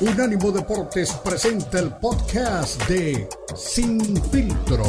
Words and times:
Unánimo 0.00 0.52
Deportes 0.52 1.12
presenta 1.24 1.80
el 1.80 1.90
podcast 1.96 2.80
de 2.86 3.28
Sin 3.56 4.00
Filtro. 4.30 4.84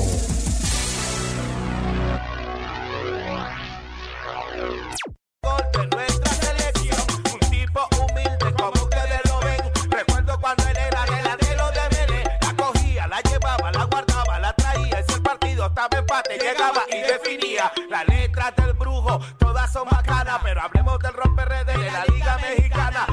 de 5.73 5.87
nuestra 5.87 6.31
selección, 6.33 7.01
un 7.33 7.39
tipo 7.49 7.81
humilde 7.97 8.53
como 8.55 8.83
ustedes 8.83 9.21
lo 9.25 9.39
ven. 9.39 9.59
Recuerdo 9.89 10.39
cuando 10.39 10.63
era 10.67 11.05
delantero 11.05 11.71
de 11.71 11.97
Vélez, 11.97 12.27
la 12.41 12.55
cogía, 12.55 13.07
la 13.07 13.21
llevaba, 13.21 13.71
la 13.71 13.83
guardaba, 13.85 14.39
la 14.39 14.53
traía. 14.53 14.99
Ese 14.99 15.19
partido 15.21 15.65
estaba 15.65 15.97
empate, 15.97 16.37
llegaba 16.37 16.83
y 16.87 16.99
definía. 16.99 17.71
Las 17.89 18.07
letras 18.07 18.55
del 18.57 18.73
brujo, 18.73 19.19
todas 19.39 19.73
son 19.73 19.87
bacanas, 19.89 20.39
pero 20.43 20.61
hablemos 20.61 20.99
del 20.99 21.13
romper 21.13 21.65
de 21.65 21.77
la 21.91 22.05
Liga 22.05 22.37
Mexicana, 22.37 23.07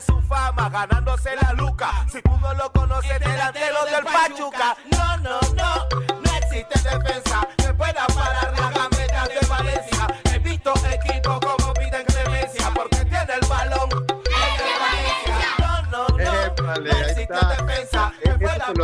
su 0.00 0.20
fama 0.22 0.68
ganándose 0.68 1.34
la 1.36 1.52
luca. 1.52 2.06
Si 2.10 2.20
tú 2.22 2.36
no 2.38 2.52
lo 2.54 2.70
conoces, 2.72 3.18
delantero 3.20 3.84
del 3.84 4.04
Pachuca. 4.04 4.76
No, 4.90 5.16
no, 5.18 5.40
no, 5.54 5.88
no 6.22 6.36
existe 6.36 6.78
defensa 6.88 7.46
que 7.56 7.72
pueda 7.74 8.06
parar 8.08 8.52
la 8.58 8.70
gambeta 8.70 9.28
de 9.28 9.46
Valencia. 9.46 10.06
He 10.32 10.38
visto 10.38 10.72
equipos 10.90 11.40
como 11.40 11.72
piden 11.74 12.04
clemencia 12.04 12.70
porque 12.74 13.04
tiene 13.04 13.34
el 13.40 13.48
balón. 13.48 13.88
Es 13.90 14.58
de 14.58 14.70
Valencia. 14.80 15.48
No, 15.58 15.82
no, 15.90 16.08
no, 16.08 17.15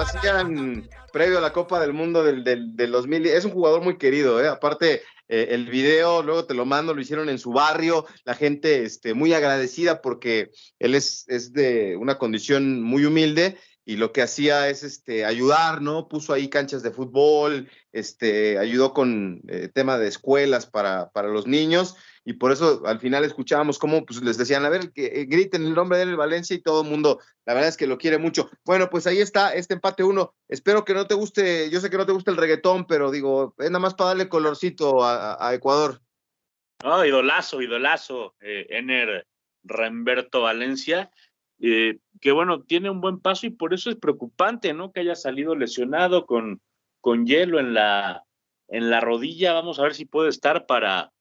hacían 0.02 0.88
previo 1.12 1.38
a 1.38 1.41
la 1.41 1.52
Copa 1.52 1.80
del 1.80 1.92
Mundo 1.92 2.24
del, 2.24 2.45
del, 2.45 2.77
del 2.77 2.91
2000. 2.91 3.27
Es 3.27 3.45
un 3.45 3.52
jugador 3.52 3.83
muy 3.83 3.98
querido, 3.98 4.42
¿eh? 4.42 4.48
Aparte, 4.48 5.02
eh, 5.28 5.48
el 5.51 5.66
video, 5.70 6.23
luego 6.23 6.45
te 6.45 6.55
lo 6.55 6.65
mando, 6.65 6.95
lo 6.95 7.01
hicieron 7.01 7.28
en 7.28 7.38
su 7.38 7.52
barrio. 7.52 8.06
La 8.25 8.34
gente 8.34 8.84
este, 8.84 9.15
muy 9.15 9.33
agradecida 9.33 10.02
porque 10.02 10.51
él 10.78 10.95
es, 10.95 11.25
es 11.28 11.52
de 11.52 11.97
una 11.97 12.19
condición 12.19 12.83
muy 12.83 13.05
humilde 13.05 13.56
y 13.84 13.97
lo 13.97 14.12
que 14.12 14.23
hacía 14.23 14.69
es 14.69 14.83
este, 14.83 15.25
ayudar, 15.25 15.83
¿no? 15.83 16.08
Puso 16.08 16.33
ahí 16.33 16.48
canchas 16.48 16.83
de 16.83 16.92
fútbol, 16.92 17.69
este, 17.92 18.58
ayudó 18.58 18.92
con 18.92 19.42
eh, 19.48 19.69
tema 19.73 19.98
de 19.98 20.08
escuelas 20.08 20.67
para, 20.67 21.11
para 21.11 21.28
los 21.28 21.47
niños 21.47 21.97
y 22.25 22.34
por 22.34 22.53
eso 22.53 22.83
al 22.87 23.01
final 23.01 23.25
escuchábamos 23.25 23.78
cómo 23.78 24.05
pues, 24.06 24.23
les 24.23 24.39
decían, 24.39 24.65
a 24.65 24.69
ver, 24.69 24.92
que 24.92 25.06
eh, 25.06 25.25
griten 25.25 25.65
el 25.65 25.75
nombre 25.75 25.98
de 25.98 26.05
él 26.05 26.11
en 26.11 26.17
Valencia 26.17 26.55
y 26.55 26.61
todo 26.62 26.83
el 26.83 26.89
mundo, 26.89 27.19
la 27.47 27.55
verdad 27.55 27.69
es 27.69 27.77
que 27.77 27.87
lo 27.89 27.98
quiere 27.98 28.19
mucho. 28.19 28.48
Bueno, 28.64 28.89
pues 28.91 29.06
ahí 29.06 29.19
está 29.19 29.55
este 29.55 29.75
empate 29.75 30.05
uno. 30.05 30.33
Espero 30.48 30.84
que 30.84 30.95
no 30.95 31.06
te 31.06 31.14
guste, 31.14 31.69
yo 31.70 31.81
sé 31.81 31.91
que 31.91 31.97
no 31.97 32.06
te 32.06 32.12
gusta 32.12 32.31
el 32.31 32.37
reggaetón, 32.37 32.87
pero 32.87 33.11
digo, 33.11 33.55
es 33.59 33.70
nada 33.70 33.81
más 33.81 33.95
para 33.95 34.09
darle 34.09 34.29
colorcito 34.29 35.03
a, 35.03 35.33
a- 35.34 35.48
a 35.48 35.55
Ecuador. 35.55 36.01
No, 36.84 37.05
idolazo, 37.05 37.61
idolazo, 37.62 38.34
eh, 38.41 38.67
Ener 38.70 39.27
Remberto 39.64 40.42
Valencia, 40.42 41.11
eh, 41.61 41.98
que 42.20 42.33
bueno, 42.33 42.62
tiene 42.62 42.91
un 42.91 43.01
buen 43.01 43.20
paso 43.20 43.47
y 43.47 43.51
por 43.51 43.73
eso 43.73 43.91
es 43.91 43.97
preocupante, 43.97 44.73
¿no? 44.75 44.92
Que 44.92 45.01
haya 45.01 45.14
salido 45.14 45.55
lesionado 45.55 46.27
con, 46.27 46.61
con 47.01 47.25
hielo 47.27 47.61
en 47.61 47.75
la, 47.75 48.25
en 48.69 48.91
la 48.91 49.01
rodilla. 49.01 49.53
Vamos 49.53 49.79
a 49.79 49.83
ver 49.84 49.95
si 49.95 50.05
puede 50.07 50.29
estar 50.29 50.67
para, 50.67 51.12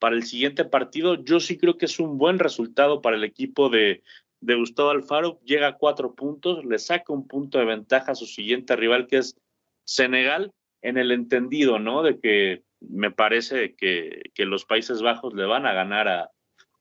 para 0.00 0.16
el 0.16 0.24
siguiente 0.24 0.64
partido. 0.64 1.22
Yo 1.22 1.38
sí 1.38 1.56
creo 1.56 1.78
que 1.78 1.86
es 1.86 2.00
un 2.00 2.18
buen 2.18 2.40
resultado 2.40 3.00
para 3.00 3.16
el 3.16 3.22
equipo 3.22 3.68
de, 3.68 4.02
de 4.40 4.54
Gustavo 4.56 4.90
Alfaro. 4.90 5.38
Llega 5.44 5.68
a 5.68 5.76
cuatro 5.76 6.14
puntos, 6.14 6.64
le 6.64 6.78
saca 6.80 7.12
un 7.12 7.28
punto 7.28 7.58
de 7.58 7.66
ventaja 7.66 8.12
a 8.12 8.16
su 8.16 8.26
siguiente 8.26 8.74
rival, 8.74 9.06
que 9.06 9.18
es 9.18 9.36
Senegal, 9.84 10.52
en 10.82 10.98
el 10.98 11.12
entendido, 11.12 11.78
¿no? 11.78 12.02
De 12.02 12.18
que 12.18 12.62
me 12.80 13.10
parece 13.10 13.74
que, 13.74 14.22
los 14.38 14.64
Países 14.64 15.02
Bajos 15.02 15.34
le 15.34 15.44
van 15.44 15.66
a 15.66 15.74
ganar 15.74 16.08
a, 16.08 16.30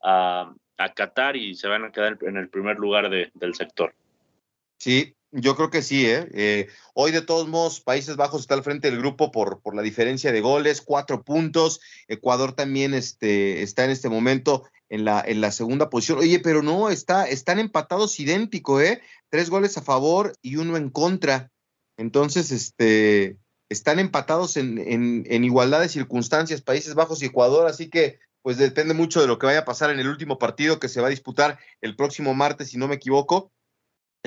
a, 0.01 0.93
Qatar 0.95 1.35
y 1.35 1.55
se 1.55 1.67
van 1.67 1.83
a 1.83 1.91
quedar 1.91 2.17
en 2.21 2.37
el 2.37 2.49
primer 2.49 2.77
lugar 2.77 3.09
de- 3.09 3.31
del 3.33 3.53
sector. 3.53 3.93
Sí, 4.77 5.13
yo 5.31 5.55
creo 5.55 5.69
que 5.69 5.81
sí, 5.81 6.05
¿eh? 6.05 6.27
Eh, 6.33 6.67
hoy 6.93 7.11
de 7.11 7.21
todos 7.21 7.47
modos, 7.47 7.81
Países 7.81 8.15
Bajos 8.15 8.41
está 8.41 8.55
al 8.55 8.63
frente 8.63 8.89
del 8.89 8.99
grupo 8.99 9.31
por, 9.31 9.61
por 9.61 9.75
la 9.75 9.81
diferencia 9.81 10.31
de 10.31 10.41
goles, 10.41 10.81
cuatro 10.81 11.23
puntos. 11.23 11.81
Ecuador 12.07 12.53
también 12.53 12.93
este, 12.93 13.61
está 13.61 13.85
en 13.85 13.91
este 13.91 14.09
momento 14.09 14.63
en 14.89 15.05
la, 15.05 15.23
en 15.25 15.41
la 15.41 15.51
segunda 15.51 15.89
posición. 15.89 16.19
Oye, 16.19 16.39
pero 16.39 16.63
no, 16.63 16.89
está, 16.89 17.27
están 17.27 17.59
empatados 17.59 18.19
idéntico, 18.19 18.81
¿eh? 18.81 19.01
Tres 19.29 19.49
goles 19.49 19.77
a 19.77 19.81
favor 19.81 20.33
y 20.41 20.55
uno 20.55 20.77
en 20.77 20.89
contra. 20.89 21.51
Entonces, 21.97 22.51
este, 22.51 23.37
están 23.69 23.99
empatados 23.99 24.57
en, 24.57 24.79
en, 24.79 25.25
en 25.27 25.43
igualdad 25.43 25.81
de 25.81 25.89
circunstancias, 25.89 26.61
Países 26.61 26.95
Bajos 26.95 27.21
y 27.21 27.27
Ecuador, 27.27 27.67
así 27.67 27.89
que 27.89 28.19
pues 28.41 28.57
depende 28.57 28.93
mucho 28.93 29.21
de 29.21 29.27
lo 29.27 29.37
que 29.37 29.45
vaya 29.45 29.59
a 29.59 29.65
pasar 29.65 29.91
en 29.91 29.99
el 29.99 30.07
último 30.07 30.39
partido 30.39 30.79
que 30.79 30.87
se 30.87 31.01
va 31.01 31.07
a 31.07 31.11
disputar 31.11 31.59
el 31.81 31.95
próximo 31.95 32.33
martes, 32.33 32.69
si 32.69 32.77
no 32.77 32.87
me 32.87 32.95
equivoco. 32.95 33.51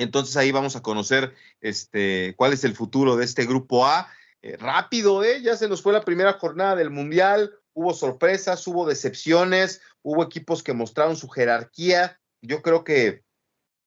Entonces 0.03 0.37
ahí 0.37 0.51
vamos 0.51 0.75
a 0.75 0.81
conocer 0.83 1.33
este, 1.61 2.33
cuál 2.37 2.53
es 2.53 2.63
el 2.63 2.75
futuro 2.75 3.15
de 3.15 3.25
este 3.25 3.45
grupo 3.45 3.85
A. 3.85 4.07
Eh, 4.41 4.57
rápido, 4.57 5.23
¿eh? 5.23 5.41
Ya 5.41 5.55
se 5.55 5.67
nos 5.69 5.81
fue 5.81 5.93
la 5.93 6.03
primera 6.03 6.33
jornada 6.33 6.75
del 6.75 6.89
Mundial, 6.89 7.53
hubo 7.73 7.93
sorpresas, 7.93 8.67
hubo 8.67 8.85
decepciones, 8.85 9.81
hubo 10.01 10.21
equipos 10.23 10.61
que 10.61 10.73
mostraron 10.73 11.15
su 11.15 11.29
jerarquía. 11.29 12.19
Yo 12.41 12.61
creo 12.61 12.83
que 12.83 13.23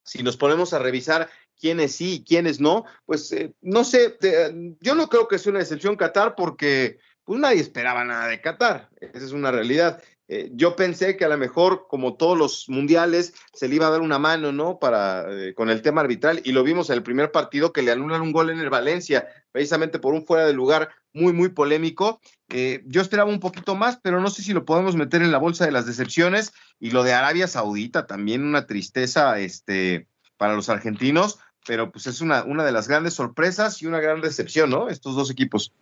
si 0.05 0.23
nos 0.23 0.37
ponemos 0.37 0.73
a 0.73 0.79
revisar 0.79 1.29
quiénes 1.61 1.95
sí 1.97 2.15
y 2.15 2.25
quiénes 2.25 2.59
no, 2.61 2.85
pues 3.05 3.31
eh, 3.33 3.55
no 3.61 3.85
sé, 3.85 4.11
te- 4.11 4.77
yo 4.81 4.95
no 4.95 5.09
creo 5.09 5.29
que 5.29 5.39
sea 5.39 5.51
una 5.51 5.59
decepción 5.61 5.97
Qatar 5.97 6.35
porque 6.35 6.99
pues 7.25 7.41
nadie 7.41 7.61
esperaba 7.61 8.05
nada 8.05 8.29
de 8.29 8.41
Qatar, 8.41 8.89
esa 9.01 9.25
es 9.25 9.33
una 9.33 9.51
realidad. 9.51 10.03
Eh, 10.29 10.51
yo 10.55 10.75
pensé 10.75 11.17
que 11.17 11.25
a 11.25 11.29
lo 11.29 11.39
mejor, 11.39 11.87
como 11.89 12.15
todos 12.15 12.37
los 12.37 12.69
mundiales, 12.69 13.35
se 13.53 13.69
le 13.69 13.77
iba 13.77 13.87
a 13.87 13.91
dar 13.91 14.01
una 14.01 14.19
mano, 14.19 14.51
¿no? 14.51 14.79
Para, 14.79 15.25
eh, 15.31 15.55
con 15.55 15.71
el 15.71 15.83
tema 15.83 16.01
arbitral, 16.01 16.41
y 16.45 16.53
lo 16.53 16.65
vimos 16.65 16.91
en 16.91 16.97
el 16.97 17.03
primer 17.03 17.31
partido 17.31 17.73
que 17.73 17.83
le 17.83 17.93
anulan 17.93 18.23
un 18.23 18.33
gol 18.33 18.51
en 18.51 18.59
el 18.59 18.71
Valencia, 18.71 19.29
precisamente 19.53 20.01
por 20.01 20.15
un 20.15 20.27
fuera 20.27 20.45
de 20.45 20.53
lugar 20.53 20.91
muy, 21.13 21.33
muy 21.33 21.51
polémico. 21.51 22.21
Eh, 22.49 22.83
yo 22.87 23.01
esperaba 23.01 23.31
un 23.31 23.41
poquito 23.41 23.77
más, 23.77 23.99
pero 24.03 24.21
no 24.21 24.31
sé 24.31 24.43
si 24.43 24.53
lo 24.53 24.65
podemos 24.65 24.97
meter 24.97 25.23
en 25.23 25.33
la 25.33 25.39
bolsa 25.39 25.65
de 25.65 25.73
las 25.73 25.87
decepciones. 25.87 26.53
Y 26.81 26.91
lo 26.91 27.05
de 27.05 27.13
Arabia 27.13 27.47
Saudita, 27.47 28.07
también 28.07 28.45
una 28.45 28.67
tristeza 28.67 29.39
este, 29.39 30.09
para 30.37 30.55
los 30.55 30.69
argentinos, 30.69 31.39
pero 31.67 31.91
pues 31.91 32.07
es 32.07 32.21
una, 32.21 32.45
una 32.45 32.65
de 32.65 32.73
las 32.73 32.89
grandes 32.89 33.15
sorpresas 33.15 33.81
y 33.81 33.87
una 33.87 34.01
gran 34.01 34.21
decepción, 34.21 34.71
¿no? 34.71 34.89
Estos 34.89 35.15
dos 35.15 35.31
equipos. 35.31 35.73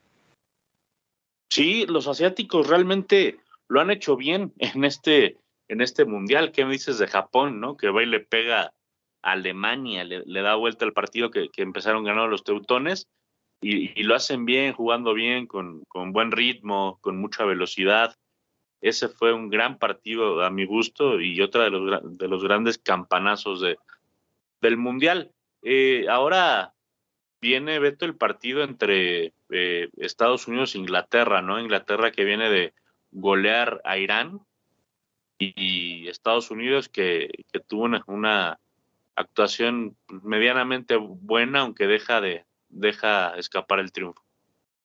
Sí, 1.51 1.87
los 1.87 2.09
asiáticos 2.09 2.67
realmente 2.67 3.39
lo 3.69 3.81
han 3.81 3.91
hecho 3.91 4.17
bien 4.17 4.53
en 4.59 4.85
este, 4.85 5.39
en 5.69 5.81
este 5.81 6.05
mundial. 6.05 6.53
¿Qué 6.53 6.65
me 6.65 6.73
dices 6.73 6.99
de 6.99 7.07
Japón, 7.07 7.61
no? 7.61 7.77
Que 7.77 7.91
va 7.91 8.03
y 8.03 8.07
le 8.07 8.21
pega 8.21 8.73
a 9.23 9.33
Alemania, 9.33 10.05
le, 10.05 10.43
da 10.43 10.55
vuelta 10.55 10.85
al 10.85 10.93
partido 10.93 11.31
que, 11.31 11.49
empezaron 11.57 12.05
ganando 12.05 12.29
los 12.29 12.45
teutones 12.45 13.09
y, 13.63 14.03
lo 14.03 14.15
hacen 14.15 14.45
bien, 14.45 14.75
jugando 14.75 15.15
bien, 15.15 15.47
con, 15.47 15.83
buen 16.13 16.31
ritmo, 16.31 16.99
con 17.01 17.17
mucha 17.17 17.45
velocidad. 17.45 18.15
Ese 18.83 19.09
fue 19.09 19.33
un 19.33 19.49
gran 19.49 19.79
partido 19.79 20.43
a 20.43 20.51
mi 20.51 20.67
gusto 20.67 21.19
y 21.21 21.41
otra 21.41 21.65
de 21.65 21.71
los, 21.71 22.19
de 22.19 22.29
los 22.29 22.45
grandes 22.45 22.77
campanazos 22.77 23.63
de, 23.63 23.79
del 24.61 24.77
mundial. 24.77 25.33
Eh, 25.63 26.07
ahora 26.11 26.75
viene, 27.41 27.79
Beto, 27.79 28.05
el 28.05 28.17
partido 28.17 28.63
entre 28.63 29.33
eh, 29.51 29.89
Estados 29.97 30.49
Unidos 30.49 30.75
e 30.75 30.79
Inglaterra, 30.79 31.41
¿no? 31.41 31.61
Inglaterra 31.61 32.11
que 32.11 32.25
viene 32.25 32.51
de 32.51 32.75
golear 33.15 33.81
a 33.85 33.97
Irán 33.97 34.41
y, 35.39 36.09
Estados 36.09 36.51
Unidos 36.51 36.89
que, 36.89 37.31
tuvo 37.67 37.89
una, 38.07 38.59
actuación 39.17 39.97
medianamente 40.09 40.97
buena, 40.97 41.61
aunque 41.61 41.87
deja 41.87 42.21
de 42.21 42.45
deja 42.69 43.39
escapar 43.39 43.79
el 43.79 43.93
triunfo. 43.93 44.25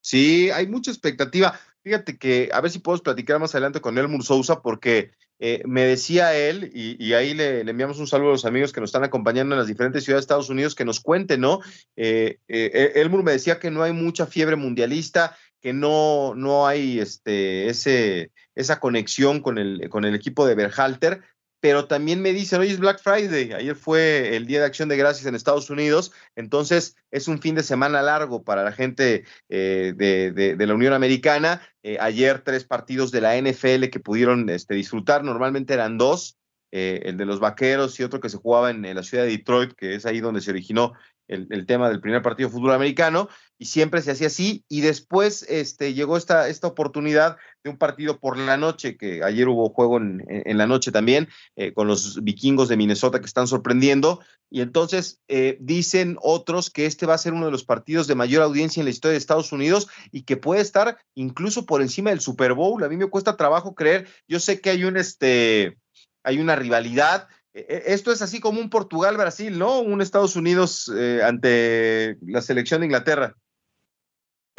Sí, 0.02 0.52
hay 0.52 0.68
mucha 0.68 0.92
expectativa. 0.92 1.60
Fíjate 1.82 2.20
que 2.20 2.50
a 2.54 2.62
ver 2.62 2.70
si 2.70 2.78
podemos 2.78 3.02
platicar 3.02 3.40
más 3.40 3.56
adelante 3.56 3.82
con 3.82 3.98
Elmur 3.98 4.24
Sousa, 4.24 4.62
porque 4.62 5.12
eh, 5.40 5.64
me 5.66 5.84
decía 5.84 6.36
él, 6.36 6.70
y, 6.74 7.14
ahí 7.14 7.34
le, 7.34 7.62
enviamos 7.62 7.98
un 7.98 8.08
saludo 8.08 8.30
a 8.30 8.34
los 8.34 8.46
amigos 8.46 8.74
que 8.74 8.82
nos 8.82 8.90
están 8.90 9.06
acompañando 9.06 9.56
en 9.56 9.60
las 9.60 9.68
diferentes 9.68 10.04
ciudades 10.04 10.24
de 10.24 10.26
Estados 10.26 10.50
Unidos, 10.50 10.76
que 10.76 10.86
nos 10.86 11.00
cuenten, 11.00 11.42
¿no? 11.42 11.62
Eh, 11.96 12.40
eh, 12.48 12.92
Elmur 12.96 13.24
me 13.24 13.32
decía 13.32 13.58
que 13.58 13.72
no 13.72 13.82
hay 13.82 13.94
mucha 13.94 14.28
fiebre 14.28 14.58
mundialista, 14.58 15.38
que 15.62 15.74
no, 15.74 16.34
no 16.36 16.68
hay 16.68 17.00
este, 17.00 17.70
ese, 17.70 18.32
esa 18.56 18.80
conexión 18.80 19.42
con 19.42 19.58
el, 19.58 19.90
con 19.90 20.06
el 20.06 20.16
equipo 20.16 20.46
de 20.46 20.56
Berhalter, 20.56 21.22
pero 21.62 21.88
también 21.88 22.22
me 22.22 22.32
dicen, 22.32 22.62
hoy 22.62 22.70
es 22.70 22.80
Black 22.80 23.02
Friday, 23.02 23.52
ayer 23.52 23.76
fue 23.76 24.36
el 24.36 24.48
Día 24.48 24.60
de 24.60 24.66
Acción 24.66 24.88
de 24.88 24.96
Gracias 24.96 25.26
en 25.26 25.36
Estados 25.36 25.70
Unidos, 25.70 26.14
entonces 26.36 26.96
es 27.12 27.28
un 27.28 27.42
fin 27.42 27.56
de 27.56 27.64
semana 27.64 28.02
largo 28.02 28.44
para 28.44 28.64
la 28.64 28.72
gente 28.72 29.26
eh, 29.50 29.94
de, 29.96 30.32
de, 30.32 30.68
la 30.68 30.74
Unión 30.74 30.94
Americana. 30.94 31.62
Eh, 31.84 31.98
ayer 32.00 32.42
tres 32.42 32.64
partidos 32.64 33.12
de 33.12 33.22
la 33.22 33.36
NFL 33.38 33.90
que 33.92 34.00
pudieron 34.00 34.50
este, 34.50 34.74
disfrutar, 34.74 35.24
normalmente 35.24 35.74
eran 35.74 35.98
dos, 35.98 36.40
eh, 36.72 37.02
el 37.06 37.18
de 37.18 37.26
los 37.26 37.40
Vaqueros 37.40 38.00
y 38.00 38.04
otro 38.04 38.20
que 38.20 38.30
se 38.30 38.38
jugaba 38.38 38.70
en, 38.70 38.84
la 38.84 39.02
ciudad 39.02 39.24
de 39.24 39.32
Detroit, 39.32 39.74
que 39.74 39.96
es 39.96 40.06
ahí 40.06 40.20
donde 40.20 40.40
se 40.40 40.52
originó 40.52 40.94
el, 41.28 41.66
tema 41.66 41.90
del 41.90 42.00
primer 42.00 42.22
partido 42.22 42.50
de 42.50 42.54
fútbol 42.54 42.74
americano, 42.74 43.28
y 43.60 43.66
siempre 43.66 44.02
se 44.02 44.12
hacía 44.12 44.28
así, 44.28 44.64
y 44.70 44.80
después 44.80 45.46
este, 45.50 45.94
llegó 45.94 46.16
esta, 46.16 46.48
esta 46.48 46.68
oportunidad 46.68 47.36
de 47.62 47.70
un 47.70 47.78
partido 47.78 48.18
por 48.18 48.38
la 48.38 48.56
noche, 48.56 48.96
que 48.96 49.22
ayer 49.22 49.50
hubo 49.50 49.70
juego 49.70 49.98
en, 49.98 50.58
la 50.58 50.66
noche 50.66 50.94
también, 50.94 51.28
eh, 51.58 51.74
con 51.74 51.86
los 51.86 52.24
vikingos 52.24 52.70
de 52.70 52.78
Minnesota 52.78 53.20
que 53.20 53.26
están 53.26 53.48
sorprendiendo, 53.48 54.22
y 54.50 54.62
entonces 54.62 55.20
eh, 55.28 55.58
dicen 55.60 56.18
otros 56.22 56.70
que 56.70 56.86
este 56.86 57.06
va 57.06 57.16
a 57.16 57.20
ser 57.20 57.34
uno 57.34 57.46
de 57.46 57.52
los 57.52 57.66
partidos 57.66 58.08
de 58.08 58.16
mayor 58.16 58.44
audiencia 58.44 58.80
en 58.80 58.86
la 58.86 58.92
historia 58.92 59.12
de 59.12 59.18
Estados 59.18 59.52
Unidos 59.52 59.90
y 60.12 60.24
que 60.24 60.38
puede 60.38 60.62
estar 60.62 60.98
incluso 61.14 61.66
por 61.66 61.82
encima 61.82 62.12
del 62.12 62.22
Super 62.22 62.54
Bowl. 62.54 62.82
A 62.82 62.88
mí 62.88 62.96
me 62.96 63.10
cuesta 63.10 63.36
trabajo 63.36 63.76
creer, 63.76 64.08
yo 64.26 64.40
sé 64.40 64.62
que 64.62 64.70
hay 64.70 64.86
un, 64.86 64.96
este, 64.96 65.78
hay 66.24 66.40
una 66.40 66.56
rivalidad, 66.56 67.28
e, 67.54 67.60
e, 67.60 67.94
esto 67.94 68.14
es 68.14 68.22
así 68.22 68.40
como 68.40 68.62
un 68.62 68.70
Portugal-Brasil, 68.70 69.60
¿no? 69.60 69.82
Un 69.82 70.02
Estados 70.02 70.38
Unidos 70.38 70.90
eh, 70.96 71.22
ante 71.24 72.18
la 72.22 72.42
selección 72.42 72.82
de 72.82 72.86
Inglaterra. 72.86 73.36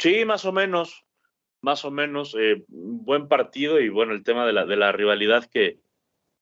Sí, 0.01 0.25
más 0.25 0.45
o 0.45 0.51
menos, 0.51 1.05
más 1.61 1.85
o 1.85 1.91
menos. 1.91 2.35
Eh, 2.35 2.63
buen 2.67 3.27
partido 3.27 3.79
y 3.79 3.89
bueno, 3.89 4.13
el 4.13 4.23
tema 4.23 4.47
de 4.47 4.53
la, 4.53 4.65
de 4.65 4.75
la 4.75 4.91
rivalidad 4.91 5.45
que, 5.45 5.77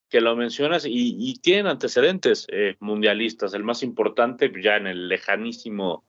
que 0.07 0.21
lo 0.21 0.33
mencionas 0.37 0.85
y, 0.85 1.17
y 1.19 1.33
tienen 1.41 1.67
antecedentes 1.67 2.47
eh, 2.53 2.77
mundialistas. 2.79 3.53
El 3.53 3.65
más 3.65 3.83
importante 3.83 4.49
ya 4.63 4.77
en 4.77 4.87
el 4.87 5.09
lejanísimo 5.09 6.05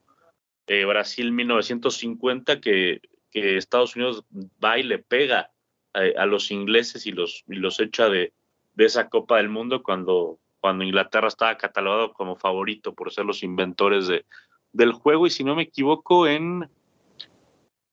Brasil 0.87 1.33
1950 1.33 2.61
que, 2.61 3.01
que, 3.33 3.57
Estados 3.57 3.97
Unidos 3.97 4.25
va 4.65 4.79
y 4.79 4.85
le 4.85 5.01
pega 5.01 5.51
a, 5.93 6.27
los 6.27 6.53
ingleses 6.53 7.05
y 7.05 7.11
los, 7.11 7.43
y 7.49 7.57
los 7.57 7.81
echa 7.81 8.09
de, 8.09 8.33
de 8.75 8.85
esa 8.85 9.09
Copa 9.09 9.39
del 9.39 9.49
Mundo 9.49 9.83
cuando, 9.83 10.39
cuando 10.61 10.85
Inglaterra 10.85 11.27
estaba 11.27 11.57
catalogado 11.57 12.13
como 12.13 12.37
favorito 12.37 12.95
por 12.95 13.13
ser 13.13 13.25
los 13.25 13.43
inventores 13.43 14.07
de, 14.07 14.25
del 14.73 14.93
juego. 14.93 15.27
Y 15.27 15.31
si 15.31 15.43
no 15.43 15.57
me 15.57 15.65
equivoco, 15.65 16.29
en, 16.29 16.71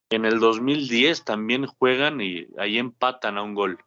en 0.09 0.25
el 0.25 0.39
2010 0.39 1.23
también 1.23 1.65
juegan 1.65 2.21
y 2.21 2.47
ahí 2.57 2.77
empatan 2.77 3.37
a 3.37 3.43
un 3.43 3.55
gol. 3.55 3.79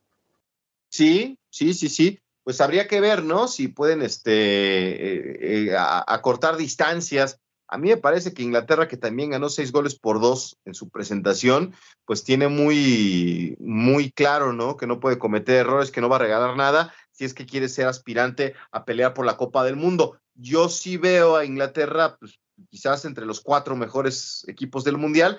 Sí, 0.89 1.39
sí, 1.51 1.75
sí, 1.75 1.89
sí. 1.89 2.21
Pues 2.43 2.61
habría 2.61 2.89
que 2.89 3.01
ver, 3.01 3.23
¿no? 3.23 3.49
Si 3.49 3.69
pueden 3.69 4.03
este, 4.03 4.33
eh, 4.33 5.69
eh, 5.69 5.77
acortar 5.77 6.57
distancias 6.57 7.41
a 7.73 7.79
mí 7.79 7.89
me 7.89 7.97
parece 7.97 8.35
que 8.35 8.43
Inglaterra, 8.43 8.89
que 8.89 8.97
también 8.97 9.31
ganó 9.31 9.49
seis 9.49 9.71
goles 9.71 9.95
por 9.97 10.21
dos 10.21 10.59
en 10.65 10.75
su 10.75 10.91
presentación, 10.91 11.73
pues 12.05 12.25
tiene 12.25 12.49
muy, 12.49 13.57
muy 13.61 14.11
claro, 14.11 14.53
¿no? 14.53 14.77
Que 14.77 14.89
no 14.89 14.99
puede 14.99 15.21
cometer 15.21 15.55
errores, 15.55 15.93
que 15.93 16.01
no 16.01 16.09
va 16.09 16.17
a 16.17 16.21
regalar 16.21 16.57
nada 16.57 16.93
si 17.13 17.25
es 17.25 17.33
que 17.33 17.47
quiere 17.47 17.69
ser 17.69 17.87
aspirante 17.87 18.55
a 18.73 18.85
pelear 18.85 19.15
por 19.15 19.25
la 19.25 19.37
Copa 19.37 19.63
del 19.63 19.77
Mundo. 19.77 20.19
Yo 20.35 20.69
sí 20.69 20.97
veo 20.97 21.37
a 21.37 21.45
Inglaterra, 21.45 22.17
pues, 22.19 22.41
quizás 22.71 23.05
entre 23.05 23.25
los 23.25 23.41
cuatro 23.41 23.77
mejores 23.77 24.45
equipos 24.49 24.83
del 24.83 24.99
Mundial, 24.99 25.39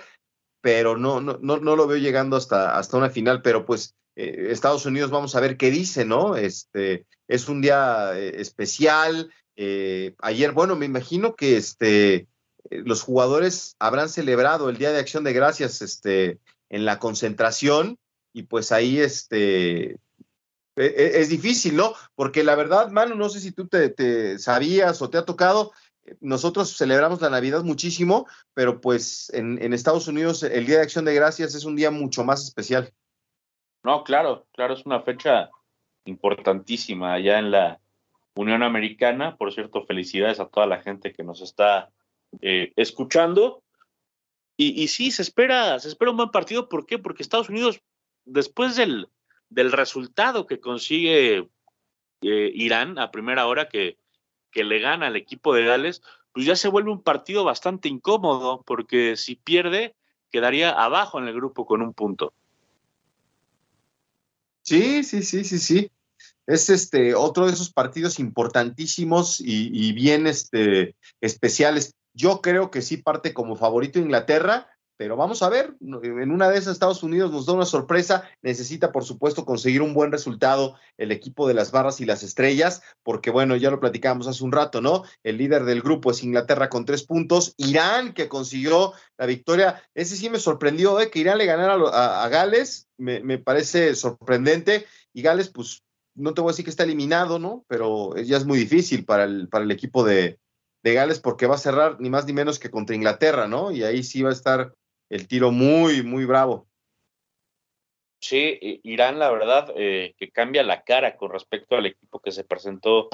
pero 0.62 0.98
no, 0.98 1.20
no, 1.20 1.38
no, 1.42 1.58
no 1.58 1.76
lo 1.76 1.88
veo 1.88 1.98
llegando 1.98 2.38
hasta, 2.38 2.78
hasta 2.78 2.98
una 2.98 3.10
final, 3.10 3.42
pero 3.42 3.66
pues 3.66 3.96
eh, 4.16 4.48
Estados 4.50 4.86
Unidos 4.86 5.12
vamos 5.12 5.36
a 5.36 5.40
ver 5.40 5.58
qué 5.58 5.72
dice, 5.72 6.06
¿no? 6.06 6.36
Este, 6.36 7.06
es 7.28 7.50
un 7.50 7.62
día 7.62 8.12
eh, 8.16 8.40
especial, 8.40 9.32
eh, 9.56 10.16
ayer, 10.20 10.52
bueno, 10.52 10.76
me 10.76 10.86
imagino 10.86 11.36
que 11.36 11.58
este, 11.58 12.28
los 12.70 13.02
jugadores 13.02 13.76
habrán 13.80 14.10
celebrado 14.10 14.70
el 14.70 14.78
Día 14.78 14.92
de 14.92 15.00
Acción 15.00 15.24
de 15.24 15.34
Gracias 15.34 15.82
este, 15.82 16.40
en 16.70 16.86
la 16.86 17.00
concentración 17.00 17.98
y 18.34 18.44
pues 18.44 18.72
ahí 18.72 19.00
este, 19.00 19.92
e, 20.78 20.86
e, 20.86 21.20
es, 21.20 21.30
difícil, 21.30 21.76
¿no? 21.76 21.94
Porque 22.16 22.44
la 22.44 22.56
verdad, 22.56 22.90
Manu, 22.90 23.16
no 23.16 23.30
sé 23.30 23.40
si 23.40 23.52
tú 23.52 23.68
te, 23.68 24.40
sabías 24.40 25.02
o 25.02 25.10
te 25.10 25.18
ha 25.18 25.26
tocado, 25.26 25.74
nosotros 26.20 26.76
celebramos 26.76 27.22
la 27.22 27.30
Navidad 27.30 27.64
muchísimo, 27.64 28.28
pero 28.54 28.82
pues 28.82 29.32
en, 29.34 29.62
en, 29.64 29.74
Estados 29.74 30.08
Unidos 30.08 30.44
el 30.44 30.66
Día 30.66 30.78
de 30.78 30.84
Acción 30.84 31.06
de 31.06 31.16
Gracias 31.16 31.56
es 31.56 31.66
un 31.66 31.76
día 31.76 31.92
mucho 31.92 32.24
más 32.24 32.44
especial. 32.44 32.92
No, 33.84 34.04
claro, 34.04 34.48
claro, 34.54 34.74
es 34.74 34.86
una 34.86 35.02
fecha 35.02 35.50
importantísima 36.06 37.14
allá 37.14 37.40
en 37.40 37.52
la, 37.52 37.82
Unión 38.36 38.64
Americana. 38.64 39.36
Por 39.38 39.52
cierto, 39.54 39.86
felicidades 39.86 40.40
a 40.40 40.48
toda 40.48 40.66
la 40.66 40.82
gente 40.82 41.14
que 41.14 41.24
nos 41.24 41.42
está 41.42 41.90
eh, 42.42 42.72
escuchando. 42.76 43.64
Y, 44.58 44.90
sí, 44.90 45.10
se 45.10 45.24
espera, 45.24 45.80
se 45.80 45.88
espera 45.88 46.12
un 46.12 46.18
buen 46.18 46.30
partido. 46.30 46.70
¿Por 46.70 46.86
qué? 46.86 47.00
Porque 47.00 47.24
Estados 47.24 47.50
Unidos, 47.50 47.82
después 48.26 48.76
del, 48.76 49.08
del 49.50 49.72
resultado 49.72 50.46
que 50.46 50.60
consigue 50.60 51.50
eh, 52.22 52.52
Irán 52.54 53.00
a 53.00 53.10
primera 53.10 53.48
hora, 53.48 53.70
que, 53.70 53.98
que 54.52 54.64
le 54.64 54.80
gana 54.80 55.08
al 55.08 55.16
equipo 55.16 55.54
de 55.54 55.66
Gales, 55.66 56.02
pues 56.34 56.46
ya 56.46 56.56
se 56.56 56.68
vuelve 56.68 56.92
un 56.92 57.02
partido 57.02 57.44
bastante 57.44 57.90
incómodo, 57.90 58.64
porque 58.66 59.18
si 59.18 59.36
pierde, 59.36 59.96
quedaría 60.32 60.72
abajo 60.72 61.20
en 61.20 61.28
el 61.28 61.34
grupo 61.34 61.66
con 61.66 61.82
un 61.82 61.94
punto. 61.94 62.34
Sí, 64.62 65.04
sí, 65.04 65.24
sí, 65.24 65.44
sí, 65.44 65.60
sí 65.60 65.92
es 66.48 66.70
este 66.70 67.16
otro 67.16 67.46
de 67.46 67.54
esos 67.54 67.72
partidos 67.72 68.20
importantísimos 68.20 69.40
y, 69.40 69.94
bien 69.94 70.28
este, 70.28 70.96
especiales. 71.22 71.96
Yo 72.14 72.42
creo 72.42 72.72
que 72.72 72.82
sí 72.82 72.98
parte 72.98 73.34
como 73.34 73.56
favorito 73.56 74.00
Inglaterra, 74.00 74.68
pero 75.02 75.18
vamos 75.18 75.42
a 75.42 75.50
ver, 75.50 75.76
en 75.82 76.32
una 76.32 76.48
de 76.48 76.60
esas 76.60 76.74
Estados 76.74 77.02
Unidos 77.02 77.32
nos 77.32 77.48
da 77.48 77.54
una 77.54 77.66
sorpresa, 77.66 78.30
necesita 78.44 78.92
por 78.92 79.04
supuesto 79.04 79.46
conseguir 79.46 79.82
un 79.82 79.96
buen 79.96 80.12
resultado 80.12 80.76
el 80.96 81.12
equipo 81.12 81.48
de 81.48 81.56
las 81.56 81.72
barras 81.72 82.02
y 82.02 82.06
las 82.06 82.22
estrellas, 82.22 82.84
porque 83.02 83.32
bueno, 83.32 83.56
ya 83.56 83.72
lo 83.72 83.80
platicábamos 83.80 84.28
hace 84.28 84.44
un 84.44 84.52
rato, 84.52 84.80
¿no? 84.80 85.02
El 85.24 85.38
líder 85.38 85.64
del 85.66 85.82
grupo 85.82 86.12
es 86.12 86.22
Inglaterra 86.22 86.70
con 86.70 86.86
tres 86.86 87.02
puntos, 87.02 87.56
Irán 87.58 88.14
que 88.14 88.28
consiguió 88.28 88.94
la 89.18 89.26
victoria, 89.26 89.82
ese 89.96 90.16
sí 90.16 90.30
me 90.30 90.38
sorprendió, 90.38 91.02
¿eh? 91.02 91.10
que 91.10 91.18
Irán 91.18 91.40
le 91.40 91.48
ganara 91.48 91.74
a, 91.74 92.30
Gales, 92.30 92.88
me, 92.98 93.22
me 93.22 93.40
parece 93.40 93.96
sorprendente, 93.96 94.86
y 95.14 95.24
Gales 95.24 95.50
pues 95.50 95.82
no 96.14 96.36
te 96.36 96.42
voy 96.42 96.50
a 96.50 96.54
decir 96.54 96.66
que 96.66 96.70
está 96.70 96.84
eliminado, 96.84 97.40
¿no? 97.40 97.66
Pero 97.68 98.16
ya 98.18 98.38
es 98.38 98.46
muy 98.46 98.60
difícil 98.60 99.04
para 99.04 99.24
el, 99.24 99.50
para 99.50 99.64
el 99.64 99.72
equipo 99.72 100.04
de, 100.04 100.38
Gales 100.84 101.20
porque 101.20 101.48
va 101.48 101.56
a 101.56 101.60
cerrar 101.60 102.00
ni 102.00 102.12
más 102.12 102.26
ni 102.26 102.34
menos 102.34 102.60
que 102.60 102.70
contra 102.70 102.96
Inglaterra, 102.96 103.48
¿no? 103.48 103.72
Y 103.72 103.84
ahí 103.84 104.04
sí 104.04 104.22
va 104.22 104.30
a 104.30 104.34
estar 104.34 104.76
el 105.12 105.28
tiro 105.28 105.52
muy, 105.52 106.04
muy 106.04 106.26
bravo. 106.26 106.68
Sí, 108.22 108.80
Irán, 108.84 109.20
la 109.20 109.30
verdad, 109.30 109.74
eh, 109.76 110.16
que 110.18 110.32
cambia 110.32 110.64
la 110.64 110.84
cara 110.84 111.18
con 111.18 111.32
respecto 111.32 111.76
al 111.76 111.86
equipo 111.86 112.20
que 112.20 112.32
se 112.32 112.46
presentó 112.46 113.10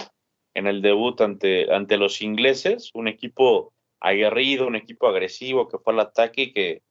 en 0.54 0.68
el 0.68 0.82
debut 0.82 1.20
ante, 1.22 1.74
ante 1.74 1.98
los 1.98 2.22
ingleses, 2.22 2.92
un 2.94 3.08
equipo 3.08 3.74
aguerrido, 4.00 4.68
un 4.68 4.76
equipo 4.76 5.08
agresivo 5.08 5.68
que 5.68 5.80
fue 5.80 5.94
al 5.94 6.02
ataque 6.02 6.42
y 6.44 6.54
que, 6.54 6.84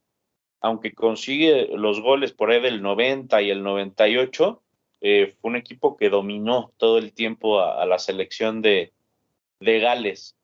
aunque 0.60 0.92
consigue 0.92 1.68
los 1.76 2.00
goles 2.00 2.32
por 2.32 2.50
ahí 2.50 2.60
del 2.60 2.82
90 2.82 3.42
y 3.42 3.50
el 3.50 3.62
98, 3.62 4.62
eh, 5.02 5.36
fue 5.40 5.50
un 5.50 5.56
equipo 5.56 5.96
que 5.96 6.08
dominó 6.08 6.72
todo 6.78 6.98
el 6.98 7.12
tiempo 7.12 7.60
a, 7.60 7.86
la 7.86 7.98
selección 7.98 8.60
de, 8.60 8.92
de, 9.60 9.78
Gales, 9.78 10.35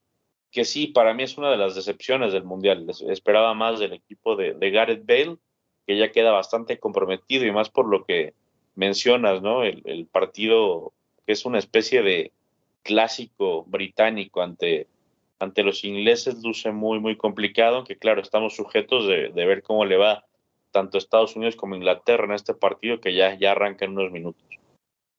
que 0.53 0.65
sí, 0.65 0.87
para 0.87 1.15
mí 1.15 1.25
es 1.25 1.39
una 1.39 1.51
de 1.51 1.57
las 1.57 1.75
decepciones 1.75 2.33
del 2.33 2.45
Mundial. 2.45 2.87
esperaba 3.09 3.55
más 3.55 3.81
del 3.81 3.95
equipo 3.95 4.37
de, 4.37 4.55
de, 4.55 4.71
Gareth 4.71 5.07
Bale, 5.07 5.39
que 5.87 5.97
ya 5.97 6.13
queda 6.13 6.31
bastante 6.31 6.79
comprometido 6.79 7.45
y 7.47 7.53
más 7.53 7.71
por 7.71 7.89
lo 7.89 8.05
que 8.05 8.35
mencionas, 8.77 9.43
¿no? 9.43 9.65
El, 9.65 9.83
el 9.85 10.07
partido 10.07 10.93
que 11.27 11.33
es 11.33 11.45
una 11.45 11.59
especie 11.59 12.03
de 12.03 12.33
clásico 12.83 13.65
británico 13.65 14.43
ante, 14.43 14.89
ante 15.39 15.63
los 15.63 15.85
ingleses 15.85 16.43
luce 16.43 16.71
muy, 16.71 17.01
muy 17.01 17.17
complicado, 17.17 17.85
que 17.85 17.97
claro, 17.97 18.21
estamos 18.21 18.55
sujetos 18.55 19.09
de, 19.09 19.31
de 19.31 19.47
ver 19.47 19.63
cómo 19.63 19.85
le 19.85 19.97
va 19.97 20.25
tanto 20.71 20.99
Estados 20.99 21.37
Unidos 21.37 21.57
como 21.57 21.77
Inglaterra 21.77 22.25
en 22.25 22.33
este 22.33 22.55
partido 22.55 23.01
que 23.01 23.15
ya, 23.15 23.39
ya 23.39 23.53
arranca 23.53 23.85
en 23.85 23.93
unos 23.93 24.11
minutos. 24.11 24.43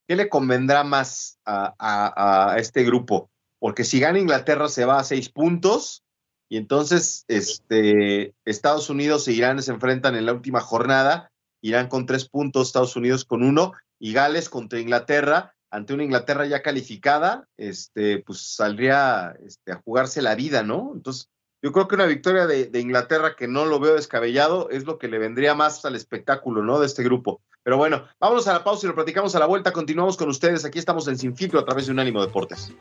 ¿Qué 0.07 0.15
le 0.17 0.27
convendrá 0.27 0.83
más 0.83 1.39
a, 1.45 2.55
este 2.57 2.83
grupo? 2.83 3.29
Porque 3.63 3.85
si 3.85 4.01
gana 4.01 4.19
Inglaterra 4.19 4.67
se 4.67 4.83
va 4.83 4.99
a 4.99 5.05
seis 5.05 5.29
puntos 5.29 6.03
y 6.49 6.57
entonces 6.57 7.23
este, 7.29 8.33
Estados 8.43 8.89
Unidos 8.89 9.25
e 9.25 9.31
Irán 9.31 9.63
se 9.63 9.71
enfrentan 9.71 10.15
en 10.15 10.25
la 10.25 10.33
última 10.33 10.59
jornada. 10.59 11.31
Irán 11.61 11.87
con 11.87 12.05
tres 12.05 12.27
puntos, 12.27 12.67
Estados 12.67 12.97
Unidos 12.97 13.23
con 13.23 13.41
uno 13.41 13.71
y 13.99 14.11
Gales 14.11 14.49
contra 14.49 14.81
Inglaterra. 14.81 15.55
Ante 15.71 15.93
una 15.93 16.03
Inglaterra 16.03 16.45
ya 16.45 16.61
calificada, 16.61 17.47
este, 17.55 18.19
pues 18.19 18.41
saldría 18.53 19.33
este, 19.45 19.71
a 19.71 19.81
jugarse 19.81 20.21
la 20.21 20.35
vida, 20.35 20.63
¿no? 20.63 20.91
Entonces, 20.93 21.29
yo 21.61 21.71
creo 21.71 21.87
que 21.87 21.95
una 21.95 22.05
victoria 22.05 22.45
de, 22.47 22.77
Inglaterra 22.77 23.37
que 23.37 23.47
no 23.47 23.63
lo 23.63 23.79
veo 23.79 23.95
descabellado 23.95 24.69
es 24.71 24.83
lo 24.83 24.97
que 24.97 25.07
le 25.07 25.19
vendría 25.19 25.55
más 25.55 25.85
al 25.85 25.95
espectáculo, 25.95 26.63
¿no? 26.63 26.81
De 26.81 26.85
este 26.85 27.01
grupo. 27.01 27.39
Pero 27.63 27.77
bueno, 27.77 28.09
vámonos 28.19 28.45
a 28.49 28.51
la 28.51 28.63
pausa 28.65 28.85
y 28.85 28.89
lo 28.89 28.95
platicamos 28.95 29.37
a 29.37 29.39
la 29.39 29.45
vuelta. 29.45 29.71
Continuamos 29.71 30.17
con 30.17 30.27
ustedes. 30.27 30.65
Aquí 30.65 30.79
estamos 30.79 31.07
en 31.07 31.17
Sin 31.17 31.33
a 31.33 31.63
través 31.63 31.85
de 31.85 31.93
Unánimo 31.93 32.21
Deportes. 32.21 32.73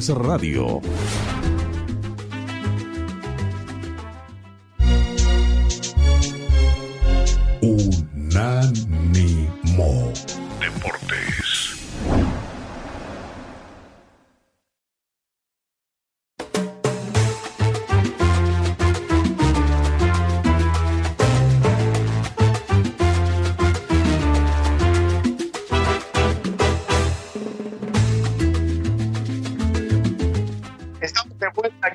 Radio. 0.00 0.80
Unánimo. 7.60 8.82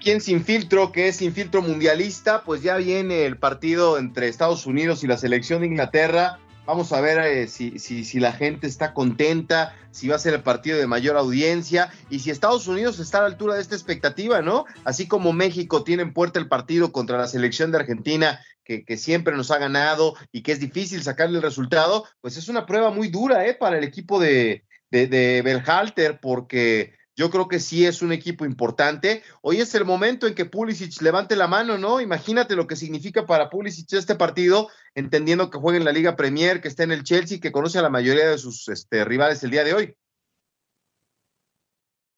Aquí 0.07 0.13
en 0.13 0.21
Sin 0.21 0.41
Filtro, 0.41 0.93
que 0.93 1.09
es 1.09 1.17
Sin 1.17 1.33
Filtro 1.33 1.61
Mundialista, 1.61 2.43
pues 2.45 2.61
ya 2.61 2.77
viene 2.77 3.25
el 3.25 3.37
partido 3.37 3.97
entre 3.97 4.29
Estados 4.29 4.65
Unidos 4.65 5.03
y 5.03 5.07
la 5.07 5.17
selección 5.17 5.59
de 5.59 5.67
Inglaterra. 5.67 6.39
Vamos 6.65 6.93
a 6.93 7.01
ver 7.01 7.19
eh, 7.19 7.49
si, 7.49 7.77
si, 7.77 8.19
la 8.21 8.31
gente 8.31 8.67
está 8.67 8.93
contenta, 8.93 9.75
si 9.91 10.07
va 10.07 10.15
a 10.15 10.19
ser 10.19 10.33
el 10.33 10.43
partido 10.43 10.77
de 10.77 10.87
mayor 10.87 11.17
audiencia 11.17 11.91
y 12.09 12.19
si 12.19 12.29
Estados 12.29 12.69
Unidos 12.69 12.99
está 12.99 13.17
a 13.17 13.21
la 13.23 13.27
altura 13.27 13.55
de 13.55 13.61
esta 13.61 13.75
expectativa, 13.75 14.41
¿no? 14.41 14.63
Así 14.85 15.09
como 15.09 15.33
México 15.33 15.83
tiene 15.83 16.03
en 16.03 16.13
puerta 16.13 16.39
el 16.39 16.47
partido 16.47 16.93
contra 16.93 17.17
la 17.17 17.27
selección 17.27 17.73
de 17.73 17.79
Argentina, 17.79 18.39
que, 18.63 18.85
que, 18.85 18.95
siempre 18.95 19.35
nos 19.35 19.51
ha 19.51 19.57
ganado 19.57 20.15
y 20.31 20.41
que 20.41 20.53
es 20.53 20.61
difícil 20.61 21.03
sacarle 21.03 21.35
el 21.35 21.43
resultado, 21.43 22.05
pues 22.21 22.37
es 22.37 22.47
una 22.47 22.65
prueba 22.65 22.91
muy 22.91 23.09
dura, 23.09 23.45
¿eh? 23.45 23.55
Para 23.55 23.77
el 23.77 23.83
equipo 23.83 24.21
de, 24.21 24.63
de, 24.89 25.07
de 25.07 25.41
Belhalter, 25.41 26.21
porque 26.21 26.96
yo 27.17 27.31
creo 27.31 27.47
que 27.47 27.59
sí 27.59 27.85
es 27.85 28.03
un 28.03 28.11
equipo 28.11 28.45
importante. 28.45 29.23
Hoy 29.41 29.59
es 29.59 29.73
el 29.73 29.85
momento 29.85 30.27
en 30.27 30.35
que 30.35 30.45
Pulisic 30.45 31.01
levante 31.01 31.35
la 31.35 31.47
mano, 31.47 31.79
¿no? 31.79 31.99
Imagínate 31.99 32.55
lo 32.55 32.67
que 32.67 32.75
significa 32.75 33.25
para 33.25 33.49
Pulisic 33.49 33.91
este 33.93 34.13
partido, 34.15 34.69
entendiendo 34.93 35.49
que 35.49 35.57
juega 35.57 35.79
en 35.79 35.85
la 35.85 35.91
Liga 35.91 36.15
Premier, 36.15 36.61
que 36.61 36.67
está 36.67 36.83
en 36.83 36.91
el 36.91 37.03
Chelsea, 37.03 37.39
que 37.41 37.51
conoce 37.51 37.79
a 37.79 37.81
la 37.81 37.89
mayoría 37.89 38.29
de 38.29 38.37
sus 38.37 38.69
este, 38.69 39.03
rivales 39.03 39.43
el 39.43 39.49
día 39.49 39.63
de 39.63 39.73
hoy. 39.73 39.95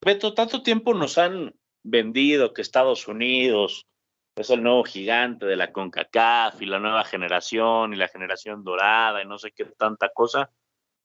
Beto, 0.04 0.34
tanto 0.34 0.64
tiempo 0.64 0.94
nos 0.94 1.18
han 1.18 1.56
vendido 1.82 2.54
que 2.54 2.62
Estados 2.62 3.08
Unidos 3.08 3.88
es 4.36 4.50
el 4.50 4.62
nuevo 4.62 4.84
gigante 4.84 5.46
de 5.46 5.56
la 5.56 5.72
CONCACAF 5.72 6.62
y 6.62 6.66
la 6.66 6.80
nueva 6.80 7.06
generación 7.06 7.94
y 7.94 7.98
la 7.98 8.10
generación 8.10 8.66
dorada 8.66 9.24
y 9.24 9.26
no 9.26 9.38
sé 9.38 9.52
qué 9.52 9.64
tanta 9.78 10.10
cosa. 10.10 10.52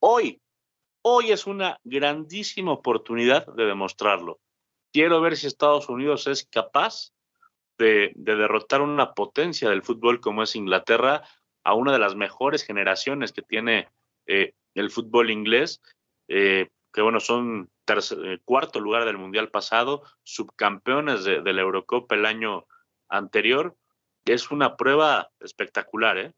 Hoy 0.01 0.41
Hoy 1.07 1.33
es 1.33 1.47
una 1.47 1.79
grandísima 1.85 2.73
oportunidad 2.73 3.47
de 3.55 3.67
demostrarlo. 3.67 4.41
Quiero 4.91 5.21
ver 5.21 5.37
si 5.37 5.47
Estados 5.47 5.91
Unidos 5.91 6.27
es 6.27 6.47
capaz 6.47 7.13
de, 7.77 8.13
de, 8.15 8.37
derrotar 8.37 8.81
una 8.81 9.13
potencia 9.13 9.69
del 9.69 9.83
fútbol 9.83 10.23
como 10.23 10.43
es 10.43 10.57
Inglaterra, 10.57 11.23
a 11.63 11.75
una 11.75 11.93
de 11.93 11.99
las 11.99 12.15
mejores 12.15 12.65
generaciones 12.65 13.33
que 13.33 13.43
tiene 13.43 13.91
eh, 14.27 14.55
el 14.75 14.91
fútbol 14.91 15.31
inglés, 15.31 15.83
eh, 16.29 16.71
que 16.91 17.03
bueno, 17.03 17.21
son 17.21 17.71
eh, 17.87 18.39
cuarto 18.43 18.81
lugar 18.81 19.05
del 19.05 19.19
Mundial 19.19 19.51
pasado, 19.51 20.05
subcampeones 20.23 21.25
de, 21.25 21.43
de, 21.43 21.53
la 21.53 21.61
Eurocopa 21.61 22.15
el 22.15 22.25
año 22.25 22.67
anterior. 23.11 23.77
Es 24.25 24.51
una 24.51 24.79
prueba 24.79 25.31
espectacular, 25.41 26.17
¿eh? 26.17 26.33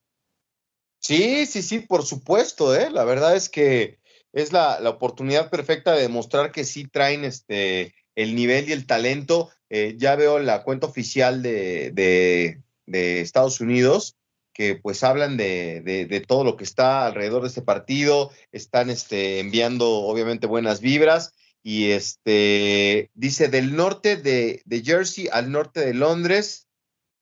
Sí, 0.98 1.46
sí, 1.46 1.62
sí, 1.62 1.78
por 1.78 2.02
supuesto, 2.02 2.74
¿eh? 2.74 2.90
La 2.90 3.04
verdad 3.04 3.36
es 3.36 3.48
que 3.48 4.00
es 4.36 4.52
la, 4.52 4.80
la, 4.80 4.90
oportunidad 4.90 5.48
perfecta 5.48 5.92
de 5.92 6.02
demostrar 6.02 6.52
que 6.52 6.64
sí 6.64 6.86
traen 6.86 7.24
este, 7.24 7.94
el 8.14 8.36
nivel 8.36 8.68
y 8.68 8.72
el 8.72 8.86
talento. 8.86 9.50
Eh, 9.70 9.94
ya 9.96 10.14
veo 10.14 10.38
la 10.38 10.62
cuenta 10.62 10.86
oficial 10.86 11.42
de, 11.42 11.90
de, 11.94 13.20
Estados 13.20 13.60
Unidos 13.60 14.14
que 14.52 14.74
pues 14.74 15.02
hablan 15.02 15.38
de, 15.38 15.80
de, 15.82 16.20
todo 16.20 16.44
lo 16.44 16.56
que 16.56 16.64
está 16.64 17.06
alrededor 17.06 17.42
de 17.42 17.48
este 17.48 17.62
partido, 17.62 18.30
están 18.52 18.88
este, 18.88 19.40
enviando 19.40 19.88
obviamente 19.90 20.46
buenas 20.46 20.80
vibras. 20.80 21.32
Y 21.62 21.90
este 21.90 23.10
dice 23.14 23.48
del 23.48 23.74
norte 23.74 24.16
de, 24.16 24.62
de 24.66 24.82
Jersey 24.82 25.28
al 25.32 25.50
norte 25.50 25.80
de 25.80 25.94
Londres 25.94 26.68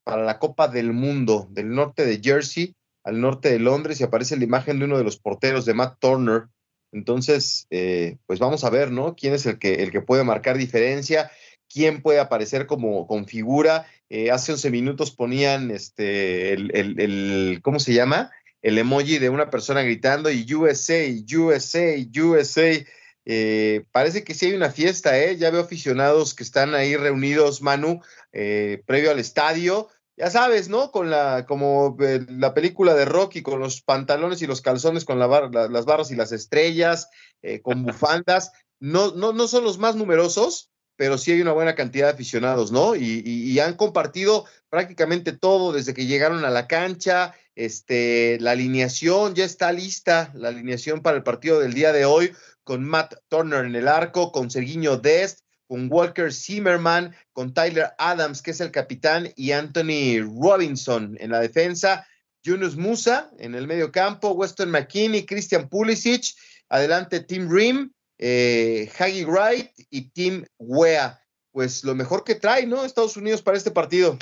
para 0.05 0.25
la 0.25 0.39
Copa 0.41 0.69
del 0.69 0.93
Mundo, 0.93 1.47
del 1.51 1.71
norte 1.75 2.05
de 2.05 2.21
Jersey 2.23 2.75
al 3.05 3.21
norte 3.21 3.51
de 3.51 3.59
Londres 3.59 4.01
y 4.01 4.05
aparece 4.05 4.37
la 4.37 4.45
imagen 4.45 4.79
de 4.79 4.87
uno 4.87 4.99
de 4.99 5.05
los 5.05 5.19
porteros 5.19 5.65
de 5.65 5.75
Matt 5.75 5.99
Turner, 6.01 6.49
entonces, 6.95 7.67
eh, 7.71 8.17
pues 8.27 8.39
vamos 8.39 8.63
a 8.65 8.71
ver, 8.71 8.93
¿no? 8.93 9.17
¿Quién 9.17 9.35
es 9.35 9.45
el 9.47 9.59
que, 9.59 9.83
el 9.83 9.91
que 9.91 10.01
puede 10.01 10.23
marcar 10.23 10.57
diferencia? 10.57 11.31
¿Quién 11.69 12.03
puede 12.03 12.21
aparecer 12.21 12.67
como 12.67 13.07
con 13.07 13.27
figura? 13.27 13.87
Eh, 14.09 14.31
hace 14.31 14.53
11 14.53 14.71
minutos 14.71 15.11
ponían 15.11 15.73
este, 15.73 16.53
el, 16.53 16.71
el, 16.75 17.01
el, 17.01 17.61
¿cómo 17.63 17.81
se 17.81 17.95
llama? 17.95 18.31
El 18.63 18.79
emoji 18.79 19.19
de 19.19 19.29
una 19.29 19.51
persona 19.51 19.83
gritando 19.83 20.31
y 20.31 20.47
USA, 20.55 21.03
USA, 21.37 21.97
USA. 22.17 22.85
Eh, 23.27 23.85
parece 23.91 24.23
que 24.23 24.35
sí 24.35 24.47
hay 24.47 24.53
una 24.53 24.71
fiesta, 24.71 25.19
¿eh? 25.19 25.37
Ya 25.37 25.51
veo 25.51 25.63
aficionados 25.63 26.35
que 26.35 26.45
están 26.45 26.75
ahí 26.75 26.95
reunidos, 26.97 27.61
Manu, 27.61 28.01
eh, 28.33 28.83
previo 28.87 29.11
al 29.11 29.19
estadio 29.19 29.89
ya 30.17 30.31
sabes, 30.31 30.69
¿no? 30.69 30.91
Con 30.91 31.11
la, 31.11 31.45
como 31.47 31.97
eh, 32.01 32.25
la 32.29 32.55
película 32.55 32.95
de 32.95 33.05
Rocky, 33.05 33.43
con 33.43 33.61
los 33.61 33.83
pantalones 33.83 34.43
y 34.43 34.47
los 34.47 34.61
calzones, 34.61 35.05
con 35.05 35.19
la 35.19 35.27
bar, 35.27 35.53
la, 35.53 35.69
las 35.69 35.85
barras 35.85 36.11
y 36.11 36.17
las 36.17 36.33
estrellas, 36.33 37.09
eh, 37.43 37.61
con 37.61 37.83
bufandas. 37.85 38.53
No, 38.81 39.13
no, 39.15 39.33
no 39.33 39.49
son 39.49 39.65
los 39.65 39.79
más 39.79 39.97
numerosos, 39.97 40.71
pero 40.97 41.19
sí 41.19 41.33
hay 41.33 41.41
una 41.41 41.53
buena 41.53 41.75
cantidad 41.75 42.07
de 42.07 42.13
aficionados, 42.13 42.71
¿no? 42.71 42.95
Y, 42.95 43.23
y, 43.25 43.51
y, 43.51 43.59
han 43.59 43.75
compartido 43.75 44.45
prácticamente 44.69 45.33
todo 45.33 45.73
desde 45.73 45.95
que 45.95 46.07
llegaron 46.07 46.45
a 46.45 46.51
la 46.51 46.69
cancha. 46.69 47.35
Este, 47.57 48.39
la 48.41 48.53
alineación 48.53 49.35
ya 49.35 49.45
está 49.45 49.73
lista, 49.73 50.31
la 50.35 50.49
alineación 50.49 51.03
para 51.03 51.17
el 51.17 51.23
partido 51.23 51.61
del 51.61 51.75
día 51.75 51.93
de 51.93 52.05
hoy, 52.05 52.33
con 52.63 52.85
Matt 52.85 53.15
Turner 53.29 53.65
en 53.65 53.75
el 53.75 53.89
arco, 53.89 54.33
con 54.33 54.51
Sergiño 54.51 54.97
Dest, 54.97 55.44
con 55.75 55.89
Walker 55.91 56.33
Zimmerman, 56.33 57.17
con 57.33 57.53
Tyler 57.53 57.89
Adams, 57.99 58.43
que 58.43 58.53
es 58.53 58.61
el 58.61 58.71
capitán, 58.71 59.31
y 59.35 59.51
Anthony 59.51 60.23
Robinson 60.41 61.17
en 61.19 61.33
la 61.33 61.41
defensa, 61.41 62.07
Yunus 62.45 62.77
Musa 62.77 63.33
en 63.41 63.57
el 63.57 63.67
medio 63.67 63.91
campo, 63.91 64.31
Weston 64.31 64.71
McKinney, 64.71 65.27
Christian 65.27 65.69
Pulisic, 65.69 66.27
adelante 66.69 67.25
Tim 67.25 67.51
Rim, 67.51 67.93
eh, 68.19 68.89
Haggy 68.97 69.25
Wright 69.25 69.73
y 69.91 70.11
Tim 70.11 70.45
Wea. 70.59 71.21
Pues 71.51 71.83
lo 71.83 71.97
mejor 71.97 72.23
que 72.23 72.37
trae, 72.37 72.69
¿no? 72.69 72.85
Estados 72.85 73.17
Unidos 73.17 73.43
para 73.43 73.57
este 73.57 73.73
partido. 73.73 74.17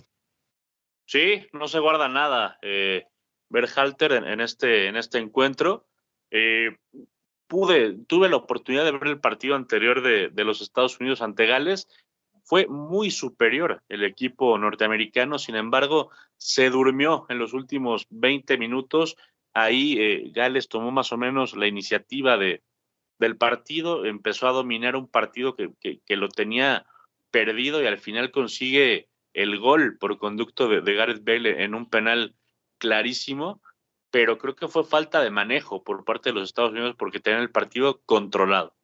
Sí, 1.05 1.47
no 1.53 1.69
se 1.69 1.81
guarda 1.81 2.09
nada. 2.09 2.57
Eh, 2.63 3.05
Berhalter 3.51 4.13
en, 4.13 4.41
este, 4.41 4.87
en 4.87 4.97
este 4.97 5.19
encuentro. 5.19 5.87
Eh, 6.31 6.71
pude, 7.53 7.99
tuve 8.07 8.31
la 8.31 8.37
oportunidad 8.37 8.83
de 8.83 8.93
ver 8.93 9.09
el 9.09 9.21
partido 9.21 9.57
anterior 9.57 10.01
de, 10.01 10.31
los 10.43 10.63
Estados 10.63 10.99
Unidos 10.99 11.21
ante 11.21 11.45
Gales. 11.45 11.87
Fue 12.45 12.67
muy 12.67 13.11
superior 13.11 13.83
el 13.91 14.05
equipo 14.05 14.57
norteamericano, 14.57 15.39
sin 15.39 15.57
embargo, 15.57 16.09
se 16.39 16.71
durmió 16.71 17.27
en 17.29 17.39
los 17.39 17.53
últimos 17.53 18.07
20 18.09 18.57
minutos. 18.57 19.19
Ahí 19.53 19.99
eh, 20.01 20.31
Gales 20.33 20.69
tomó 20.69 20.93
más 20.93 21.13
o 21.13 21.19
menos 21.19 21.55
la 21.55 21.67
iniciativa 21.67 22.39
de, 22.39 22.63
del 23.19 23.37
partido, 23.37 24.07
empezó 24.07 24.49
a 24.49 24.53
dominar 24.53 24.97
un 24.97 25.07
partido 25.07 25.55
que, 25.55 25.75
que, 25.79 26.01
que, 26.07 26.17
lo 26.17 26.29
tenía 26.29 26.87
perdido 27.31 27.83
y 27.83 27.87
al 27.87 27.99
final 27.99 28.31
consigue 28.31 29.11
el 29.35 29.59
gol 29.59 29.99
por 29.99 30.17
conducto 30.17 30.69
de, 30.69 30.81
de 30.81 30.95
Gareth 30.95 31.23
Bale 31.23 31.65
en 31.65 31.75
un 31.75 31.91
penal 31.91 32.35
clarísimo 32.79 33.61
pero 34.12 34.38
creo 34.38 34.54
que 34.54 34.69
fue 34.69 34.85
falta 34.85 35.21
de 35.21 35.31
manejo 35.31 35.83
por 35.83 36.04
parte 36.04 36.28
de 36.28 36.35
los 36.35 36.50
Estados 36.50 36.71
Unidos 36.71 36.95
porque 36.97 37.19
tenían 37.19 37.42
el 37.42 37.50
partido 37.50 38.00
controlado. 38.07 38.76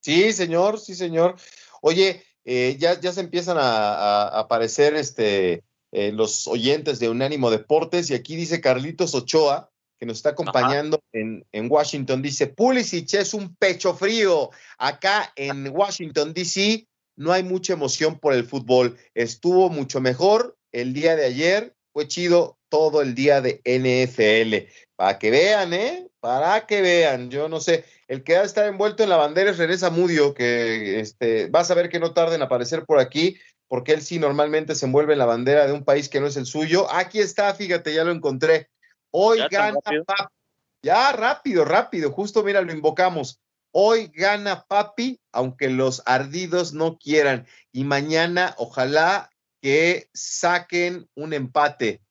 Sí, 0.00 0.32
señor, 0.32 0.78
sí, 0.78 0.94
señor. 0.94 1.34
Oye, 1.82 2.24
eh, 2.44 2.76
ya, 2.78 2.98
ya 2.98 3.12
se 3.12 3.20
empiezan 3.20 3.58
a, 3.58 3.92
a 3.92 4.40
aparecer 4.40 4.94
este, 4.94 5.64
eh, 5.90 6.12
los 6.12 6.46
oyentes 6.46 6.98
de 6.98 7.08
Unánimo 7.08 7.50
Deportes 7.50 8.10
y 8.10 8.14
aquí 8.14 8.36
dice 8.36 8.60
Carlitos 8.60 9.14
Ochoa, 9.14 9.70
que 9.98 10.06
nos 10.06 10.18
está 10.18 10.30
acompañando 10.30 11.00
en, 11.12 11.44
en, 11.52 11.70
Washington, 11.70 12.22
dice, 12.22 12.46
Pulisic 12.46 13.14
es 13.14 13.34
un 13.34 13.54
pecho 13.56 13.94
frío. 13.94 14.50
Acá 14.78 15.32
en 15.36 15.68
Washington, 15.68 16.32
D.C., 16.32 16.86
no 17.16 17.32
hay 17.32 17.44
mucha 17.44 17.74
emoción 17.74 18.18
por 18.18 18.34
el 18.34 18.44
fútbol. 18.44 18.96
Estuvo 19.14 19.68
mucho 19.68 20.00
mejor 20.00 20.56
el 20.72 20.94
día 20.94 21.14
de 21.14 21.26
ayer, 21.26 21.76
fue 21.92 22.08
chido 22.08 22.58
todo 22.74 23.02
el 23.02 23.14
día 23.14 23.40
de 23.40 23.60
NFL. 23.64 24.68
Para 24.96 25.16
que 25.16 25.30
vean, 25.30 25.72
¿eh? 25.74 26.08
Para 26.18 26.66
que 26.66 26.82
vean. 26.82 27.30
Yo 27.30 27.48
no 27.48 27.60
sé. 27.60 27.84
El 28.08 28.24
que 28.24 28.34
va 28.34 28.40
a 28.40 28.44
estar 28.44 28.66
envuelto 28.66 29.04
en 29.04 29.10
la 29.10 29.16
bandera 29.16 29.52
es 29.52 29.58
René 29.58 29.78
Zamudio, 29.78 30.34
que 30.34 30.98
este, 30.98 31.46
vas 31.50 31.70
a 31.70 31.74
ver 31.74 31.88
que 31.88 32.00
no 32.00 32.12
tarda 32.12 32.34
en 32.34 32.42
aparecer 32.42 32.84
por 32.84 32.98
aquí, 32.98 33.38
porque 33.68 33.92
él 33.92 34.02
sí 34.02 34.18
normalmente 34.18 34.74
se 34.74 34.86
envuelve 34.86 35.12
en 35.12 35.20
la 35.20 35.24
bandera 35.24 35.68
de 35.68 35.72
un 35.72 35.84
país 35.84 36.08
que 36.08 36.18
no 36.18 36.26
es 36.26 36.36
el 36.36 36.46
suyo. 36.46 36.92
Aquí 36.92 37.20
está, 37.20 37.54
fíjate, 37.54 37.94
ya 37.94 38.02
lo 38.02 38.10
encontré. 38.10 38.68
Hoy 39.12 39.38
ya 39.38 39.46
gana 39.48 39.78
Papi. 39.78 40.34
Ya, 40.82 41.12
rápido, 41.12 41.64
rápido. 41.64 42.10
Justo, 42.10 42.42
mira, 42.42 42.60
lo 42.60 42.72
invocamos. 42.72 43.40
Hoy 43.70 44.10
gana 44.12 44.64
Papi, 44.66 45.20
aunque 45.30 45.70
los 45.70 46.02
ardidos 46.06 46.72
no 46.72 46.98
quieran. 46.98 47.46
Y 47.70 47.84
mañana, 47.84 48.52
ojalá 48.58 49.30
que 49.62 50.08
saquen 50.12 51.08
un 51.14 51.34
empate 51.34 52.03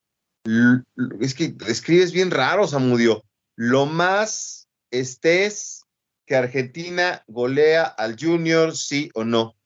es 1.20 1.34
que 1.34 1.56
escribes 1.66 2.12
bien 2.12 2.30
raro, 2.30 2.66
Samudio. 2.66 3.24
Lo 3.56 3.86
más 3.86 4.68
estés 4.90 5.84
que 6.26 6.36
Argentina 6.36 7.22
golea 7.26 7.84
al 7.84 8.16
Junior, 8.18 8.76
sí 8.76 9.10
o 9.14 9.24
no. 9.24 9.56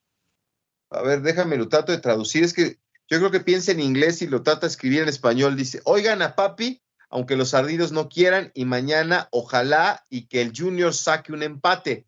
A 0.91 1.03
ver, 1.03 1.23
déjame 1.23 1.57
lo 1.57 1.69
trato 1.69 1.93
de 1.93 1.99
traducir. 1.99 2.45
Es 2.45 2.53
que 2.53 2.79
yo 3.09 3.19
creo 3.19 3.31
que 3.31 3.41
piensa 3.41 3.73
en 3.73 3.81
inglés 3.81 4.23
y 4.23 4.27
lo 4.27 4.43
trata 4.43 4.63
de 4.63 4.69
escribir 4.69 5.03
en 5.03 5.09
español. 5.09 5.57
Dice, 5.57 5.81
oigan 5.85 6.23
a 6.23 6.35
papi, 6.35 6.83
aunque 7.11 7.37
los 7.37 7.55
ardidos 7.55 7.93
no 7.93 8.09
quieran, 8.09 8.51
y 8.55 8.65
mañana 8.65 9.29
ojalá 9.33 10.05
y 10.09 10.27
que 10.27 10.43
el 10.43 10.53
Junior 10.57 10.95
saque 10.95 11.33
un 11.33 11.43
empate. 11.43 12.07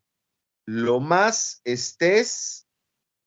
Lo 0.66 1.00
más 1.00 1.60
estés 1.64 2.66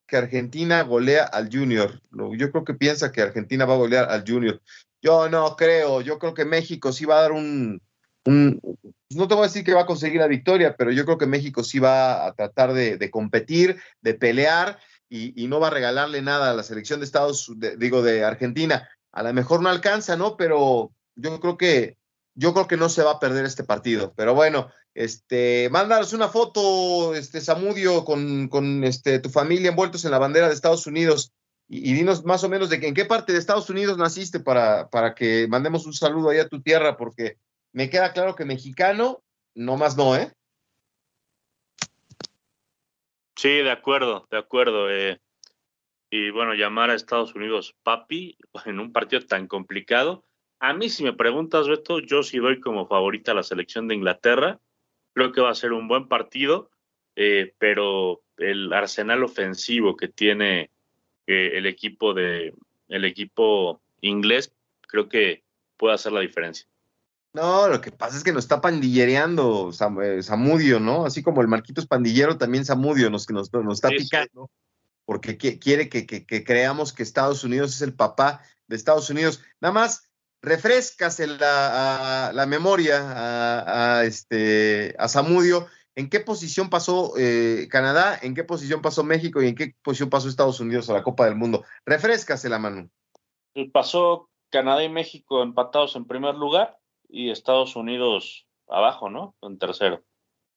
que 0.07 0.17
Argentina 0.17 0.81
golea 0.83 1.23
al 1.23 1.49
Junior. 1.51 2.01
Yo 2.11 2.51
creo 2.51 2.63
que 2.63 2.73
piensa 2.73 3.11
que 3.11 3.21
Argentina 3.21 3.65
va 3.65 3.73
a 3.73 3.77
golear 3.77 4.09
al 4.09 4.23
Junior. 4.27 4.61
Yo 5.03 5.27
no 5.29 5.57
creo, 5.57 5.99
yo 5.99 6.17
creo 6.17 6.33
que 6.33 6.45
México 6.45 6.93
sí 6.93 7.03
va 7.03 7.17
a 7.17 7.21
dar 7.23 7.33
un, 7.33 7.81
un, 8.25 8.61
no 9.09 9.27
te 9.27 9.35
voy 9.35 9.43
a 9.43 9.47
decir 9.47 9.65
que 9.65 9.73
va 9.73 9.81
a 9.81 9.85
conseguir 9.85 10.21
la 10.21 10.27
victoria, 10.27 10.75
pero 10.77 10.91
yo 10.91 11.03
creo 11.03 11.17
que 11.17 11.25
México 11.25 11.61
sí 11.61 11.77
va 11.77 12.25
a 12.25 12.33
tratar 12.33 12.73
de, 12.73 13.11
competir, 13.11 13.81
de 13.99 14.13
pelear 14.13 14.79
y, 15.09 15.47
no 15.47 15.59
va 15.59 15.67
a 15.67 15.71
regalarle 15.71 16.21
nada 16.21 16.51
a 16.51 16.53
la 16.55 16.63
selección 16.63 17.01
de 17.01 17.05
Estados, 17.05 17.51
digo, 17.77 18.01
de 18.01 18.23
Argentina. 18.23 18.89
A 19.11 19.23
lo 19.23 19.33
mejor 19.33 19.61
no 19.61 19.69
alcanza, 19.69 20.15
¿no? 20.15 20.37
Pero 20.37 20.91
yo 21.15 21.39
creo 21.41 21.57
que 21.57 21.97
yo 22.35 22.53
creo 22.53 22.67
que 22.67 22.77
no 22.77 22.89
se 22.89 23.03
va 23.03 23.11
a 23.11 23.19
perder 23.19 23.45
este 23.45 23.63
partido. 23.63 24.13
Pero 24.15 24.33
bueno, 24.33 24.71
este, 24.95 25.69
mándanos 25.69 26.13
una 26.13 26.29
foto, 26.29 27.13
este, 27.13 27.41
Samudio, 27.41 28.05
con, 28.05 28.47
con 28.47 28.83
este, 28.85 29.19
tu 29.19 29.29
familia 29.29 29.69
envueltos 29.69 30.05
en 30.05 30.11
la 30.11 30.17
bandera 30.17 30.47
de 30.47 30.55
Estados 30.55 30.87
Unidos 30.87 31.31
y, 31.67 31.93
dinos 31.93 32.23
más 32.25 32.43
o 32.43 32.49
menos 32.49 32.69
de 32.69 32.75
en 32.75 32.93
qué 32.93 33.05
parte 33.05 33.33
de 33.33 33.39
Estados 33.39 33.69
Unidos 33.69 33.97
naciste 33.97 34.39
para, 34.39 34.89
para 34.89 35.15
que 35.15 35.47
mandemos 35.47 35.85
un 35.85 35.93
saludo 35.93 36.29
ahí 36.29 36.39
a 36.39 36.47
tu 36.47 36.61
tierra, 36.61 36.97
porque 36.97 37.37
me 37.71 37.89
queda 37.89 38.13
claro 38.13 38.35
que 38.35 38.45
mexicano, 38.45 39.23
no 39.55 39.77
más 39.77 39.97
no, 39.97 40.15
¿eh? 40.15 40.31
Sí, 43.35 43.49
de 43.49 43.71
acuerdo, 43.71 44.27
de 44.29 44.37
acuerdo. 44.37 44.89
Eh, 44.89 45.19
y 46.09 46.29
bueno, 46.29 46.53
llamar 46.53 46.91
a 46.91 46.95
Estados 46.95 47.33
Unidos 47.33 47.75
papi 47.83 48.37
en 48.65 48.79
un 48.79 48.91
partido 48.91 49.25
tan 49.25 49.47
complicado. 49.47 50.23
A 50.59 50.73
mí, 50.73 50.89
si 50.89 51.03
me 51.03 51.13
preguntas, 51.13 51.67
Beto, 51.67 51.99
yo 51.99 52.23
sí 52.23 52.37
doy 52.37 52.61
como 52.61 52.87
favorita 52.87 53.31
a 53.31 53.35
la 53.35 53.43
selección 53.43 53.87
de 53.87 53.95
Inglaterra. 53.95 54.59
Creo 55.13 55.31
que 55.31 55.41
va 55.41 55.49
a 55.49 55.55
ser 55.55 55.73
un 55.73 55.87
buen 55.87 56.07
partido, 56.07 56.69
eh, 57.15 57.53
pero 57.57 58.21
el 58.37 58.71
arsenal 58.71 59.23
ofensivo 59.23 59.97
que 59.97 60.07
tiene 60.07 60.71
eh, 61.27 61.51
el 61.53 61.65
equipo 61.65 62.13
de 62.13 62.53
el 62.89 63.05
equipo 63.05 63.81
inglés 64.01 64.51
creo 64.81 65.09
que 65.09 65.43
puede 65.77 65.95
hacer 65.95 66.11
la 66.11 66.19
diferencia. 66.19 66.67
No, 67.33 67.67
lo 67.67 67.81
que 67.81 67.91
pasa 67.91 68.15
es 68.15 68.23
que 68.23 68.31
nos 68.31 68.43
está 68.43 68.61
pandillereando 68.61 69.71
eh, 70.03 70.21
Samudio, 70.21 70.79
¿no? 70.79 71.05
Así 71.05 71.23
como 71.23 71.41
el 71.41 71.47
Marquitos 71.47 71.87
pandillero, 71.87 72.37
también 72.37 72.63
Samudio 72.63 73.09
nos, 73.09 73.27
nos, 73.31 73.51
nos 73.51 73.73
está 73.73 73.89
picando, 73.89 74.51
porque 75.05 75.37
quiere 75.37 75.89
que, 75.89 76.05
creamos 76.45 76.93
que 76.93 77.01
Estados 77.01 77.43
Unidos 77.43 77.73
es 77.73 77.81
el 77.81 77.95
papá 77.95 78.41
de 78.67 78.75
Estados 78.75 79.09
Unidos. 79.09 79.41
Nada 79.59 79.73
más, 79.73 80.11
refrescase 80.43 81.25
la, 81.25 82.31
la 82.33 82.45
memoria 82.45 83.01
a, 83.97 84.03
este, 84.05 84.93
a 84.99 85.07
Samudio. 85.07 85.67
¿En 85.95 86.09
qué 86.09 86.19
posición 86.19 86.69
pasó 86.69 87.13
eh, 87.17 87.67
Canadá? 87.69 88.17
¿En 88.21 88.33
qué 88.33 88.43
posición 88.43 88.81
pasó 88.81 89.03
México? 89.03 89.41
¿Y 89.41 89.49
en 89.49 89.55
qué 89.55 89.75
posición 89.83 90.09
pasó 90.09 90.27
Estados 90.27 90.59
Unidos 90.59 90.89
a 90.89 90.93
la 90.93 91.03
Copa 91.03 91.25
del 91.25 91.35
Mundo? 91.35 91.63
Refrescase 91.85 92.49
la 92.49 92.59
mano. 92.59 92.89
Pasó 93.71 94.29
Canadá 94.49 94.83
y 94.83 94.89
México 94.89 95.43
empatados 95.43 95.95
en 95.95 96.05
primer 96.05 96.35
lugar 96.35 96.77
y 97.09 97.29
Estados 97.29 97.75
Unidos 97.75 98.47
abajo, 98.67 99.09
¿no? 99.09 99.35
En 99.41 99.59
tercero. 99.59 100.03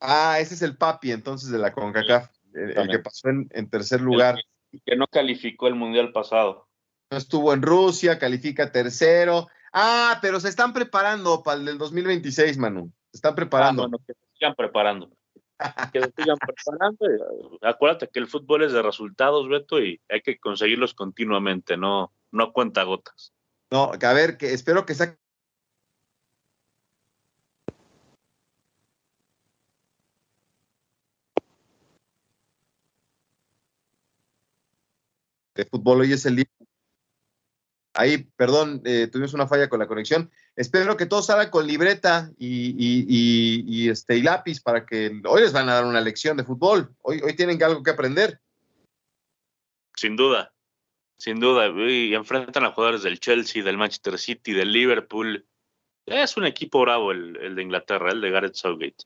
Ah, 0.01 0.39
ese 0.41 0.55
es 0.55 0.63
el 0.63 0.77
papi 0.77 1.13
entonces 1.13 1.51
de 1.51 1.59
la 1.59 1.73
CONCACAF, 1.73 2.31
el, 2.55 2.89
que 2.89 2.99
pasó 2.99 3.29
en, 3.29 3.71
tercer 3.71 4.01
lugar. 4.01 4.37
Y 4.73 4.81
que 4.81 4.97
no 4.97 5.07
calificó 5.07 5.69
el 5.69 5.75
Mundial 5.75 6.13
pasado. 6.13 6.69
No 7.11 7.19
estuvo 7.19 7.53
en 7.53 7.63
Rusia, 7.63 8.19
califica 8.19 8.73
tercero. 8.73 9.49
Ah, 9.73 10.19
pero 10.23 10.41
se 10.41 10.49
están 10.49 10.73
preparando 10.73 11.43
para 11.43 11.59
el 11.59 11.67
del 11.67 11.79
2026, 11.79 12.57
Manu. 12.59 12.91
Se 13.11 13.19
están 13.19 13.35
preparando. 13.35 13.83
Ah, 13.83 13.87
bueno, 13.87 14.05
que 14.07 14.15
se 14.15 14.33
sigan 14.35 14.55
preparando. 14.55 15.11
Que 15.93 16.01
se 16.01 16.13
sigan 16.17 16.37
preparando. 16.39 17.59
Acuérdate 17.63 18.09
que 18.09 18.19
el 18.19 18.29
fútbol 18.29 18.63
es 18.65 18.73
de 18.73 18.83
resultados, 18.83 19.49
Beto, 19.49 19.81
y 19.81 20.01
hay 20.09 20.23
que 20.23 20.39
conseguirlos 20.39 20.95
continuamente, 20.95 21.77
no, 21.77 22.13
no 22.31 22.53
cuenta 22.53 22.83
gotas. 22.83 23.33
No, 23.71 23.93
a 24.01 24.13
ver, 24.13 24.37
que 24.37 24.53
espero 24.53 24.87
que 24.87 24.95
saquen 24.95 25.19
de 35.57 35.65
fútbol. 35.65 36.03
Hoy 36.03 36.13
es 36.13 36.27
el 36.27 36.37
día. 36.37 36.47
Ahí, 37.97 38.29
perdón, 38.37 38.83
eh, 38.85 39.09
tuvimos 39.11 39.33
una 39.33 39.49
falla 39.49 39.69
con 39.69 39.79
la 39.79 39.87
conexión. 39.87 40.31
Espero 40.55 40.97
que 40.97 41.07
todos 41.07 41.27
salgan 41.27 41.51
con 41.51 41.67
libreta 41.67 42.31
y, 42.39 43.89
este, 43.89 44.19
y 44.19 44.23
lápiz 44.23 44.61
para 44.61 44.85
que 44.85 45.21
hoy 45.25 45.41
les 45.41 45.53
van 45.53 45.69
a 45.69 45.75
dar 45.75 45.87
una 45.87 46.03
lección 46.03 46.37
de 46.37 46.45
fútbol. 46.45 46.95
Hoy, 47.01 47.21
hoy 47.25 47.35
tienen 47.35 47.63
algo 47.63 47.83
que 47.83 47.91
aprender. 47.91 48.39
Sin 49.95 50.15
duda, 50.15 50.53
sin 51.17 51.41
duda. 51.41 51.69
Y 51.69 52.15
enfrentan 52.15 52.65
a 52.65 52.73
jugadores 52.73 53.03
del 53.03 53.19
Chelsea, 53.19 53.65
del 53.65 53.79
Manchester 53.79 54.19
City, 54.19 54.53
del 54.53 54.73
Liverpool. 54.73 55.47
Es 56.05 56.37
un 56.37 56.45
equipo 56.45 56.83
bravo 56.83 57.13
el, 57.13 57.37
el 57.39 57.55
de 57.55 57.63
Inglaterra, 57.63 58.13
el 58.13 58.21
de 58.21 58.31
Gareth 58.31 58.55
Southgate. 58.55 59.05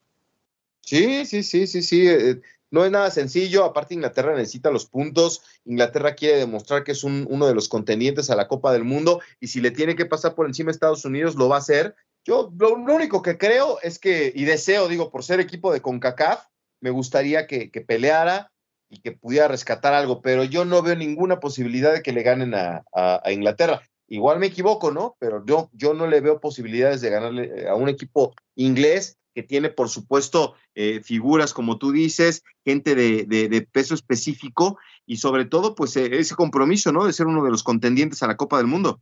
Sí, 0.82 1.24
sí, 1.26 1.44
sí, 1.44 1.68
sí, 1.68 1.82
sí. 1.82 2.08
Eh, 2.08 2.40
no 2.70 2.84
es 2.84 2.90
nada 2.90 3.10
sencillo, 3.10 3.64
aparte 3.64 3.94
Inglaterra 3.94 4.34
necesita 4.34 4.70
los 4.70 4.86
puntos, 4.86 5.42
Inglaterra 5.64 6.14
quiere 6.14 6.38
demostrar 6.38 6.84
que 6.84 6.92
es 6.92 7.02
uno 7.04 7.46
de 7.46 7.54
los 7.54 7.68
contendientes 7.68 8.30
a 8.30 8.36
la 8.36 8.48
Copa 8.48 8.72
del 8.72 8.84
Mundo 8.84 9.20
y 9.40 9.48
si 9.48 9.60
le 9.60 9.70
tiene 9.70 9.96
que 9.96 10.06
pasar 10.06 10.34
por 10.34 10.46
encima 10.46 10.70
a 10.70 10.72
Estados 10.72 11.04
Unidos 11.04 11.34
lo 11.34 11.48
va 11.48 11.56
a 11.56 11.60
hacer. 11.60 11.94
Yo 12.24 12.52
lo, 12.58 12.74
único 12.74 13.22
que 13.22 13.38
creo 13.38 13.78
es 13.82 13.98
que, 13.98 14.32
y 14.34 14.44
deseo, 14.44 14.88
digo, 14.88 15.10
por 15.10 15.24
ser 15.24 15.40
equipo 15.40 15.72
de 15.72 15.80
CONCACAF, 15.80 16.44
me 16.80 16.90
gustaría 16.90 17.46
que, 17.46 17.68
peleara 17.86 18.52
y 18.88 19.00
que 19.00 19.12
pudiera 19.12 19.48
rescatar 19.48 19.94
algo, 19.94 20.20
pero 20.20 20.44
yo 20.44 20.64
no 20.64 20.82
veo 20.82 20.96
ninguna 20.96 21.40
posibilidad 21.40 21.92
de 21.92 22.02
que 22.02 22.12
le 22.12 22.22
ganen 22.22 22.54
a, 22.54 22.82
Inglaterra. 23.30 23.82
Igual 24.06 24.38
me 24.38 24.46
equivoco, 24.46 24.90
¿no? 24.90 25.16
Pero 25.18 25.44
yo, 25.46 25.70
yo 25.72 25.94
no 25.94 26.06
le 26.06 26.20
veo 26.20 26.40
posibilidades 26.40 27.00
de 27.00 27.10
ganarle 27.10 27.68
a 27.68 27.74
un 27.74 27.88
equipo 27.88 28.34
inglés 28.56 29.19
que 29.34 29.42
tiene, 29.42 29.70
por 29.70 29.88
supuesto, 29.88 30.54
eh, 30.74 31.00
figuras, 31.02 31.54
como 31.54 31.78
tú 31.78 31.92
dices, 31.92 32.44
gente 32.64 32.94
de, 32.94 33.68
peso 33.72 33.94
específico 33.94 34.78
y 35.06 35.18
sobre 35.18 35.44
todo, 35.44 35.74
pues, 35.74 35.96
eh, 35.96 36.18
ese 36.18 36.34
compromiso, 36.34 36.92
¿no? 36.92 37.04
De 37.04 37.12
ser 37.12 37.26
uno 37.26 37.44
de 37.44 37.50
los 37.50 37.62
contendientes 37.62 38.22
a 38.22 38.26
la 38.26 38.36
Copa 38.36 38.58
del 38.58 38.66
Mundo. 38.66 39.00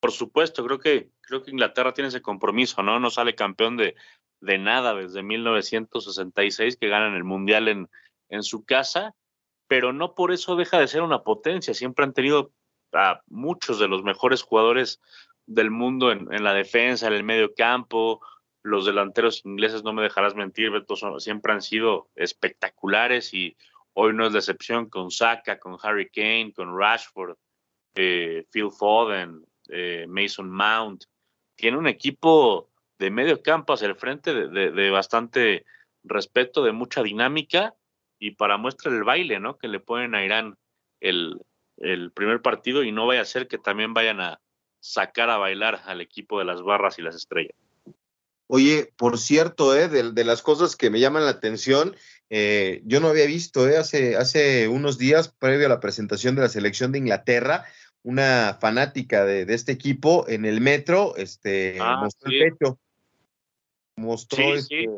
Por 0.00 0.12
supuesto, 0.12 0.64
creo 0.64 0.78
que, 0.78 1.10
creo 1.20 1.42
que 1.42 1.50
Inglaterra 1.50 1.92
tiene 1.92 2.08
ese 2.08 2.22
compromiso, 2.22 2.82
¿no? 2.82 3.00
No 3.00 3.10
sale 3.10 3.34
campeón 3.34 3.76
de, 3.76 3.96
de 4.40 4.58
nada 4.58 4.94
desde 4.94 5.22
1966, 5.22 6.76
que 6.76 6.88
ganan 6.88 7.14
el 7.14 7.24
Mundial 7.24 7.68
en, 7.68 7.88
en 8.28 8.42
su 8.42 8.64
casa, 8.64 9.14
pero 9.66 9.92
no 9.92 10.14
por 10.14 10.32
eso 10.32 10.54
deja 10.54 10.78
de 10.78 10.88
ser 10.88 11.02
una 11.02 11.22
potencia. 11.22 11.74
Siempre 11.74 12.04
han 12.04 12.12
tenido 12.12 12.52
a 12.92 13.20
muchos 13.26 13.78
de 13.78 13.88
los 13.88 14.04
mejores 14.04 14.42
jugadores 14.42 15.00
del 15.46 15.70
mundo 15.70 16.12
en, 16.12 16.32
en 16.32 16.44
la 16.44 16.54
defensa, 16.54 17.08
en 17.08 17.14
el 17.14 17.24
medio 17.24 17.54
campo, 17.54 18.20
los 18.66 18.84
delanteros 18.84 19.42
ingleses, 19.44 19.84
no 19.84 19.92
me 19.92 20.02
dejarás 20.02 20.34
mentir, 20.34 20.70
Beto, 20.70 20.96
siempre 21.20 21.52
han 21.52 21.62
sido 21.62 22.08
espectaculares 22.16 23.32
y 23.32 23.56
hoy 23.94 24.12
no 24.12 24.26
es 24.26 24.32
la 24.32 24.40
excepción 24.40 24.90
con 24.90 25.10
Saka, 25.10 25.60
con 25.60 25.78
Harry 25.82 26.10
Kane, 26.10 26.52
con 26.52 26.76
Rashford, 26.76 27.36
eh, 27.94 28.44
Phil 28.50 28.70
Foden, 28.70 29.44
eh, 29.68 30.06
Mason 30.08 30.50
Mount. 30.50 31.04
Tiene 31.54 31.78
un 31.78 31.86
equipo 31.86 32.68
de 32.98 33.10
medio 33.10 33.40
campo 33.40 33.72
hacia 33.72 33.86
el 33.86 33.94
frente 33.94 34.34
de, 34.34 34.90
bastante 34.90 35.64
respeto, 36.02 36.64
de 36.64 36.72
mucha 36.72 37.02
dinámica 37.02 37.74
y 38.18 38.32
para 38.32 38.56
muestra 38.56 38.90
el 38.90 39.04
baile, 39.04 39.38
¿no? 39.38 39.58
Que 39.58 39.68
le 39.68 39.78
ponen 39.78 40.14
a 40.14 40.24
Irán 40.24 40.56
el, 41.00 41.40
el 41.76 42.10
primer 42.10 42.42
partido 42.42 42.82
y 42.82 42.90
no 42.90 43.06
vaya 43.06 43.20
a 43.20 43.26
ser 43.26 43.46
que 43.46 43.58
también 43.58 43.94
vayan 43.94 44.20
a 44.20 44.40
sacar 44.80 45.30
a 45.30 45.38
bailar 45.38 45.82
al 45.84 46.00
equipo 46.00 46.38
de 46.38 46.46
las 46.46 46.62
barras 46.62 46.98
y 46.98 47.02
las 47.02 47.14
estrellas. 47.14 47.65
Oye, 48.48 48.92
por 48.96 49.18
cierto, 49.18 49.76
eh, 49.76 49.88
de, 49.88 50.24
las 50.24 50.42
cosas 50.42 50.76
que 50.76 50.90
me 50.90 51.00
llaman 51.00 51.24
la 51.24 51.30
atención, 51.30 51.96
eh, 52.30 52.82
yo 52.84 53.00
no 53.00 53.08
había 53.08 53.26
visto 53.26 53.68
eh, 53.68 53.76
hace, 53.76 54.16
hace 54.16 54.68
unos 54.68 54.98
días, 54.98 55.28
previo 55.28 55.66
a 55.66 55.70
la 55.70 55.80
presentación 55.80 56.36
de 56.36 56.42
la 56.42 56.48
selección 56.48 56.92
de 56.92 56.98
Inglaterra, 56.98 57.64
una 58.02 58.56
fanática 58.60 59.24
de, 59.24 59.52
este 59.52 59.72
equipo 59.72 60.26
en 60.28 60.44
el 60.44 60.60
metro, 60.60 61.16
este, 61.16 61.78
ah, 61.80 61.98
mostró 62.00 62.30
el 62.30 62.52
pecho. 62.52 62.78
Mostró 63.96 64.44
sí, 64.44 64.52
este, 64.52 64.88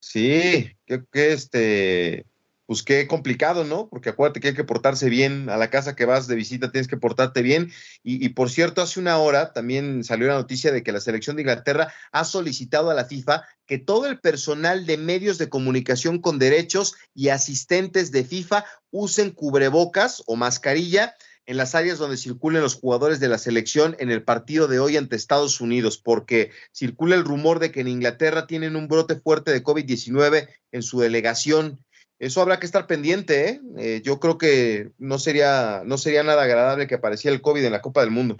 sí. 0.00 0.76
que, 0.86 1.04
que 1.12 1.32
este, 1.32 2.26
pues 2.70 2.84
qué 2.84 3.08
complicado, 3.08 3.64
¿no? 3.64 3.88
Porque 3.88 4.10
acuérdate 4.10 4.38
que 4.38 4.46
hay 4.46 4.54
que 4.54 4.62
portarse 4.62 5.08
bien 5.08 5.50
a 5.50 5.56
la 5.56 5.70
casa 5.70 5.96
que 5.96 6.04
vas 6.04 6.28
de 6.28 6.36
visita, 6.36 6.70
tienes 6.70 6.86
que 6.86 6.96
portarte 6.96 7.42
bien. 7.42 7.72
Y, 8.04 8.28
por 8.28 8.48
cierto, 8.48 8.80
hace 8.80 9.00
una 9.00 9.18
hora 9.18 9.52
también 9.52 10.04
salió 10.04 10.28
la 10.28 10.34
noticia 10.34 10.70
de 10.70 10.84
que 10.84 10.92
la 10.92 11.00
selección 11.00 11.34
de 11.34 11.42
Inglaterra 11.42 11.92
ha 12.12 12.24
solicitado 12.24 12.88
a 12.88 12.94
la 12.94 13.06
FIFA 13.06 13.42
que 13.66 13.78
todo 13.78 14.06
el 14.06 14.20
personal 14.20 14.86
de 14.86 14.98
medios 14.98 15.36
de 15.36 15.48
comunicación 15.48 16.20
con 16.20 16.38
derechos 16.38 16.94
y 17.12 17.30
asistentes 17.30 18.12
de 18.12 18.22
FIFA 18.22 18.64
usen 18.92 19.32
cubrebocas 19.32 20.22
o 20.26 20.36
mascarilla 20.36 21.16
en 21.46 21.56
las 21.56 21.74
áreas 21.74 21.98
donde 21.98 22.16
circulen 22.16 22.62
los 22.62 22.76
jugadores 22.76 23.18
de 23.18 23.26
la 23.26 23.38
selección 23.38 23.96
en 23.98 24.12
el 24.12 24.22
partido 24.22 24.68
de 24.68 24.78
hoy 24.78 24.96
ante 24.96 25.16
Estados 25.16 25.60
Unidos, 25.60 25.98
porque 25.98 26.52
circula 26.72 27.16
el 27.16 27.24
rumor 27.24 27.58
de 27.58 27.72
que 27.72 27.80
en 27.80 27.88
Inglaterra 27.88 28.46
tienen 28.46 28.76
un 28.76 28.86
brote 28.86 29.16
fuerte 29.16 29.50
de 29.50 29.64
COVID-19 29.64 30.46
en 30.70 30.82
su 30.84 31.00
delegación 31.00 31.80
eso 32.20 32.40
habrá 32.42 32.60
que 32.60 32.66
estar 32.66 32.86
pendiente. 32.86 33.48
¿eh? 33.48 33.60
Eh, 33.78 34.02
yo 34.04 34.20
creo 34.20 34.38
que 34.38 34.90
no 34.98 35.18
sería, 35.18 35.82
no 35.84 35.98
sería 35.98 36.22
nada 36.22 36.42
agradable 36.42 36.86
que 36.86 36.94
apareciera 36.94 37.34
el 37.34 37.42
COVID 37.42 37.64
en 37.64 37.72
la 37.72 37.80
Copa 37.80 38.02
del 38.02 38.10
Mundo. 38.12 38.36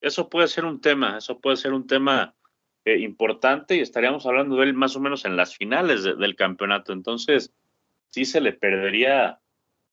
Eso 0.00 0.28
puede 0.28 0.48
ser 0.48 0.64
un 0.64 0.80
tema, 0.80 1.16
eso 1.18 1.40
puede 1.40 1.56
ser 1.56 1.72
un 1.72 1.86
tema 1.86 2.34
eh, 2.84 2.98
importante 2.98 3.76
y 3.76 3.80
estaríamos 3.80 4.26
hablando 4.26 4.56
de 4.56 4.64
él 4.64 4.74
más 4.74 4.96
o 4.96 5.00
menos 5.00 5.24
en 5.24 5.36
las 5.36 5.56
finales 5.56 6.02
de- 6.02 6.14
del 6.16 6.36
campeonato. 6.36 6.92
Entonces, 6.92 7.52
sí 8.08 8.24
se 8.24 8.40
le 8.40 8.52
perdería 8.52 9.40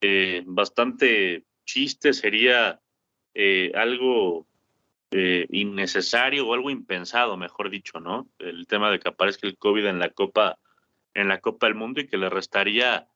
eh, 0.01 0.43
bastante 0.45 1.43
chiste, 1.65 2.13
sería 2.13 2.79
algo 3.73 4.45
innecesario 5.11 6.47
o 6.47 6.53
algo 6.53 6.69
impensado, 6.69 7.37
mejor 7.37 7.69
dicho, 7.69 7.99
¿no? 7.99 8.27
El 8.39 8.65
tema 8.67 8.91
de 8.91 8.99
que 8.99 9.09
aparezca 9.09 9.47
el 9.47 9.57
COVID 9.57 9.85
en 9.85 9.99
la 9.99 10.09
Copa, 10.09 10.57
en 11.15 11.27
la 11.27 11.39
Copa 11.39 11.65
del 11.65 11.75
Mundo 11.75 12.01
y 12.01 12.07
que 12.07 12.17
le 12.17 12.29
restaría, 12.29 13.07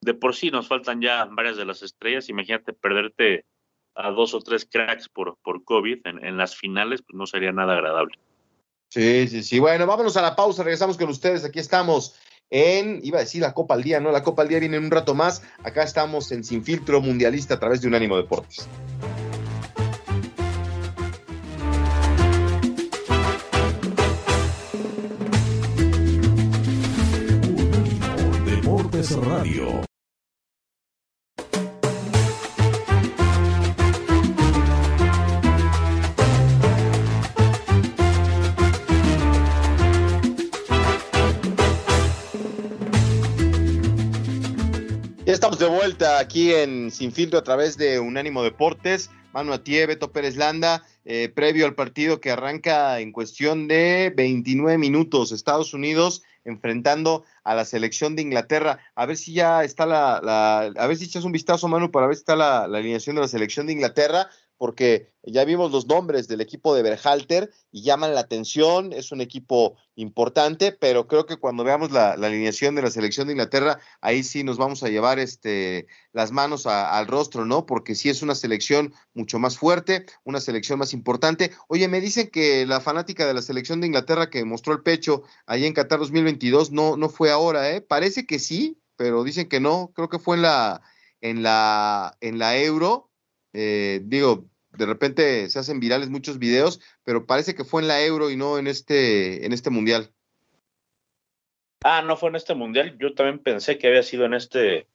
de 0.00 0.14
por 0.14 0.34
sí 0.34 0.50
nos 0.50 0.66
faltan 0.66 1.00
ya 1.00 1.24
varias 1.26 1.56
de 1.56 1.64
las 1.64 1.82
estrellas, 1.82 2.28
imagínate 2.28 2.72
perderte 2.72 3.44
a 3.94 4.10
dos 4.10 4.34
o 4.34 4.40
tres 4.40 4.66
cracks 4.70 5.08
por, 5.08 5.36
por 5.44 5.62
COVID 5.64 6.06
en, 6.06 6.24
en 6.24 6.36
las 6.36 6.56
finales, 6.56 7.02
pues 7.02 7.16
no 7.16 7.26
sería 7.26 7.52
nada 7.52 7.74
agradable. 7.74 8.18
Sí, 8.90 9.28
sí, 9.28 9.42
sí. 9.42 9.58
Bueno, 9.58 9.86
vámonos 9.86 10.16
a 10.16 10.22
la 10.22 10.36
pausa, 10.36 10.62
regresamos 10.62 10.98
con 10.98 11.08
ustedes. 11.08 11.44
Aquí 11.44 11.58
estamos 11.58 12.18
en, 12.50 13.00
iba 13.02 13.18
a 13.18 13.22
decir 13.22 13.40
la 13.40 13.54
Copa 13.54 13.74
al 13.74 13.82
Día, 13.82 14.00
¿no? 14.00 14.12
La 14.12 14.22
Copa 14.22 14.42
al 14.42 14.48
Día 14.48 14.58
viene 14.58 14.76
en 14.76 14.84
un 14.84 14.90
rato 14.90 15.14
más. 15.14 15.42
Acá 15.62 15.82
estamos 15.82 16.30
en 16.32 16.44
Sin 16.44 16.62
Filtro 16.62 17.00
Mundialista 17.00 17.54
a 17.54 17.58
través 17.58 17.80
de 17.80 17.88
Unánimo 17.88 18.16
Deportes. 18.16 18.68
Radio. 29.20 29.82
Ya 45.24 45.32
estamos 45.32 45.58
de 45.58 45.66
vuelta 45.66 46.18
aquí 46.18 46.52
en 46.52 46.90
Sin 46.90 47.12
Filtro 47.12 47.38
a 47.38 47.42
través 47.42 47.76
de 47.76 48.00
Unánimo 48.00 48.42
Deportes. 48.42 49.10
Manu 49.32 49.52
Atié, 49.52 49.86
Beto 49.86 50.12
Pérez 50.12 50.36
Landa, 50.36 50.84
eh, 51.04 51.30
previo 51.34 51.66
al 51.66 51.74
partido 51.74 52.20
que 52.20 52.30
arranca 52.30 53.00
en 53.00 53.12
cuestión 53.12 53.66
de 53.66 54.12
29 54.14 54.78
minutos. 54.78 55.32
Estados 55.32 55.74
Unidos 55.74 56.22
enfrentando 56.44 57.24
a 57.44 57.54
la 57.54 57.64
selección 57.64 58.16
de 58.16 58.22
Inglaterra. 58.22 58.78
A 58.94 59.06
ver 59.06 59.16
si 59.16 59.32
ya 59.32 59.64
está 59.64 59.86
la, 59.86 60.72
a 60.76 60.86
ver 60.86 60.96
si 60.96 61.04
echas 61.04 61.24
un 61.24 61.32
vistazo, 61.32 61.68
Manu, 61.68 61.90
para 61.90 62.06
ver 62.06 62.16
si 62.16 62.20
está 62.20 62.36
la, 62.36 62.66
la 62.68 62.78
alineación 62.78 63.16
de 63.16 63.22
la 63.22 63.28
selección 63.28 63.66
de 63.66 63.74
Inglaterra, 63.74 64.28
porque 64.62 65.12
ya 65.24 65.44
vimos 65.44 65.72
los 65.72 65.88
nombres 65.88 66.28
del 66.28 66.40
equipo 66.40 66.72
de 66.72 66.84
Berhalter 66.84 67.50
y 67.72 67.82
llaman 67.82 68.14
la 68.14 68.20
atención. 68.20 68.92
Es 68.92 69.10
un 69.10 69.20
equipo 69.20 69.76
importante, 69.96 70.70
pero 70.70 71.08
creo 71.08 71.26
que 71.26 71.36
cuando 71.36 71.64
veamos 71.64 71.90
la, 71.90 72.16
la 72.16 72.28
alineación 72.28 72.76
de 72.76 72.82
la 72.82 72.92
selección 72.92 73.26
de 73.26 73.32
Inglaterra, 73.32 73.80
ahí 74.00 74.22
sí 74.22 74.44
nos 74.44 74.58
vamos 74.58 74.84
a 74.84 74.88
llevar 74.88 75.18
este, 75.18 75.88
las 76.12 76.30
manos 76.30 76.66
al 76.66 77.08
rostro, 77.08 77.44
¿no? 77.44 77.66
Porque 77.66 77.96
sí 77.96 78.08
es 78.08 78.22
una 78.22 78.36
selección 78.36 78.94
mucho 79.14 79.40
más 79.40 79.58
fuerte, 79.58 80.06
una 80.22 80.38
selección 80.38 80.78
más 80.78 80.92
importante. 80.92 81.50
Oye, 81.66 81.88
me 81.88 82.00
dicen 82.00 82.30
que 82.30 82.64
la 82.64 82.80
fanática 82.80 83.26
de 83.26 83.34
la 83.34 83.42
selección 83.42 83.80
de 83.80 83.88
Inglaterra 83.88 84.30
que 84.30 84.44
mostró 84.44 84.74
el 84.74 84.84
pecho 84.84 85.24
ahí 85.44 85.66
en 85.66 85.74
Qatar 85.74 85.98
2022 85.98 86.70
no, 86.70 86.96
no 86.96 87.08
fue 87.08 87.32
ahora, 87.32 87.68
¿eh? 87.72 87.80
Parece 87.80 88.26
que 88.26 88.38
sí, 88.38 88.80
pero 88.94 89.24
dicen 89.24 89.48
que 89.48 89.58
no. 89.58 89.90
Creo 89.92 90.08
que 90.08 90.20
fue 90.20 90.36
en 90.36 90.42
la, 90.42 90.82
en 91.20 91.42
la, 91.42 92.16
en 92.20 92.38
la 92.38 92.56
Euro. 92.58 93.08
Eh, 93.52 94.00
digo, 94.04 94.48
de 94.72 94.86
repente 94.86 95.50
se 95.50 95.58
hacen 95.58 95.80
virales 95.80 96.10
muchos 96.10 96.38
videos, 96.38 96.80
pero 97.04 97.26
parece 97.26 97.54
que 97.54 97.64
fue 97.64 97.82
en 97.82 97.88
la 97.88 98.02
Euro 98.04 98.30
y 98.30 98.36
no 98.36 98.58
en 98.58 98.66
este, 98.66 99.44
en 99.44 99.52
este 99.52 99.70
mundial. 99.70 100.12
Ah, 101.84 102.02
no 102.02 102.16
fue 102.16 102.28
en 102.28 102.36
este 102.36 102.54
mundial. 102.54 102.96
Yo 102.98 103.14
también 103.14 103.38
pensé 103.40 103.78
que 103.78 103.88
había 103.88 104.02
sido 104.02 104.24
en 104.24 104.34
este, 104.34 104.86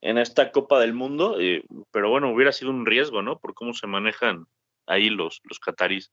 en 0.00 0.18
esta 0.18 0.50
Copa 0.50 0.80
del 0.80 0.92
Mundo, 0.92 1.40
eh, 1.40 1.64
pero 1.92 2.10
bueno, 2.10 2.32
hubiera 2.32 2.52
sido 2.52 2.70
un 2.70 2.84
riesgo, 2.84 3.22
¿no? 3.22 3.38
Por 3.38 3.54
cómo 3.54 3.74
se 3.74 3.86
manejan 3.86 4.46
ahí 4.86 5.08
los, 5.08 5.40
los 5.44 5.58
catarís. 5.60 6.12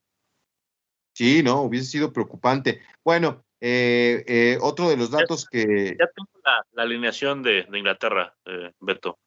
Sí, 1.13 1.41
no, 1.41 1.63
hubiese 1.63 1.87
sido 1.87 2.13
preocupante. 2.13 2.81
Bueno, 3.03 3.43
eh, 3.59 4.23
eh, 4.27 4.57
otro 4.61 4.87
de 4.89 4.97
los 4.97 5.09
datos 5.09 5.47
que, 5.49 5.95
Ya 5.99 6.07
tengo 6.15 6.29
la, 6.45 6.63
la 6.73 6.83
alineación 6.83 7.41
de, 7.41 7.63
de 7.63 7.77
Inglaterra, 7.77 8.35
eh, 8.45 8.71
Beto. 8.79 9.17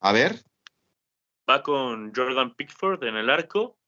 a 0.00 0.12
ver, 0.12 0.42
Va 1.48 1.62
con 1.62 2.12
Jordan 2.14 2.54
Pickford 2.54 3.04
en 3.04 3.16
el 3.16 3.30
arco. 3.30 3.78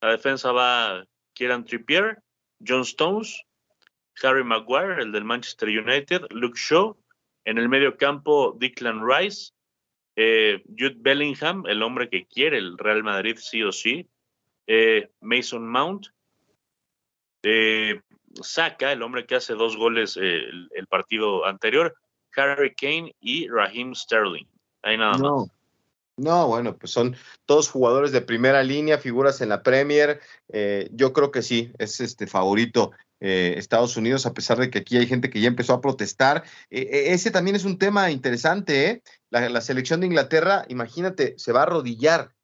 La 0.00 0.10
defensa 0.10 0.52
va 0.52 1.04
Kieran 1.32 1.64
Trippier, 1.64 2.22
John 2.66 2.82
Stones, 2.82 3.42
Harry 4.22 4.44
Maguire, 4.44 5.02
el 5.02 5.12
del 5.12 5.24
Manchester 5.24 5.68
United, 5.68 6.22
Luke 6.30 6.58
Shaw. 6.58 6.96
En 7.44 7.58
el 7.58 7.68
medio 7.68 7.96
campo, 7.96 8.56
Declan 8.58 9.06
Rice, 9.06 9.52
eh, 10.16 10.62
Jude 10.66 10.96
Bellingham, 10.96 11.64
el 11.66 11.82
hombre 11.82 12.08
que 12.08 12.26
quiere 12.26 12.58
el 12.58 12.78
Real 12.78 13.02
Madrid 13.02 13.36
sí 13.38 13.62
o 13.62 13.70
sí, 13.70 14.08
eh, 14.66 15.10
Mason 15.20 15.68
Mount, 15.68 16.06
eh, 17.42 18.00
Saka, 18.40 18.92
el 18.92 19.02
hombre 19.02 19.26
que 19.26 19.34
hace 19.34 19.54
dos 19.54 19.76
goles 19.76 20.16
el, 20.16 20.68
el 20.74 20.86
partido 20.86 21.44
anterior, 21.44 21.94
Harry 22.36 22.74
Kane 22.74 23.14
y 23.20 23.48
Raheem 23.48 23.94
Sterling. 23.94 24.46
Ahí 24.82 24.96
nada 24.96 25.18
más. 25.18 25.50
No, 26.16 26.24
no, 26.24 26.48
bueno, 26.48 26.76
pues 26.76 26.92
son 26.92 27.16
todos 27.46 27.68
jugadores 27.68 28.12
de 28.12 28.20
primera 28.20 28.62
línea, 28.62 28.98
figuras 28.98 29.40
en 29.40 29.48
la 29.48 29.62
Premier. 29.62 30.20
eh, 30.48 30.88
yo 30.92 31.12
creo 31.12 31.30
que 31.30 31.42
sí, 31.42 31.72
es 31.78 32.00
este 32.00 32.26
favorito 32.26 32.92
eh, 33.20 33.54
Estados 33.56 33.96
Unidos, 33.96 34.26
a 34.26 34.34
pesar 34.34 34.58
de 34.58 34.68
que 34.68 34.80
aquí 34.80 34.98
hay 34.98 35.06
gente 35.06 35.30
que 35.30 35.40
ya 35.40 35.48
empezó 35.48 35.72
a 35.72 35.80
protestar. 35.80 36.44
Eh, 36.70 36.88
eh, 36.90 37.12
ese 37.14 37.30
también 37.30 37.56
es 37.56 37.64
un 37.64 37.78
tema 37.78 38.10
interesante, 38.10 38.90
¿eh? 38.90 39.02
La, 39.30 39.48
la 39.48 39.60
selección 39.60 40.00
de 40.00 40.06
Inglaterra, 40.06 40.66
imagínate, 40.68 41.34
se 41.38 41.52
va 41.52 41.60
a 41.60 41.62
arrodillar, 41.64 42.34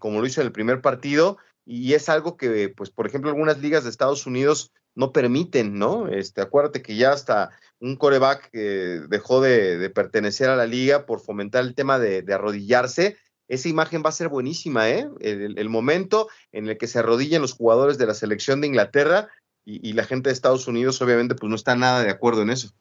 como 0.00 0.20
lo 0.20 0.26
hizo 0.26 0.40
en 0.40 0.46
el 0.46 0.52
primer 0.52 0.80
partido, 0.80 1.38
y 1.64 1.94
es 1.94 2.08
algo 2.08 2.36
que, 2.36 2.68
pues, 2.68 2.90
por 2.90 3.06
ejemplo, 3.06 3.30
algunas 3.30 3.58
ligas 3.58 3.84
de 3.84 3.90
Estados 3.90 4.26
Unidos 4.26 4.72
no 4.94 5.12
permiten, 5.12 5.78
¿no? 5.78 6.08
Este, 6.08 6.40
acuérdate 6.40 6.82
que 6.82 6.96
ya 6.96 7.12
hasta 7.12 7.50
un 7.80 7.96
coreback 7.96 8.50
eh, 8.52 9.00
dejó 9.08 9.40
de, 9.40 9.90
pertenecer 9.90 10.48
a 10.48 10.56
la 10.56 10.66
liga 10.66 11.06
por 11.06 11.20
fomentar 11.20 11.64
el 11.64 11.74
tema 11.74 11.98
de, 11.98 12.24
arrodillarse. 12.32 13.16
Esa 13.48 13.68
imagen 13.68 14.02
va 14.04 14.10
a 14.10 14.12
ser 14.12 14.28
buenísima, 14.28 14.90
¿eh? 14.90 15.08
El, 15.20 15.68
momento 15.68 16.28
en 16.52 16.68
el 16.68 16.76
que 16.76 16.86
se 16.86 16.98
arrodillan 16.98 17.40
los 17.40 17.54
jugadores 17.54 17.96
de 17.96 18.06
la 18.06 18.14
selección 18.14 18.60
de 18.60 18.66
Inglaterra 18.66 19.28
y, 19.64 19.88
y 19.88 19.92
la 19.94 20.04
gente 20.04 20.28
de 20.28 20.34
Estados 20.34 20.66
Unidos, 20.66 21.00
obviamente, 21.00 21.34
pues 21.34 21.48
no 21.48 21.56
está 21.56 21.74
nada 21.74 22.02
de 22.02 22.10
acuerdo 22.10 22.42
en 22.42 22.50
eso. 22.50 22.74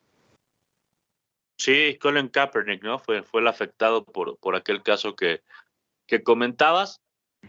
Sí, 1.57 1.97
Colin 1.99 2.27
Kaepernick, 2.27 2.83
¿no? 2.83 2.99
Fue, 2.99 3.23
fue 3.23 3.41
el 3.41 3.47
afectado 3.47 4.03
por, 4.03 4.37
por 4.37 4.55
aquel 4.55 4.83
caso 4.83 5.15
que, 5.15 5.41
que 6.05 6.21
comentabas. 6.21 7.01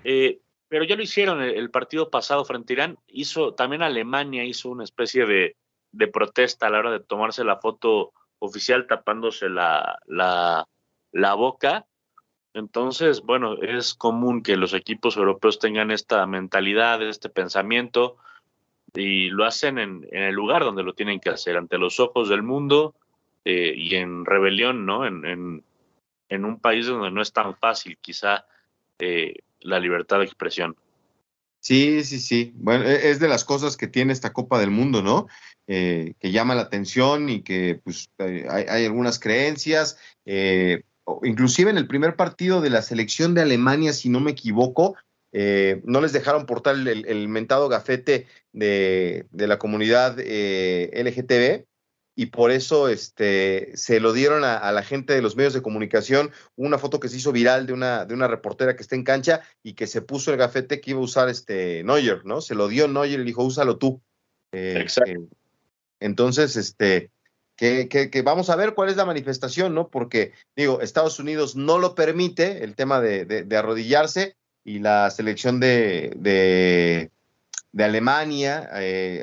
Eh, 0.05 0.41
pero 0.69 0.85
ya 0.85 0.97
lo 0.97 1.03
hicieron 1.03 1.43
el, 1.43 1.55
el 1.57 1.71
partido 1.71 2.11
pasado 2.11 2.45
frente 2.45 2.73
a 2.73 2.75
Irán. 2.75 2.99
Hizo, 3.09 3.55
también 3.55 3.83
Alemania 3.83 4.45
hizo 4.45 4.71
una 4.71 4.85
especie 4.85 5.27
de, 5.27 5.57
de 5.93 6.09
protesta 6.09 6.67
a 6.67 6.71
la 6.71 6.79
hora 6.79 6.91
de 6.91 7.01
tomarse 7.01 7.45
la 7.45 7.57
foto 7.57 8.13
oficial 8.39 8.87
tapándose 8.87 9.49
la, 9.49 9.99
la, 10.07 10.67
la 11.13 11.35
boca. 11.35 11.87
Entonces, 12.55 13.23
bueno, 13.23 13.55
es 13.63 13.95
común 13.95 14.43
que 14.43 14.57
los 14.57 14.75
equipos 14.75 15.17
europeos 15.17 15.59
tengan 15.59 15.91
esta 15.91 16.27
mentalidad, 16.27 17.03
este 17.03 17.29
pensamiento, 17.29 18.17
y 18.95 19.31
lo 19.31 19.45
hacen 19.45 19.79
en, 19.79 20.07
en 20.11 20.23
el 20.23 20.35
lugar 20.35 20.65
donde 20.65 20.83
lo 20.83 20.95
tienen 20.95 21.21
que 21.21 21.31
hacer, 21.31 21.57
ante 21.57 21.79
los 21.79 22.01
ojos 22.01 22.29
del 22.29 22.43
mundo 22.43 22.95
eh, 23.45 23.75
y 23.77 23.95
en 23.97 24.25
rebelión, 24.25 24.87
¿no? 24.87 25.07
En, 25.07 25.25
en, 25.25 25.65
en, 26.29 26.45
un 26.45 26.59
país 26.59 26.87
donde 26.87 27.11
no 27.11 27.23
es 27.23 27.33
tan 27.33 27.55
fácil 27.57 27.99
quizá 28.01 28.47
eh, 28.99 29.37
la 29.61 29.79
libertad 29.79 30.19
de 30.19 30.25
expresión. 30.25 30.77
Sí, 31.69 32.03
sí, 32.03 32.19
sí. 32.19 32.53
Bueno, 32.55 32.87
e, 32.87 33.11
es 33.11 33.21
de 33.21 33.29
las 33.29 33.45
cosas 33.45 33.77
que 33.77 33.89
tiene 33.89 34.15
esta 34.15 34.33
Copa 34.33 34.59
del 34.59 34.71
Mundo, 34.71 35.03
¿no? 35.03 35.27
Eh, 35.67 36.15
que 36.19 36.33
llama 36.33 36.55
la 36.55 36.63
atención 36.63 37.29
y 37.29 37.43
que 37.43 37.79
pues 37.85 38.09
hay, 38.19 38.87
algunas 38.87 39.19
creencias. 39.19 39.99
Eh, 40.25 40.85
inclusive 41.25 41.71
en 41.71 41.77
el 41.77 41.87
primer 41.87 42.17
partido 42.17 42.63
de 42.63 42.71
la 42.71 42.81
selección 42.81 43.35
de 43.35 43.43
Alemania, 43.43 43.93
si 43.93 44.09
no 44.09 44.19
me 44.19 44.31
equivoco, 44.31 44.97
eh, 45.33 45.83
no 45.85 46.01
les 46.01 46.15
dejaron 46.15 46.47
portar 46.47 46.75
el, 46.75 47.05
el 47.05 47.29
mentado 47.29 47.69
gafete 47.69 48.27
de, 48.55 49.27
de 49.31 49.47
la 49.47 49.59
comunidad 49.59 50.17
eh, 50.21 50.91
LGTB 50.95 51.67
y 52.19 52.27
por 52.27 52.51
eso 52.51 52.89
este, 52.89 53.77
se 53.77 54.01
lo 54.01 54.13
dieron 54.13 54.43
a, 54.43 54.57
a, 54.57 54.73
la 54.73 54.83
gente 54.83 55.15
de 55.15 55.23
los 55.23 55.37
medios 55.37 55.55
de 55.55 55.63
comunicación, 55.63 56.33
una 56.57 56.77
foto 56.77 56.99
que 56.99 57.09
se 57.09 57.19
hizo 57.19 57.31
viral 57.31 57.65
de 57.69 57.73
una, 57.73 58.07
de 58.07 58.13
una 58.13 58.27
reportera 58.27 58.75
que 58.75 58.83
está 58.83 58.97
en 58.97 59.05
cancha 59.05 59.43
y 59.63 59.75
que 59.75 59.87
se 59.87 60.03
puso 60.03 60.33
el 60.33 60.37
gafete 60.37 60.81
que 60.81 60.91
iba 60.91 60.99
a 60.99 61.05
usar 61.05 61.29
este 61.29 61.85
Neuer, 61.85 62.27
¿no? 62.27 62.41
Se 62.41 62.57
lo 62.57 62.67
dio 62.67 62.89
Neuer 62.89 63.13
y 63.13 63.17
le 63.19 63.23
dijo, 63.25 63.45
úsalo 63.45 63.79
tú. 63.79 64.03
Eh, 64.51 64.79
Exacto. 64.81 65.29
entonces, 66.01 66.57
este, 66.57 67.13
que, 67.55 67.89
que, 67.89 68.23
vamos 68.23 68.51
a 68.51 68.57
ver 68.57 68.75
cuál 68.75 68.89
es 68.89 68.97
la 68.97 69.05
manifestación, 69.05 69.73
¿no? 69.73 69.89
Porque, 69.89 70.33
digo, 70.57 70.81
Estados 70.81 71.21
Unidos 71.21 71.55
no 71.55 71.79
lo 71.79 71.95
permite, 71.95 72.65
el 72.65 72.75
tema 72.75 73.01
de, 73.01 73.27
de, 73.27 73.57
arrodillarse, 73.57 74.35
y 74.65 74.81
la 74.81 75.09
selección 75.11 75.61
de, 75.61 76.13
de, 76.17 76.78
de 77.73 77.85
Alemania 77.85 78.69
eh, 78.75 79.23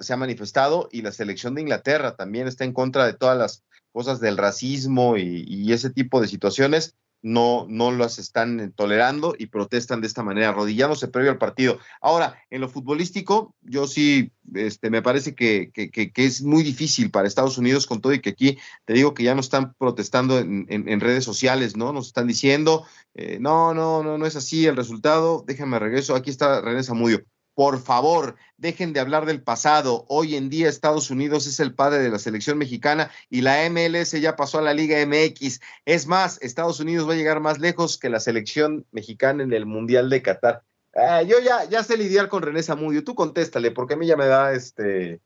se 0.00 0.12
ha 0.12 0.16
manifestado, 0.16 0.88
y 0.90 1.02
la 1.02 1.12
selección 1.12 1.54
de 1.54 1.62
Inglaterra 1.62 2.16
también 2.16 2.48
está 2.48 2.64
en 2.64 2.72
contra 2.72 3.06
de 3.06 3.14
todas 3.14 3.38
las 3.38 3.64
cosas 3.92 4.20
del 4.20 4.36
racismo 4.36 5.16
y, 5.16 5.72
ese 5.72 5.90
tipo 5.90 6.20
de 6.20 6.28
situaciones 6.28 6.96
no, 7.22 7.66
no 7.68 7.90
las 7.90 8.18
están 8.18 8.72
tolerando 8.76 9.34
y 9.38 9.46
protestan 9.46 10.00
de 10.00 10.08
esta 10.08 10.22
manera, 10.22 10.50
arrodillándose 10.50 11.08
previo 11.08 11.30
al 11.30 11.38
partido. 11.38 11.78
Ahora, 12.00 12.36
en 12.50 12.60
lo 12.60 12.68
futbolístico, 12.68 13.54
yo 13.62 13.86
sí, 13.86 14.30
este, 14.54 14.90
me 14.90 15.00
parece 15.00 15.34
que, 15.34 15.70
que, 15.72 15.90
que, 15.90 16.12
es 16.16 16.42
muy 16.42 16.62
difícil 16.62 17.10
para 17.10 17.26
Estados 17.26 17.56
Unidos 17.56 17.86
con 17.86 18.00
todo 18.00 18.12
y 18.12 18.20
que 18.20 18.30
aquí 18.30 18.58
te 18.84 18.92
digo 18.92 19.14
que 19.14 19.24
ya 19.24 19.34
no 19.34 19.40
están 19.40 19.74
protestando 19.78 20.38
en, 20.38 20.66
en, 20.68 21.00
redes 21.00 21.24
sociales, 21.24 21.76
¿no? 21.76 21.92
Nos 21.92 22.08
están 22.08 22.26
diciendo, 22.26 22.84
eh, 23.14 23.38
no, 23.40 23.72
no, 23.72 24.02
no, 24.02 24.18
no 24.18 24.26
es 24.26 24.36
así 24.36 24.66
el 24.66 24.76
resultado, 24.76 25.44
déjame 25.46 25.78
regreso, 25.78 26.14
aquí 26.14 26.30
está 26.30 26.60
René 26.60 26.82
Zamudio 26.82 27.24
por 27.54 27.80
favor, 27.80 28.34
dejen 28.56 28.92
de 28.92 29.00
hablar 29.00 29.26
del 29.26 29.42
pasado. 29.42 30.04
Hoy 30.08 30.34
en 30.34 30.50
día 30.50 30.68
Estados 30.68 31.10
Unidos 31.10 31.46
es 31.46 31.60
el 31.60 31.74
padre 31.74 32.00
de 32.00 32.10
la 32.10 32.18
selección 32.18 32.58
mexicana 32.58 33.10
y 33.30 33.42
la 33.42 33.68
MLS 33.70 34.12
ya 34.20 34.34
pasó 34.34 34.58
a 34.58 34.62
la 34.62 34.74
Liga 34.74 34.98
MX. 35.06 35.60
Es 35.84 36.06
más, 36.06 36.42
Estados 36.42 36.80
Unidos 36.80 37.08
va 37.08 37.12
a 37.12 37.16
llegar 37.16 37.40
más 37.40 37.60
lejos 37.60 37.96
que 37.96 38.10
la 38.10 38.20
selección 38.20 38.86
mexicana 38.90 39.44
en 39.44 39.52
el 39.52 39.66
Mundial 39.66 40.10
de 40.10 40.22
Qatar. 40.22 40.62
Ah, 40.96 41.22
yo 41.22 41.38
ya, 41.40 41.64
ya 41.64 41.82
sé 41.84 41.96
lidiar 41.96 42.28
con 42.28 42.42
René 42.42 42.62
Zamudio. 42.62 43.04
Tú 43.04 43.14
contéstale, 43.14 43.70
porque 43.70 43.94
a 43.94 43.96
mí 43.96 44.06
ya 44.06 44.16
me 44.16 44.26
da 44.26 44.52
este 44.52 45.14
eh, 45.14 45.20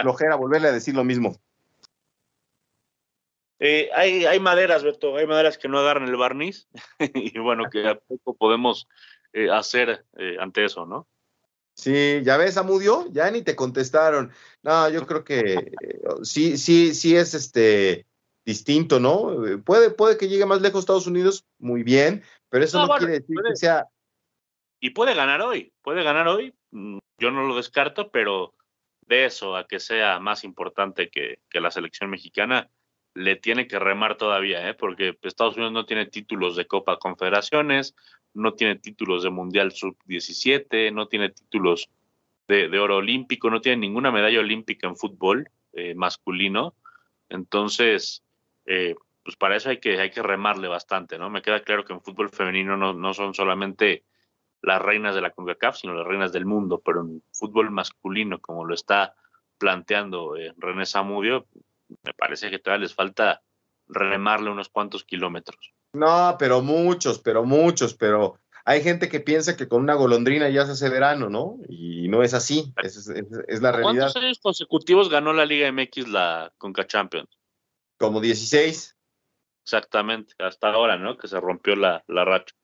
flojera 0.00 0.36
volverle 0.36 0.68
a 0.68 0.72
decir 0.72 0.94
lo 0.94 1.04
mismo. 1.04 1.36
Eh, 3.58 3.90
hay, 3.94 4.24
hay 4.24 4.40
maderas, 4.40 4.84
Beto, 4.84 5.16
hay 5.16 5.26
maderas 5.26 5.58
que 5.58 5.68
no 5.68 5.78
agarran 5.80 6.08
el 6.08 6.16
barniz 6.16 6.68
y 7.14 7.38
bueno, 7.40 7.64
que 7.70 7.88
a 7.88 7.98
poco 7.98 8.34
podemos 8.36 8.88
eh, 9.32 9.50
hacer 9.50 10.06
ante 10.38 10.64
eso, 10.64 10.86
¿no? 10.86 11.08
Sí, 11.78 12.22
ya 12.24 12.36
ves, 12.36 12.56
Amudio, 12.56 13.06
ya 13.12 13.30
ni 13.30 13.42
te 13.42 13.54
contestaron. 13.54 14.32
No, 14.64 14.90
yo 14.90 15.06
creo 15.06 15.22
que 15.22 15.38
eh, 15.40 15.72
sí, 16.24 16.58
sí, 16.58 16.92
sí 16.92 17.14
es 17.14 17.34
este 17.34 18.04
distinto, 18.44 18.98
¿no? 18.98 19.46
Eh, 19.46 19.58
puede, 19.58 19.90
puede 19.90 20.18
que 20.18 20.28
llegue 20.28 20.44
más 20.44 20.60
lejos 20.60 20.80
Estados 20.80 21.06
Unidos, 21.06 21.46
muy 21.60 21.84
bien, 21.84 22.24
pero 22.48 22.64
eso 22.64 22.84
no, 22.84 22.96
quiere 22.96 23.20
decir 23.20 23.36
que 23.48 23.54
sea. 23.54 23.86
Y 24.80 24.90
puede 24.90 25.14
ganar 25.14 25.40
hoy, 25.40 25.72
puede 25.80 26.02
ganar 26.02 26.26
hoy, 26.26 26.52
mm, 26.72 26.98
yo 27.16 27.30
no 27.30 27.46
lo 27.46 27.54
descarto, 27.54 28.10
pero 28.10 28.54
de 29.02 29.26
eso 29.26 29.56
a 29.56 29.68
que 29.68 29.78
sea 29.78 30.18
más 30.18 30.42
importante 30.42 31.10
que, 31.10 31.38
que 31.48 31.60
la 31.60 31.70
selección 31.70 32.10
mexicana, 32.10 32.68
le 33.14 33.36
tiene 33.36 33.66
que 33.66 33.78
remar 33.78 34.16
todavía, 34.16 34.68
¿eh? 34.68 34.74
porque 34.74 35.16
Estados 35.22 35.56
Unidos 35.56 35.72
no 35.72 35.86
tiene 35.86 36.06
títulos 36.06 36.56
de 36.56 36.66
Copa 36.66 36.98
Confederaciones, 36.98 37.94
no 38.34 38.54
tiene 38.54 38.76
títulos 38.76 39.22
de 39.22 39.30
Mundial 39.30 39.72
Sub-17, 39.72 40.92
no 40.92 41.08
tiene 41.08 41.30
títulos 41.30 41.90
de, 42.48 42.78
oro 42.78 42.96
olímpico, 42.96 43.50
no 43.50 43.60
tiene 43.60 43.78
ninguna 43.78 44.10
medalla 44.10 44.40
olímpica 44.40 44.86
en 44.86 44.96
fútbol 44.96 45.50
eh, 45.74 45.94
masculino. 45.94 46.74
Entonces, 47.28 48.24
eh, 48.64 48.94
pues 49.22 49.36
para 49.36 49.56
eso 49.56 49.68
hay 49.68 49.78
que, 49.78 50.00
hay 50.00 50.10
que 50.10 50.22
remarle 50.22 50.68
bastante, 50.68 51.18
¿no? 51.18 51.28
Me 51.28 51.42
queda 51.42 51.62
claro 51.62 51.84
que 51.84 51.92
en 51.92 52.00
fútbol 52.00 52.30
femenino 52.30 52.76
no, 52.76 53.14
son 53.14 53.34
solamente 53.34 54.04
las 54.62 54.80
reinas 54.80 55.14
de 55.14 55.20
la 55.20 55.30
CONCACAF, 55.30 55.76
sino 55.76 55.92
las 55.92 56.06
reinas 56.06 56.32
del 56.32 56.46
mundo, 56.46 56.80
pero 56.82 57.02
en 57.02 57.22
fútbol 57.32 57.70
masculino, 57.70 58.40
como 58.40 58.64
lo 58.64 58.74
está 58.74 59.14
planteando 59.58 60.36
eh, 60.36 60.54
René 60.56 60.86
Zamudio, 60.86 61.46
me 62.02 62.14
parece 62.14 62.50
que 62.50 62.58
todavía 62.58 62.84
les 62.84 62.94
falta 62.94 63.42
remarle 63.86 64.50
unos 64.50 64.68
cuantos 64.70 65.04
kilómetros. 65.04 65.74
No, 65.92 66.36
pero 66.38 66.62
muchos, 66.62 67.18
pero 67.18 67.44
muchos, 67.44 67.94
pero 67.94 68.38
hay 68.64 68.82
gente 68.82 69.08
que 69.08 69.20
piensa 69.20 69.56
que 69.56 69.66
con 69.66 69.82
una 69.82 69.94
golondrina 69.94 70.50
ya 70.50 70.66
se 70.66 70.72
hace 70.72 70.90
verano, 70.90 71.30
¿no? 71.30 71.58
Y 71.68 72.08
no 72.08 72.22
es 72.22 72.34
así, 72.34 72.74
es, 72.82 73.06
la 73.62 73.72
realidad. 73.72 74.12
¿Cuántos 74.12 74.16
años 74.16 74.38
consecutivos 74.42 75.08
ganó 75.08 75.32
la 75.32 75.46
Liga 75.46 75.72
MX 75.72 76.08
la 76.08 76.52
Conca 76.58 76.86
Champions? 76.86 77.30
Como 77.96 78.20
16. 78.20 78.94
Exactamente, 79.64 80.34
hasta 80.38 80.70
ahora, 80.70 80.98
¿no? 80.98 81.16
Que 81.16 81.28
se 81.28 81.40
rompió 81.40 81.76
la, 81.76 82.04
la 82.08 82.26
racha. 82.26 82.54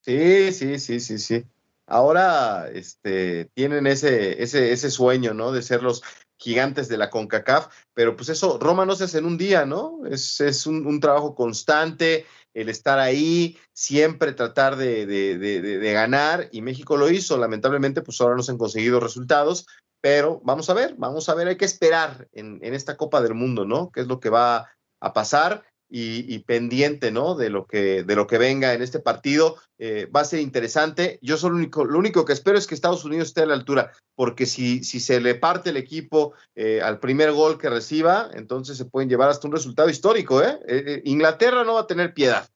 Sí, 0.00 0.52
sí, 0.52 0.78
sí, 0.78 0.98
sí, 0.98 1.18
sí. 1.18 1.44
Ahora 1.86 2.68
este, 2.72 3.46
tienen 3.54 3.86
ese, 3.86 4.42
ese, 4.42 4.72
ese 4.72 4.90
sueño, 4.90 5.34
¿no? 5.34 5.52
De 5.52 5.62
ser 5.62 5.82
los 5.82 6.02
gigantes 6.36 6.88
de 6.88 6.96
la 6.96 7.10
CONCACAF, 7.10 7.68
pero 7.94 8.16
pues 8.16 8.28
eso, 8.28 8.58
Roma 8.60 8.86
no 8.86 8.94
se 8.94 9.04
hace 9.04 9.18
en 9.18 9.26
un 9.26 9.38
día, 9.38 9.66
¿no? 9.66 10.00
Es, 10.08 10.40
es 10.40 10.66
un, 10.66 10.86
un, 10.86 11.00
trabajo 11.00 11.34
constante, 11.34 12.26
el 12.60 12.68
estar 12.68 12.98
ahí, 12.98 13.56
siempre 13.72 14.32
tratar 14.32 14.76
de, 14.76 15.06
de, 15.06 15.38
de, 15.38 15.92
ganar, 15.92 16.48
y 16.50 16.60
México 16.60 16.96
lo 16.96 17.08
hizo, 17.10 17.38
lamentablemente 17.38 18.02
pues 18.02 18.20
ahora 18.20 18.36
no 18.36 18.42
se 18.42 18.52
han 18.52 18.58
conseguido 18.58 18.98
resultados, 18.98 19.66
pero 20.00 20.40
vamos 20.42 20.68
a 20.68 20.74
ver, 20.74 20.94
vamos 20.98 21.28
a 21.28 21.34
ver, 21.34 21.48
hay 21.48 21.56
que 21.56 21.64
esperar 21.64 22.28
en, 22.32 22.58
en 22.62 22.74
esta 22.74 22.96
Copa 22.96 23.20
del 23.20 23.34
Mundo, 23.34 23.64
¿no? 23.64 23.90
¿Qué 23.90 24.00
es 24.00 24.08
lo 24.08 24.18
que 24.18 24.30
va 24.30 24.68
a 25.00 25.12
pasar? 25.12 25.64
Y, 25.90 26.38
pendiente, 26.40 27.10
¿no? 27.10 27.34
De 27.34 27.48
lo 27.48 27.66
que, 27.66 28.02
de 28.02 28.16
lo 28.16 28.26
que 28.26 28.38
venga 28.38 28.74
en 28.74 28.82
este 28.82 29.00
partido. 29.00 29.56
Eh, 29.78 30.06
va 30.14 30.20
a 30.20 30.24
ser 30.24 30.40
interesante. 30.40 31.18
Yo 31.22 31.36
solo 31.36 31.54
lo 31.54 31.60
único, 31.60 31.84
lo 31.84 31.98
único 31.98 32.24
que 32.24 32.32
espero 32.32 32.58
es 32.58 32.66
que 32.66 32.74
Estados 32.74 33.04
Unidos 33.04 33.28
esté 33.28 33.42
a 33.42 33.46
la 33.46 33.54
altura, 33.54 33.92
porque 34.14 34.44
si, 34.44 34.84
si 34.84 35.00
se 35.00 35.20
le 35.20 35.34
parte 35.34 35.70
el 35.70 35.76
equipo 35.76 36.34
eh, 36.54 36.80
al 36.82 37.00
primer 37.00 37.32
gol 37.32 37.58
que 37.58 37.70
reciba, 37.70 38.28
entonces 38.34 38.76
se 38.76 38.84
pueden 38.84 39.08
llevar 39.08 39.30
hasta 39.30 39.46
un 39.46 39.54
resultado 39.54 39.88
histórico, 39.88 40.42
¿eh? 40.42 40.58
¿eh? 40.68 41.02
Inglaterra 41.04 41.64
no 41.64 41.74
va 41.74 41.80
a 41.80 41.86
tener 41.86 42.12
piedad. 42.12 42.48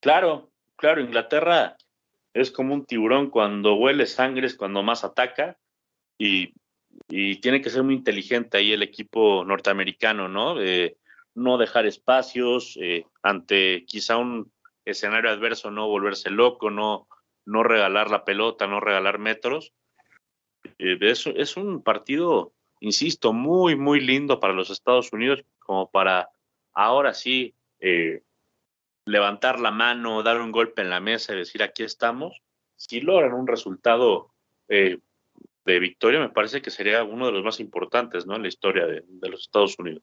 Claro, 0.00 0.50
claro, 0.76 1.00
Inglaterra 1.00 1.76
es 2.32 2.50
como 2.50 2.74
un 2.74 2.84
tiburón 2.84 3.30
cuando 3.30 3.74
huele 3.74 4.06
sangre 4.06 4.46
es 4.46 4.54
cuando 4.54 4.82
más 4.82 5.02
ataca 5.02 5.56
y, 6.18 6.52
y 7.08 7.36
tiene 7.36 7.60
que 7.60 7.70
ser 7.70 7.82
muy 7.82 7.94
inteligente 7.94 8.58
ahí 8.58 8.72
el 8.72 8.82
equipo 8.82 9.44
norteamericano, 9.44 10.28
¿no? 10.28 10.56
No 11.34 11.58
dejar 11.58 11.86
espacios 11.86 12.78
eh, 12.80 13.06
ante 13.22 13.84
quizá 13.86 14.16
un 14.16 14.52
escenario 14.84 15.30
adverso, 15.30 15.70
no 15.70 15.88
volverse 15.88 16.30
loco, 16.30 16.70
no, 16.70 17.08
no 17.44 17.62
regalar 17.62 18.10
la 18.10 18.24
pelota, 18.24 18.66
no 18.66 18.80
regalar 18.80 19.18
metros. 19.18 19.72
Eh, 20.78 20.98
es, 21.00 21.56
un 21.56 21.82
partido, 21.82 22.52
insisto, 22.80 23.32
muy, 23.32 23.76
muy 23.76 24.00
lindo 24.00 24.40
para 24.40 24.54
los 24.54 24.70
Estados 24.70 25.12
Unidos, 25.12 25.44
como 25.58 25.90
para 25.90 26.30
ahora 26.72 27.14
sí 27.14 27.54
eh, 27.80 28.22
levantar 29.04 29.60
la 29.60 29.70
mano, 29.70 30.22
dar 30.22 30.40
un 30.40 30.52
golpe 30.52 30.82
en 30.82 30.90
la 30.90 31.00
mesa 31.00 31.34
y 31.34 31.38
decir 31.38 31.62
aquí 31.62 31.82
estamos. 31.82 32.40
Si 32.76 33.00
logran 33.00 33.34
un 33.34 33.46
resultado 33.46 34.30
de 34.66 35.78
victoria, 35.78 36.20
me 36.20 36.30
parece 36.30 36.62
que 36.62 36.70
sería 36.70 37.04
uno 37.04 37.26
de 37.26 37.32
los 37.32 37.44
más 37.44 37.60
importantes 37.60 38.26
¿no? 38.26 38.34
en 38.34 38.42
la 38.42 38.48
historia 38.48 38.86
de 38.86 39.28
los 39.28 39.42
Estados 39.42 39.78
Unidos. 39.78 40.02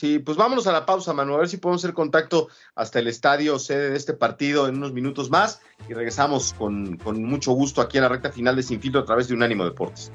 Sí, 0.00 0.18
pues 0.18 0.38
vámonos 0.38 0.66
a 0.66 0.72
la 0.72 0.86
pausa, 0.86 1.12
Manu, 1.12 1.34
a 1.34 1.36
ver 1.40 1.48
si 1.50 1.58
podemos 1.58 1.84
hacer 1.84 1.92
contacto 1.92 2.48
hasta 2.74 3.00
el 3.00 3.06
estadio 3.06 3.58
sede 3.58 3.90
de 3.90 3.98
este 3.98 4.14
partido 4.14 4.66
en 4.66 4.76
unos 4.76 4.94
minutos 4.94 5.28
más 5.28 5.60
y 5.90 5.92
regresamos 5.92 6.54
con, 6.54 6.96
con 6.96 7.22
mucho 7.22 7.52
gusto 7.52 7.82
aquí 7.82 7.98
a 7.98 8.00
la 8.00 8.08
recta 8.08 8.32
final 8.32 8.56
de 8.56 8.62
Sin 8.62 8.80
Filtro 8.80 9.02
a 9.02 9.04
través 9.04 9.28
de 9.28 9.34
Unánimo 9.34 9.62
Deportes. 9.62 10.10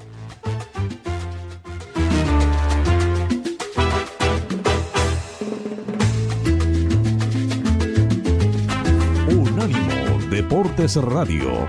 Unánimo 9.28 10.18
Deportes 10.30 10.96
Radio. 10.96 11.68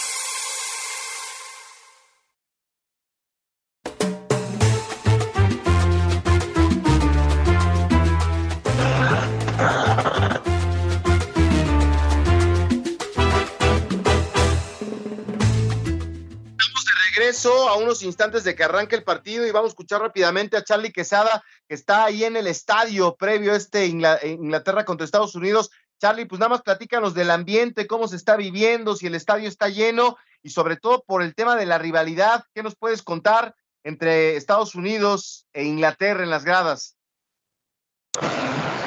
A 17.71 17.77
unos 17.77 18.03
instantes 18.03 18.43
de 18.43 18.55
que 18.55 18.63
arranque 18.63 18.95
el 18.95 19.03
partido 19.03 19.45
y 19.45 19.51
vamos 19.51 19.69
a 19.69 19.73
escuchar 19.73 20.01
rápidamente 20.01 20.57
a 20.57 20.63
Charlie 20.63 20.91
Quesada, 20.91 21.43
que 21.67 21.75
está 21.75 22.05
ahí 22.05 22.23
en 22.23 22.35
el 22.35 22.47
estadio 22.47 23.15
previo 23.15 23.53
a 23.53 23.55
este 23.55 23.85
Inglaterra 23.87 24.85
contra 24.85 25.05
Estados 25.05 25.35
Unidos. 25.35 25.71
Charlie, 25.99 26.25
pues 26.25 26.39
nada 26.39 26.49
más 26.49 26.61
platícanos 26.61 27.13
del 27.13 27.31
ambiente, 27.31 27.87
cómo 27.87 28.07
se 28.07 28.15
está 28.15 28.35
viviendo, 28.35 28.95
si 28.95 29.07
el 29.07 29.15
estadio 29.15 29.47
está 29.47 29.69
lleno 29.69 30.17
y 30.41 30.49
sobre 30.49 30.75
todo 30.75 31.03
por 31.05 31.21
el 31.21 31.35
tema 31.35 31.55
de 31.55 31.65
la 31.65 31.77
rivalidad, 31.77 32.43
¿qué 32.53 32.63
nos 32.63 32.75
puedes 32.75 33.03
contar? 33.03 33.55
entre 33.83 34.35
Estados 34.35 34.75
Unidos 34.75 35.47
e 35.53 35.63
Inglaterra 35.63 36.23
en 36.23 36.29
las 36.29 36.43
gradas. 36.43 36.97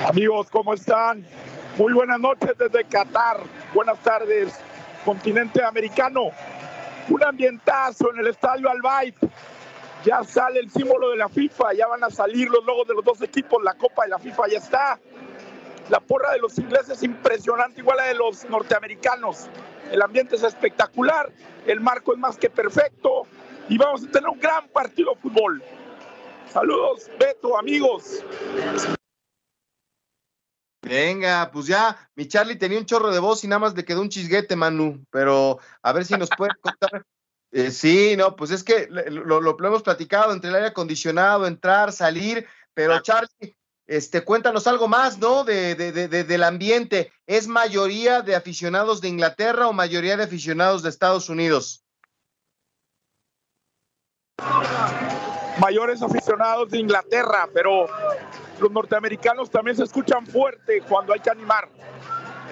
Amigos, 0.07 0.49
¿cómo 0.51 0.75
están? 0.75 1.27
Muy 1.79 1.92
buenas 1.92 2.20
noches 2.20 2.53
desde 2.59 2.85
Qatar. 2.85 3.40
Buenas 3.73 3.99
tardes, 4.03 4.55
continente 5.05 5.62
americano. 5.64 6.31
Un 7.09 7.23
ambientazo 7.23 8.12
en 8.12 8.21
el 8.21 8.29
estadio 8.29 8.69
Al 8.71 8.81
Ya 10.05 10.25
sale 10.25 10.61
el 10.61 10.71
símbolo 10.71 11.11
de 11.11 11.17
la 11.17 11.29
FIFA, 11.29 11.75
ya 11.75 11.87
van 11.87 12.03
a 12.05 12.11
salir 12.11 12.49
los 12.49 12.64
logos 12.64 12.88
de 12.88 12.95
los 12.95 13.05
dos 13.05 13.21
equipos, 13.23 13.62
la 13.62 13.75
Copa 13.75 14.05
de 14.05 14.11
la 14.11 14.19
FIFA 14.19 14.49
ya 14.49 14.59
está. 14.59 14.99
La 15.90 16.01
porra 16.01 16.33
de 16.33 16.38
los 16.38 16.59
ingleses 16.59 17.03
impresionante, 17.03 17.81
igual 17.81 17.99
a 17.99 18.03
la 18.03 18.09
de 18.09 18.14
los 18.14 18.49
norteamericanos. 18.49 19.49
El 19.90 20.01
ambiente 20.01 20.37
es 20.37 20.43
espectacular, 20.43 21.31
el 21.67 21.81
marco 21.81 22.14
es 22.14 22.19
más 22.19 22.38
que 22.38 22.49
perfecto 22.49 23.27
y 23.69 23.77
vamos 23.77 24.05
a 24.05 24.11
tener 24.11 24.29
un 24.29 24.40
gran 24.40 24.69
partido 24.69 25.14
de 25.14 25.21
fútbol. 25.21 25.62
Saludos, 26.51 27.11
Beto, 27.19 27.59
amigos. 27.59 28.23
Venga, 30.85 31.51
pues 31.51 31.66
ya, 31.66 31.97
mi 32.14 32.29
Charlie 32.29 32.57
tenía 32.57 32.79
un 32.79 32.85
chorro 32.85 33.11
de 33.11 33.18
voz 33.18 33.42
y 33.42 33.49
nada 33.49 33.61
más 33.61 33.75
le 33.75 33.85
quedó 33.85 34.03
un 34.03 34.11
chisguete, 34.11 34.55
Manu, 34.55 35.05
pero 35.11 35.59
a 35.83 35.92
ver 35.92 36.05
si 36.05 36.14
nos 36.14 36.29
puede 36.37 36.53
contar. 36.61 37.05
Eh, 37.51 37.70
sí, 37.70 38.16
no, 38.16 38.37
pues 38.37 38.51
es 38.51 38.62
que 38.62 38.88
lo, 38.90 39.40
lo, 39.40 39.57
hemos 39.66 39.83
platicado 39.83 40.33
entre 40.33 40.51
el 40.51 40.57
aire 40.57 40.68
acondicionado, 40.68 41.47
entrar, 41.47 41.92
salir, 41.92 42.47
pero 42.75 43.01
Charlie, 43.01 43.57
este, 43.87 44.25
cuéntanos 44.25 44.66
algo 44.66 44.88
más, 44.88 45.18
¿no? 45.18 45.44
De, 45.44 45.75
de, 45.75 45.92
de, 45.92 46.25
del 46.25 46.42
ambiente. 46.42 47.12
¿Es 47.27 47.47
mayoría 47.47 48.23
de 48.23 48.35
aficionados 48.35 49.01
de 49.01 49.09
Inglaterra 49.09 49.68
o 49.68 49.73
mayoría 49.73 50.16
de 50.16 50.25
aficionados 50.25 50.83
de 50.83 50.90
Estados 50.90 51.29
Unidos? 51.29 51.85
Mayores 55.61 56.03
aficionados 56.03 56.71
de 56.71 56.79
Inglaterra, 56.79 57.49
pero 57.53 57.87
los 58.61 58.71
norteamericanos 58.71 59.51
también 59.51 59.77
se 59.77 59.85
escuchan 59.85 60.27
fuerte 60.27 60.83
cuando 60.88 61.12
hay 61.12 61.21
que 61.21 61.31
animar. 61.31 61.69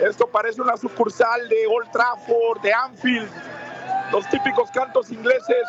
Esto 0.01 0.27
parece 0.27 0.63
una 0.63 0.77
sucursal 0.77 1.49
de 1.49 1.67
Old 1.67 1.91
Trafford, 1.91 2.61
de 2.63 2.73
Anfield, 2.73 3.29
los 4.11 4.29
típicos 4.29 4.71
cantos 4.71 5.11
ingleses 5.11 5.67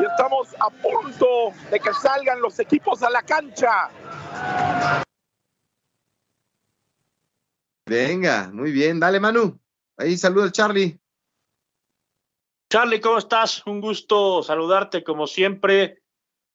y 0.00 0.04
estamos 0.04 0.48
a 0.58 0.70
punto 0.70 1.52
de 1.70 1.80
que 1.80 1.92
salgan 1.94 2.40
los 2.40 2.58
equipos 2.58 3.02
a 3.02 3.10
la 3.10 3.22
cancha. 3.22 3.90
Venga, 7.86 8.50
muy 8.52 8.72
bien, 8.72 8.98
dale 8.98 9.20
Manu. 9.20 9.58
Ahí 9.96 10.16
saluda 10.16 10.50
Charlie. 10.50 10.98
Charlie, 12.68 13.00
¿cómo 13.00 13.18
estás? 13.18 13.64
Un 13.66 13.80
gusto 13.80 14.42
saludarte 14.42 15.04
como 15.04 15.26
siempre. 15.26 16.02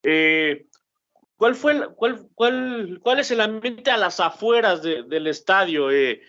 Eh, 0.04 0.68
¿Cuál 1.42 1.56
fue 1.56 1.96
cuál, 1.96 2.30
cuál, 2.36 3.00
cuál 3.02 3.20
es 3.20 3.32
el 3.32 3.42
ambiente 3.42 3.90
a 3.90 3.98
las 3.98 4.20
afueras 4.20 4.84
del 4.84 5.26
estadio? 5.26 5.90
Eh, 5.90 6.22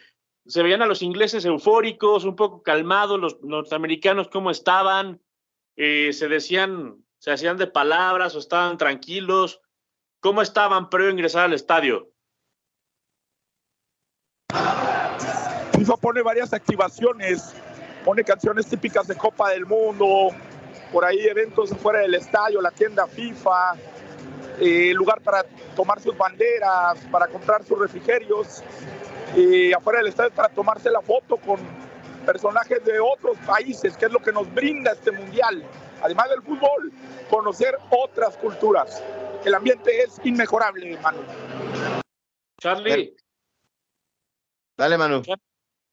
se 0.47 0.63
veían 0.63 0.81
a 0.81 0.87
los 0.87 1.03
ingleses 1.03 1.45
eufóricos, 1.45 2.25
un 2.25 2.35
poco 2.35 2.63
calmados, 2.63 3.21
los 3.21 3.43
norteamericanos 3.43 4.29
cómo 4.29 4.51
estaban, 4.51 5.21
eh, 5.77 6.15
se 6.15 6.29
decían, 6.29 6.97
se 7.19 7.31
hacían 7.31 7.59
de 7.59 7.67
palabras 7.67 8.35
o 8.35 8.39
estaban 8.39 8.79
tranquilos, 8.79 9.61
cómo 10.21 10.41
estaban 10.41 10.89
previo 10.89 11.11
a 11.11 11.13
ingresar 11.13 11.45
al 11.45 11.53
estadio. 11.53 12.11
FIFA 15.77 15.97
pone 16.01 16.23
varias 16.23 16.53
activaciones, 16.53 17.55
pone 18.05 18.25
canciones 18.25 18.67
típicas 18.67 19.07
de 19.07 19.17
Copa 19.17 19.51
del 19.51 19.67
Mundo, 19.67 20.31
por 20.93 21.05
ahí 21.05 21.21
eventos 21.21 21.71
fuera 21.71 22.01
del 22.01 22.15
estadio, 22.15 22.61
la 22.61 22.71
tienda 22.71 23.07
FIFA, 23.07 23.75
eh, 24.61 24.93
lugar 24.95 25.21
para 25.23 25.45
tomar 25.75 26.01
sus 26.01 26.17
banderas, 26.17 26.99
para 27.11 27.27
comprar 27.29 27.65
sus 27.65 27.79
refrigerios, 27.79 28.63
y 29.37 29.73
afuera 29.73 30.01
del 30.01 30.09
estadio 30.09 30.31
para 30.33 30.49
tomarse 30.49 30.91
la 30.91 31.01
foto 31.01 31.37
con 31.39 31.59
personajes 32.27 32.85
de 32.85 33.01
otros 33.01 33.37
países, 33.47 33.97
que 33.97 34.07
es 34.07 34.13
lo 34.13 34.21
que 34.21 34.33
nos 34.33 34.53
brinda 34.55 34.93
este 34.93 35.11
mundial. 35.11 35.65
Además 36.03 36.29
del 36.31 36.43
fútbol, 36.43 36.93
conocer 37.31 37.79
otras 37.91 38.37
culturas. 38.37 39.03
El 39.45 39.55
ambiente 39.55 40.03
es 40.03 40.21
inmejorable, 40.25 40.99
Manu. 40.99 41.21
Charlie. 42.61 43.17
Dale, 44.77 44.99
Manu. 44.99 45.23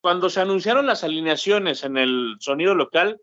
Cuando 0.01 0.29
se 0.29 0.41
anunciaron 0.41 0.85
las 0.85 1.03
alineaciones 1.03 1.83
en 1.83 1.97
el 1.97 2.37
sonido 2.39 2.73
local, 2.73 3.19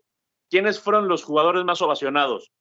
¿quiénes 0.49 0.79
fueron 0.79 1.07
los 1.07 1.23
jugadores 1.23 1.63
más 1.63 1.81
ovacionados? 1.81 2.51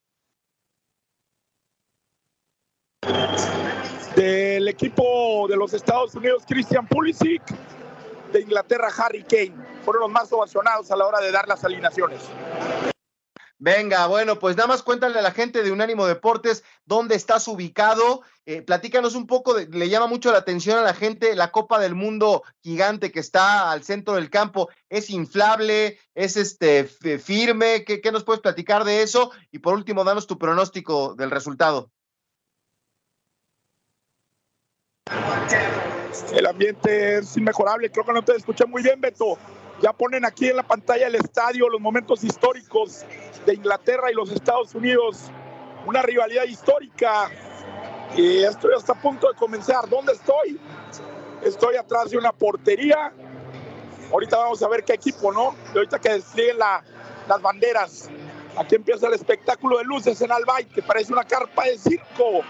Del 4.14 4.68
equipo 4.68 5.46
de 5.48 5.56
los 5.56 5.74
Estados 5.74 6.14
Unidos, 6.14 6.44
Christian 6.48 6.86
Pulisic. 6.86 7.42
De 8.32 8.40
Inglaterra, 8.40 8.88
Harry 8.98 9.22
Kane. 9.22 9.54
Fueron 9.84 10.02
los 10.02 10.10
más 10.10 10.32
ovacionados 10.32 10.90
a 10.90 10.96
la 10.96 11.06
hora 11.06 11.20
de 11.20 11.30
dar 11.30 11.46
las 11.46 11.64
alineaciones. 11.64 12.20
Venga, 13.58 14.06
bueno, 14.06 14.38
pues 14.38 14.54
nada 14.56 14.68
más 14.68 14.82
cuéntale 14.82 15.18
a 15.18 15.22
la 15.22 15.30
gente 15.30 15.62
de 15.62 15.72
Unánimo 15.72 16.06
Deportes 16.06 16.62
dónde 16.84 17.14
estás 17.14 17.48
ubicado. 17.48 18.20
Eh, 18.44 18.60
platícanos 18.60 19.14
un 19.14 19.26
poco, 19.26 19.56
le 19.58 19.88
llama 19.88 20.06
mucho 20.06 20.30
la 20.30 20.38
atención 20.38 20.78
a 20.78 20.82
la 20.82 20.92
gente 20.92 21.34
la 21.34 21.50
Copa 21.52 21.78
del 21.78 21.94
Mundo 21.94 22.42
gigante 22.62 23.10
que 23.10 23.20
está 23.20 23.70
al 23.70 23.82
centro 23.82 24.14
del 24.14 24.28
campo. 24.28 24.68
¿Es 24.90 25.08
inflable? 25.08 25.98
¿Es 26.14 26.36
este 26.36 26.84
firme? 26.84 27.84
¿Qué, 27.84 28.02
¿Qué 28.02 28.12
nos 28.12 28.24
puedes 28.24 28.42
platicar 28.42 28.84
de 28.84 29.02
eso? 29.02 29.32
Y 29.50 29.60
por 29.60 29.72
último, 29.72 30.04
danos 30.04 30.26
tu 30.26 30.36
pronóstico 30.36 31.14
del 31.14 31.30
resultado. 31.30 31.90
El 36.32 36.46
ambiente 36.46 37.18
es 37.18 37.36
inmejorable, 37.36 37.90
creo 37.90 38.04
que 38.04 38.12
no 38.12 38.22
te 38.22 38.36
escuché 38.36 38.66
muy 38.66 38.82
bien, 38.82 39.00
Beto. 39.00 39.38
Ya 39.82 39.92
ponen 39.92 40.24
aquí 40.24 40.48
en 40.48 40.56
la 40.56 40.62
pantalla 40.62 41.06
el 41.06 41.16
estadio 41.16 41.68
los 41.68 41.80
momentos 41.80 42.24
históricos 42.24 43.04
de 43.44 43.54
Inglaterra 43.54 44.10
y 44.10 44.14
los 44.14 44.30
Estados 44.30 44.74
Unidos. 44.74 45.30
Una 45.86 46.02
rivalidad 46.02 46.44
histórica. 46.44 47.30
Y 48.16 48.42
estoy 48.42 48.72
hasta 48.74 48.94
punto 48.94 49.28
de 49.30 49.34
comenzar. 49.34 49.88
¿Dónde 49.88 50.12
estoy? 50.12 50.58
Estoy 51.44 51.76
atrás 51.76 52.10
de 52.10 52.16
una 52.16 52.32
portería. 52.32 53.12
Ahorita 54.10 54.38
vamos 54.38 54.62
a 54.62 54.68
ver 54.68 54.84
qué 54.84 54.94
equipo, 54.94 55.30
¿no? 55.32 55.54
Y 55.74 55.76
ahorita 55.76 55.98
que 55.98 56.14
desplieguen 56.14 56.58
las 56.58 57.42
banderas. 57.42 58.08
Aquí 58.56 58.76
empieza 58.76 59.06
el 59.08 59.14
espectáculo 59.14 59.76
de 59.78 59.84
luces 59.84 60.20
en 60.22 60.32
Albay, 60.32 60.64
que 60.64 60.80
parece 60.80 61.12
una 61.12 61.24
carpa 61.24 61.64
de 61.64 61.76
circo. 61.76 62.42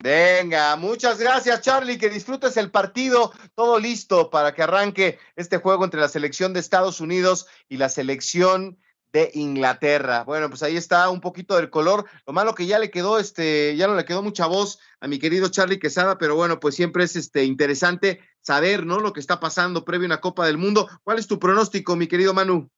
Venga, 0.00 0.76
muchas 0.76 1.18
gracias 1.18 1.60
Charlie, 1.60 1.98
que 1.98 2.08
disfrutes 2.08 2.56
el 2.56 2.70
partido, 2.70 3.32
todo 3.56 3.80
listo 3.80 4.30
para 4.30 4.54
que 4.54 4.62
arranque 4.62 5.18
este 5.34 5.56
juego 5.56 5.84
entre 5.84 6.00
la 6.00 6.08
selección 6.08 6.52
de 6.52 6.60
Estados 6.60 7.00
Unidos 7.00 7.48
y 7.68 7.78
la 7.78 7.88
selección 7.88 8.78
de 9.12 9.30
Inglaterra. 9.34 10.22
Bueno, 10.22 10.48
pues 10.50 10.62
ahí 10.62 10.76
está 10.76 11.08
un 11.10 11.20
poquito 11.20 11.56
del 11.56 11.70
color. 11.70 12.04
Lo 12.26 12.32
malo 12.32 12.54
que 12.54 12.66
ya 12.66 12.78
le 12.78 12.92
quedó, 12.92 13.18
este, 13.18 13.74
ya 13.76 13.88
no 13.88 13.96
le 13.96 14.04
quedó 14.04 14.22
mucha 14.22 14.46
voz 14.46 14.78
a 15.00 15.08
mi 15.08 15.18
querido 15.18 15.48
Charlie 15.48 15.80
Quesada, 15.80 16.16
pero 16.16 16.36
bueno, 16.36 16.60
pues 16.60 16.76
siempre 16.76 17.02
es 17.02 17.16
este 17.16 17.44
interesante 17.44 18.20
saber, 18.40 18.86
¿no? 18.86 19.00
Lo 19.00 19.12
que 19.12 19.20
está 19.20 19.40
pasando 19.40 19.84
previo 19.84 20.06
a 20.06 20.10
una 20.10 20.20
Copa 20.20 20.46
del 20.46 20.58
Mundo. 20.58 20.88
¿Cuál 21.02 21.18
es 21.18 21.26
tu 21.26 21.40
pronóstico, 21.40 21.96
mi 21.96 22.06
querido 22.06 22.34
Manu? 22.34 22.70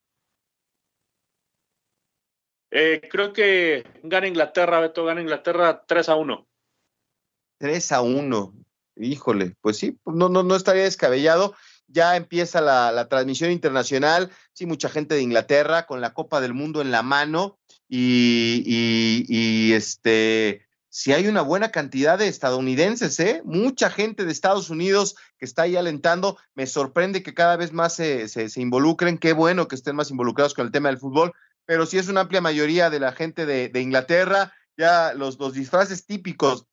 Eh, 2.70 3.02
creo 3.10 3.32
que 3.32 3.84
gana 4.04 4.28
Inglaterra, 4.28 4.80
Beto, 4.80 5.04
gana 5.04 5.20
Inglaterra 5.20 5.84
3 5.86 6.08
a 6.08 6.14
1. 6.14 6.46
3 7.60 7.92
a 7.92 8.00
1. 8.00 8.54
Híjole, 8.96 9.54
pues 9.60 9.76
sí, 9.76 9.98
no, 10.04 10.28
no, 10.28 10.42
no 10.42 10.56
estaría 10.56 10.82
descabellado. 10.82 11.54
Ya 11.86 12.16
empieza 12.16 12.60
la, 12.60 13.08
transmisión 13.08 13.50
internacional, 13.50 14.30
sí, 14.52 14.66
mucha 14.66 14.88
gente 14.88 15.14
de 15.14 15.22
Inglaterra 15.22 15.86
con 15.86 16.00
la 16.00 16.14
Copa 16.14 16.40
del 16.40 16.54
Mundo 16.54 16.80
en 16.80 16.92
la 16.92 17.02
mano 17.02 17.58
y, 17.88 18.62
y, 18.64 19.72
este, 19.72 20.66
si 20.88 21.12
hay 21.12 21.26
una 21.26 21.42
buena 21.42 21.72
cantidad 21.72 22.16
de 22.16 22.28
estadounidenses, 22.28 23.18
¿eh? 23.18 23.42
Mucha 23.44 23.90
gente 23.90 24.24
de 24.24 24.30
Estados 24.30 24.70
Unidos 24.70 25.16
que 25.36 25.44
está 25.44 25.62
ahí 25.62 25.76
alentando. 25.76 26.38
Me 26.54 26.68
sorprende 26.68 27.24
que 27.24 27.34
cada 27.34 27.56
vez 27.56 27.72
más 27.72 27.94
se, 27.94 28.28
se, 28.28 28.60
involucren. 28.60 29.18
Qué 29.18 29.32
bueno 29.32 29.66
que 29.66 29.74
estén 29.74 29.96
más 29.96 30.10
involucrados 30.10 30.54
con 30.54 30.66
el 30.66 30.72
tema 30.72 30.90
del 30.90 30.98
fútbol, 30.98 31.32
pero 31.66 31.86
sí 31.86 31.98
es 31.98 32.08
una 32.08 32.20
amplia 32.20 32.40
mayoría 32.40 32.88
de 32.88 33.00
la 33.00 33.12
gente 33.12 33.46
de, 33.46 33.68
de 33.68 33.80
Inglaterra. 33.80 34.52
Ya 34.76 35.12
los, 35.14 35.38
los 35.40 35.54
disfraces 35.54 36.06
típicos 36.06 36.66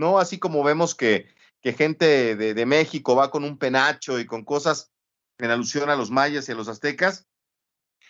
¿no? 0.00 0.18
Así 0.18 0.38
como 0.38 0.64
vemos 0.64 0.96
que, 0.96 1.28
que 1.60 1.74
gente 1.74 2.34
de, 2.34 2.54
de, 2.54 2.66
México 2.66 3.14
va 3.14 3.30
con 3.30 3.44
un 3.44 3.58
penacho 3.58 4.18
y 4.18 4.26
con 4.26 4.44
cosas 4.44 4.90
en 5.38 5.50
alusión 5.50 5.90
a 5.90 5.96
los 5.96 6.10
mayas 6.10 6.48
y 6.48 6.52
a 6.52 6.54
los 6.56 6.68
aztecas. 6.68 7.28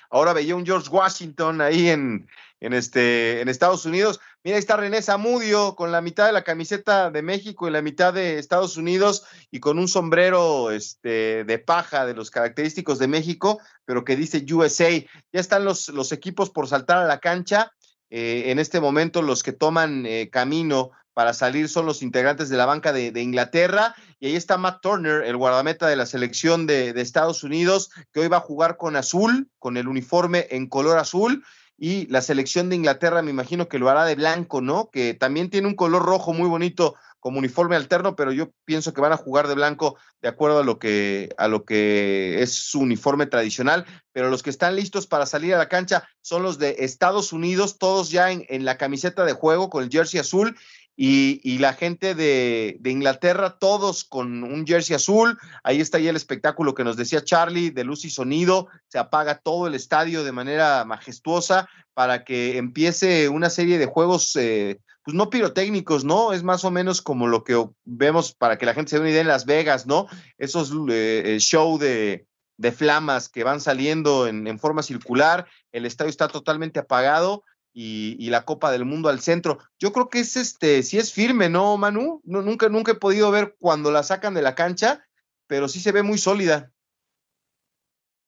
Ahora 0.08 0.32
veía 0.32 0.56
un 0.56 0.64
George 0.64 0.88
Washington 0.88 1.60
ahí 1.60 1.88
en, 1.88 2.28
en, 2.60 2.72
este, 2.72 3.40
en 3.40 3.48
Estados 3.48 3.84
Unidos. 3.86 4.20
Mira, 4.42 4.56
ahí 4.56 4.60
está 4.60 4.76
René 4.76 5.02
Zamudio 5.02 5.76
con 5.76 5.92
la 5.92 6.00
mitad 6.00 6.26
de 6.26 6.32
la 6.32 6.42
camiseta 6.42 7.10
de 7.10 7.22
México 7.22 7.68
y 7.68 7.70
la 7.70 7.82
mitad 7.82 8.14
de 8.14 8.38
Estados 8.38 8.76
Unidos 8.76 9.24
y 9.50 9.60
con 9.60 9.78
un 9.78 9.86
sombrero 9.86 10.70
este, 10.70 11.44
de 11.44 11.58
paja 11.58 12.06
de 12.06 12.14
los 12.14 12.30
característicos 12.30 12.98
de 12.98 13.08
México, 13.08 13.60
pero 13.84 14.04
que 14.04 14.16
dice 14.16 14.44
USA. 14.52 14.90
Ya 14.90 15.40
están 15.40 15.64
los, 15.64 15.88
los 15.88 16.10
equipos 16.12 16.50
por 16.50 16.66
saltar 16.68 16.98
a 16.98 17.06
la 17.06 17.18
cancha 17.18 17.72
Eh, 18.10 18.50
en 18.50 18.58
este 18.58 18.80
momento 18.80 19.22
los 19.22 19.44
que 19.44 19.52
toman 19.52 20.04
eh, 20.04 20.30
camino 20.30 20.90
para 21.14 21.34
salir 21.34 21.68
son 21.68 21.86
los 21.86 22.02
integrantes 22.02 22.48
de 22.48 22.56
la 22.56 22.66
banca 22.66 22.92
de, 22.92 23.20
Inglaterra. 23.20 23.94
Y 24.18 24.26
ahí 24.26 24.36
está 24.36 24.58
Matt 24.58 24.80
Turner, 24.80 25.22
el 25.24 25.36
guardameta 25.36 25.88
de 25.88 25.96
la 25.96 26.06
selección 26.06 26.66
de, 26.66 26.90
Estados 27.00 27.42
Unidos, 27.42 27.90
que 28.12 28.20
hoy 28.20 28.28
va 28.28 28.38
a 28.38 28.40
jugar 28.40 28.76
con 28.76 28.96
azul, 28.96 29.48
con 29.58 29.76
el 29.76 29.88
uniforme 29.88 30.46
en 30.50 30.68
color 30.68 30.98
azul. 30.98 31.44
Y 31.76 32.06
la 32.08 32.20
selección 32.20 32.68
de 32.68 32.76
Inglaterra 32.76 33.22
me 33.22 33.30
imagino 33.30 33.68
que 33.68 33.78
lo 33.78 33.88
hará 33.88 34.04
de 34.04 34.14
blanco, 34.14 34.60
¿no? 34.60 34.90
Que 34.90 35.14
también 35.14 35.48
tiene 35.48 35.66
un 35.66 35.74
color 35.74 36.02
rojo 36.02 36.34
muy 36.34 36.48
bonito 36.48 36.94
como 37.20 37.38
uniforme 37.38 37.76
alterno, 37.76 38.16
pero 38.16 38.32
yo 38.32 38.50
pienso 38.64 38.92
que 38.92 39.00
van 39.00 39.12
a 39.12 39.16
jugar 39.16 39.46
de 39.46 39.54
blanco 39.54 39.96
de 40.22 40.28
acuerdo 40.28 40.60
a 40.60 40.64
lo 40.64 40.78
que, 40.78 41.28
a 41.36 41.48
lo 41.48 41.64
que 41.64 42.42
es 42.42 42.52
su 42.54 42.80
uniforme 42.80 43.26
tradicional. 43.26 43.84
Pero 44.12 44.30
los 44.30 44.42
que 44.42 44.50
están 44.50 44.74
listos 44.74 45.06
para 45.06 45.26
salir 45.26 45.54
a 45.54 45.58
la 45.58 45.68
cancha 45.68 46.08
son 46.22 46.42
los 46.42 46.58
de 46.58 46.76
Estados 46.80 47.32
Unidos, 47.32 47.78
todos 47.78 48.10
ya 48.10 48.30
en 48.30 48.64
la 48.64 48.78
camiseta 48.78 49.24
de 49.24 49.34
juego 49.34 49.70
con 49.70 49.84
el 49.84 49.90
jersey 49.90 50.18
azul 50.20 50.56
y, 51.02 51.56
la 51.60 51.72
gente 51.72 52.14
de, 52.14 52.76
de, 52.78 52.90
Inglaterra, 52.90 53.56
todos 53.58 54.04
con 54.04 54.44
un 54.44 54.66
jersey 54.66 54.94
azul. 54.94 55.38
Ahí 55.64 55.80
está 55.80 55.98
ya 55.98 56.10
el 56.10 56.16
espectáculo 56.16 56.74
que 56.74 56.84
nos 56.84 56.98
decía 56.98 57.24
Charlie 57.24 57.70
de 57.70 57.84
luz 57.84 58.04
y 58.04 58.10
sonido. 58.10 58.68
Se 58.88 58.98
apaga 58.98 59.38
todo 59.38 59.66
el 59.66 59.74
estadio 59.74 60.24
de 60.24 60.32
manera 60.32 60.84
majestuosa 60.84 61.70
para 61.94 62.22
que 62.22 62.58
empiece 62.58 63.30
una 63.30 63.48
serie 63.48 63.78
de 63.78 63.86
juegos, 63.86 64.36
eh, 64.36 64.78
pues 65.02 65.14
no 65.14 65.30
pirotécnicos, 65.30 66.04
¿no? 66.04 66.34
Es 66.34 66.42
más 66.42 66.66
o 66.66 66.70
menos 66.70 67.00
como 67.00 67.28
lo 67.28 67.44
que 67.44 67.66
vemos 67.84 68.34
para 68.34 68.58
que 68.58 68.66
la 68.66 68.74
gente 68.74 68.90
se 68.90 68.96
dé 68.96 69.00
una 69.00 69.10
idea 69.10 69.22
en 69.22 69.28
Las 69.28 69.46
Vegas, 69.46 69.86
¿no? 69.86 70.06
Esos 70.36 70.70
eh, 70.90 71.38
show 71.40 71.78
de, 71.78 72.26
de, 72.58 72.72
flamas 72.72 73.30
que 73.30 73.42
van 73.42 73.62
saliendo 73.62 74.26
en, 74.26 74.46
en 74.46 74.58
forma 74.58 74.82
circular. 74.82 75.46
El 75.72 75.86
estadio 75.86 76.10
está 76.10 76.28
totalmente 76.28 76.78
apagado 76.78 77.42
y, 77.72 78.28
la 78.30 78.44
Copa 78.44 78.70
del 78.72 78.84
Mundo 78.84 79.08
al 79.08 79.20
centro. 79.20 79.58
Yo 79.78 79.92
creo 79.92 80.08
que 80.08 80.20
es 80.20 80.36
este, 80.36 80.82
sí 80.82 80.98
es 80.98 81.12
firme, 81.12 81.48
¿no, 81.48 81.76
Manu? 81.76 82.20
No, 82.24 82.42
nunca, 82.42 82.68
nunca 82.68 82.92
he 82.92 82.96
podido 82.96 83.30
ver 83.30 83.56
cuando 83.58 83.90
la 83.90 84.02
sacan 84.02 84.34
de 84.34 84.42
la 84.42 84.54
cancha, 84.54 85.06
pero 85.46 85.68
sí 85.68 85.80
se 85.80 85.92
ve 85.92 86.02
muy 86.02 86.18
sólida. 86.18 86.72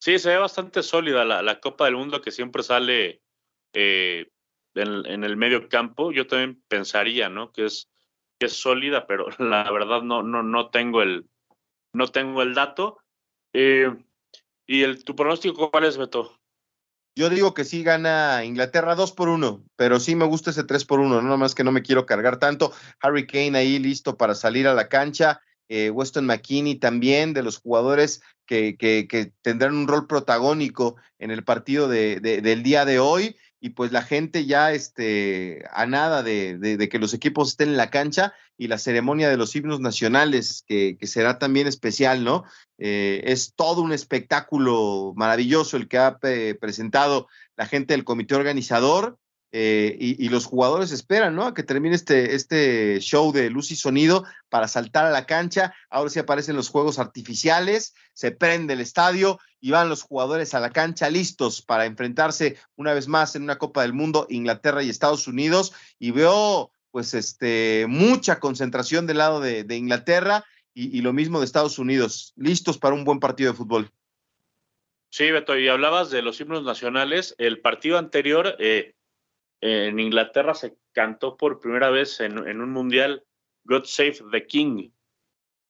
Sí, 0.01 0.19
se 0.19 0.31
ve 0.31 0.39
bastante 0.39 0.83
sólida 0.83 1.25
la, 1.25 1.43
la 1.43 1.61
Copa 1.61 1.85
del 1.85 1.97
Mundo 1.97 2.21
que 2.23 2.33
siempre 2.33 2.63
sale 2.63 3.23
eh, 3.73 4.29
en, 4.75 5.07
en, 5.07 5.25
el 5.25 5.37
medio 5.37 5.69
campo. 5.69 6.13
Yo 6.13 6.27
también 6.27 6.63
pensaría, 6.69 7.29
¿no? 7.29 7.53
Que 7.53 7.67
es, 7.67 7.89
que 8.39 8.47
es 8.47 8.53
sólida, 8.53 9.07
pero 9.07 9.27
la 9.39 9.71
verdad 9.71 10.03
no, 10.03 10.23
no, 10.23 10.43
no 10.43 10.71
tengo 10.71 11.03
el, 11.03 11.29
no 11.93 12.09
tengo 12.09 12.43
el 12.43 12.55
dato. 12.55 12.99
Eh, 13.53 13.93
¿Y 14.67 14.83
el, 14.83 15.05
tu 15.05 15.15
pronóstico 15.15 15.71
cuál 15.71 15.85
es, 15.85 15.97
Beto? 15.97 16.42
Yo 17.15 17.29
digo 17.29 17.53
que 17.53 17.65
sí 17.65 17.83
gana 17.83 18.43
Inglaterra 18.45 18.95
2 18.95 19.13
por 19.13 19.29
1, 19.29 19.65
pero 19.77 20.01
sí 20.01 20.15
me 20.15 20.25
gusta 20.25 20.51
ese 20.51 20.65
3 20.65 20.85
por 20.87 21.01
1, 21.01 21.21
no 21.21 21.37
más 21.37 21.55
que 21.55 21.65
no 21.65 21.71
me 21.71 21.83
quiero 21.83 22.07
cargar 22.07 22.39
tanto. 22.39 22.73
Harry 23.01 23.27
Kane 23.27 23.59
ahí 23.59 23.79
listo 23.79 24.17
para 24.17 24.35
salir 24.35 24.67
a 24.67 24.75
la 24.75 24.89
cancha. 24.89 25.41
Eh, 25.69 25.91
Weston 25.91 26.27
McKinney 26.27 26.77
también, 26.77 27.35
de 27.35 27.43
los 27.43 27.59
jugadores 27.59 28.23
que, 28.47 28.77
que, 28.77 29.07
que, 29.09 29.33
tendrán 29.43 29.75
un 29.75 29.89
rol 29.89 30.07
protagónico 30.07 30.97
en 31.19 31.31
el 31.31 31.45
partido 31.45 31.87
de, 31.87 32.21
de, 32.21 32.41
del 32.41 32.63
día 32.63 32.85
de 32.85 32.99
hoy. 32.99 33.37
Y 33.65 33.71
pues 33.71 33.93
la 33.93 34.03
gente 34.03 34.45
ya 34.45 34.73
este, 34.73 35.65
a 35.71 35.87
nada 35.87 36.25
de, 36.25 36.59
de, 36.59 36.89
que 36.89 36.99
los 36.99 37.15
equipos 37.15 37.51
estén 37.51 37.69
en 37.69 37.77
la 37.77 37.91
cancha 37.91 38.35
y 38.59 38.67
la 38.67 38.77
ceremonia 38.77 39.31
de 39.31 39.37
los 39.37 39.55
himnos 39.55 39.79
nacionales, 39.79 40.65
que, 40.67 40.97
que 40.99 41.07
será 41.07 41.39
también 41.39 41.69
especial, 41.69 42.25
¿no? 42.25 42.43
Eh, 42.79 43.23
es 43.25 43.55
todo 43.55 43.81
un 43.83 43.93
espectáculo 43.93 45.13
maravilloso 45.15 45.77
el 45.77 45.87
que 45.87 45.99
ha 45.99 46.19
eh, 46.25 46.57
presentado 46.61 47.29
la 47.57 47.67
gente 47.67 47.95
del 47.95 48.03
comité 48.03 48.35
organizador. 48.35 49.17
Eh, 49.55 49.97
y, 50.01 50.31
los 50.31 50.47
jugadores 50.47 50.93
esperan, 50.93 51.35
¿no? 51.35 51.45
A 51.45 51.53
que 51.53 51.63
termine 51.63 51.95
este, 51.95 52.35
este 52.35 52.99
show 53.01 53.33
de 53.33 53.51
luz 53.51 53.71
y 53.71 53.77
sonido 53.77 54.25
para 54.49 54.67
saltar 54.67 55.05
a 55.05 55.11
la 55.11 55.27
cancha. 55.27 55.75
Ahora 55.91 56.09
sí 56.09 56.19
aparecen 56.19 56.57
los 56.57 56.71
juegos 56.71 56.99
artificiales, 56.99 57.95
se 58.15 58.31
prende 58.31 58.73
el 58.73 58.81
estadio 58.81 59.39
y 59.61 59.71
van 59.71 59.91
los 59.91 60.05
jugadores 60.05 60.55
a 60.55 60.61
la 60.61 60.71
cancha 60.71 61.11
listos 61.11 61.61
para 61.61 61.85
enfrentarse 61.85 62.57
una 62.77 62.95
vez 62.95 63.09
más 63.09 63.37
en 63.37 63.43
una 63.43 63.59
Copa 63.59 63.83
del 63.83 63.93
Mundo, 63.93 64.27
Inglaterra 64.31 64.83
y 64.83 64.89
Estados 64.89 65.29
Unidos. 65.29 65.75
Y 65.99 66.13
veo, 66.13 66.73
pues, 66.91 67.13
este, 67.13 67.85
mucha 67.89 68.41
concentración 68.41 69.07
del 69.07 69.19
lado 69.19 69.41
de, 69.41 69.77
Inglaterra 69.77 70.47
y, 70.73 70.97
y 70.97 71.03
lo 71.03 71.13
mismo 71.13 71.41
de 71.41 71.45
Estados 71.45 71.79
Unidos, 71.79 72.33
listos 72.37 72.79
para 72.79 72.95
un 72.95 73.05
buen 73.05 73.21
partido 73.21 73.53
de 73.53 73.59
fútbol. 73.59 73.93
Sí, 75.11 75.31
Beto, 75.31 75.59
y 75.59 75.69
hablabas 75.69 76.11
de 76.11 76.23
los 76.23 76.41
himnos 76.41 76.65
nacionales. 76.65 77.35
El 77.37 77.61
partido 77.61 77.99
anterior, 77.99 78.57
eh, 78.59 78.95
en 79.63 80.01
Inglaterra 80.01 80.55
se 80.55 80.77
cantó 80.93 81.37
por 81.37 81.61
primera 81.61 81.89
vez 81.89 82.21
en, 82.21 82.39
un 82.39 82.71
mundial 82.71 83.25
God 83.65 83.85
Save 83.85 84.19
the 84.33 84.47
King, 84.47 84.91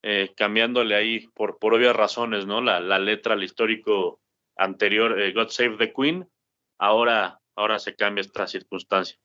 eh, 0.02 0.32
cambiándole 0.34 0.96
ahí 0.96 1.28
por, 1.28 1.58
por 1.58 1.74
obvias 1.74 1.94
razones, 1.94 2.46
¿no? 2.46 2.60
La, 2.60 2.80
la 2.80 2.98
letra 2.98 3.34
al 3.34 3.44
histórico 3.44 4.20
anterior, 4.56 5.20
eh, 5.20 5.32
God 5.32 5.48
Save 5.48 5.76
the 5.76 5.92
Queen, 5.92 6.26
ahora, 6.78 7.38
ahora 7.54 7.78
se 7.78 7.94
cambia 7.94 8.22
esta 8.22 8.46
circunstancia. 8.46 9.18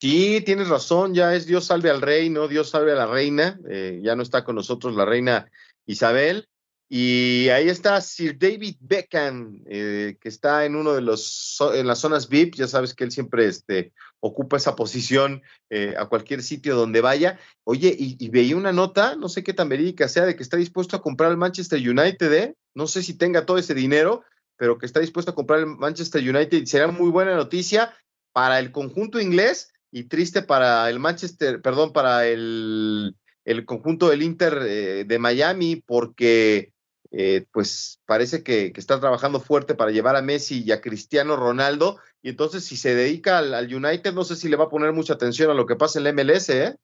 Sí, 0.00 0.42
tienes 0.44 0.68
razón, 0.68 1.14
ya 1.14 1.32
es 1.34 1.46
Dios 1.46 1.66
salve 1.66 1.88
al 1.88 2.02
rey, 2.02 2.28
¿no? 2.28 2.48
Dios 2.48 2.70
salve 2.70 2.90
a 2.90 2.96
la 2.96 3.06
reina, 3.06 3.60
eh, 3.70 4.00
ya 4.02 4.16
no 4.16 4.24
está 4.24 4.42
con 4.42 4.56
nosotros 4.56 4.96
la 4.96 5.04
reina 5.04 5.48
Isabel, 5.86 6.48
y 6.94 7.48
ahí 7.48 7.70
está 7.70 7.98
Sir 8.02 8.38
David 8.38 8.76
Beckham, 8.80 9.62
eh, 9.64 10.18
que 10.20 10.28
está 10.28 10.66
en 10.66 10.76
uno 10.76 10.92
de 10.92 11.00
los 11.00 11.58
en 11.74 11.86
las 11.86 12.00
zonas 12.00 12.28
VIP. 12.28 12.56
Ya 12.56 12.68
sabes 12.68 12.92
que 12.92 13.04
él 13.04 13.10
siempre 13.10 13.46
este, 13.46 13.94
ocupa 14.20 14.58
esa 14.58 14.76
posición 14.76 15.40
eh, 15.70 15.94
a 15.96 16.04
cualquier 16.04 16.42
sitio 16.42 16.76
donde 16.76 17.00
vaya. 17.00 17.38
Oye, 17.64 17.96
y, 17.98 18.22
y, 18.22 18.28
veía 18.28 18.58
una 18.58 18.74
nota, 18.74 19.16
no 19.16 19.30
sé 19.30 19.42
qué 19.42 19.54
tan 19.54 19.70
verídica 19.70 20.06
sea, 20.06 20.26
de 20.26 20.36
que 20.36 20.42
está 20.42 20.58
dispuesto 20.58 20.94
a 20.94 21.00
comprar 21.00 21.30
el 21.30 21.38
Manchester 21.38 21.78
United, 21.80 22.30
¿eh? 22.30 22.56
No 22.74 22.86
sé 22.86 23.02
si 23.02 23.14
tenga 23.14 23.46
todo 23.46 23.56
ese 23.56 23.72
dinero, 23.72 24.22
pero 24.58 24.76
que 24.76 24.84
está 24.84 25.00
dispuesto 25.00 25.30
a 25.30 25.34
comprar 25.34 25.60
el 25.60 25.68
Manchester 25.68 26.20
United. 26.20 26.66
Será 26.66 26.88
muy 26.88 27.08
buena 27.08 27.34
noticia 27.34 27.94
para 28.34 28.58
el 28.58 28.70
conjunto 28.70 29.18
inglés 29.18 29.72
y 29.90 30.04
triste 30.04 30.42
para 30.42 30.90
el 30.90 30.98
Manchester, 30.98 31.62
perdón, 31.62 31.94
para 31.94 32.26
el, 32.26 33.16
el 33.46 33.64
conjunto 33.64 34.10
del 34.10 34.22
Inter 34.22 34.58
eh, 34.60 35.04
de 35.06 35.18
Miami, 35.18 35.76
porque 35.76 36.71
eh, 37.14 37.44
pues 37.52 38.00
parece 38.06 38.42
que, 38.42 38.72
está 38.74 38.98
trabajando 38.98 39.38
fuerte 39.38 39.74
para 39.74 39.90
llevar 39.90 40.16
a 40.16 40.22
Messi 40.22 40.64
y 40.64 40.72
a 40.72 40.80
Cristiano 40.80 41.36
Ronaldo. 41.36 41.98
Y 42.22 42.30
entonces, 42.30 42.64
si 42.64 42.76
se 42.76 42.94
dedica 42.94 43.38
al, 43.38 43.74
United, 43.74 44.14
no 44.14 44.24
sé 44.24 44.34
si 44.34 44.48
le 44.48 44.56
va 44.56 44.64
a 44.64 44.70
poner 44.70 44.92
mucha 44.92 45.12
atención 45.12 45.50
a 45.50 45.54
lo 45.54 45.66
que 45.66 45.76
pasa 45.76 45.98
en 45.98 46.04
la 46.04 46.12
MLS, 46.14 46.48
¿eh? 46.48 46.76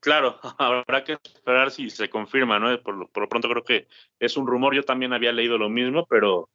Claro, 0.00 0.40
habrá 0.58 1.04
que 1.04 1.18
esperar 1.22 1.70
si 1.70 1.88
se 1.88 2.10
confirma, 2.10 2.58
¿no? 2.58 2.82
Por 2.82 2.96
lo, 2.96 3.08
pronto 3.08 3.48
creo 3.48 3.62
que 3.62 3.86
es 4.18 4.36
un 4.36 4.48
rumor. 4.48 4.74
Yo 4.74 4.82
también 4.82 5.12
había 5.12 5.30
leído 5.30 5.56
lo 5.56 5.68
mismo, 5.68 6.04
pero, 6.06 6.50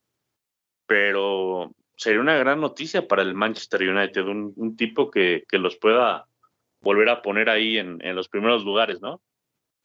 pero 0.85 1.71
sería 1.95 2.19
una 2.19 2.35
gran 2.35 2.59
noticia 2.59 3.07
para 3.07 3.21
el 3.21 3.33
Manchester 3.33 3.89
United, 3.89 4.25
un, 4.25 4.75
tipo 4.75 5.09
que, 5.09 5.45
que, 5.47 5.57
los 5.57 5.77
pueda 5.77 6.27
volver 6.81 7.07
a 7.07 7.21
poner 7.21 7.49
ahí 7.49 7.77
en 7.77 8.15
los 8.15 8.27
primeros 8.27 8.65
lugares, 8.65 8.99
¿no? 8.99 9.21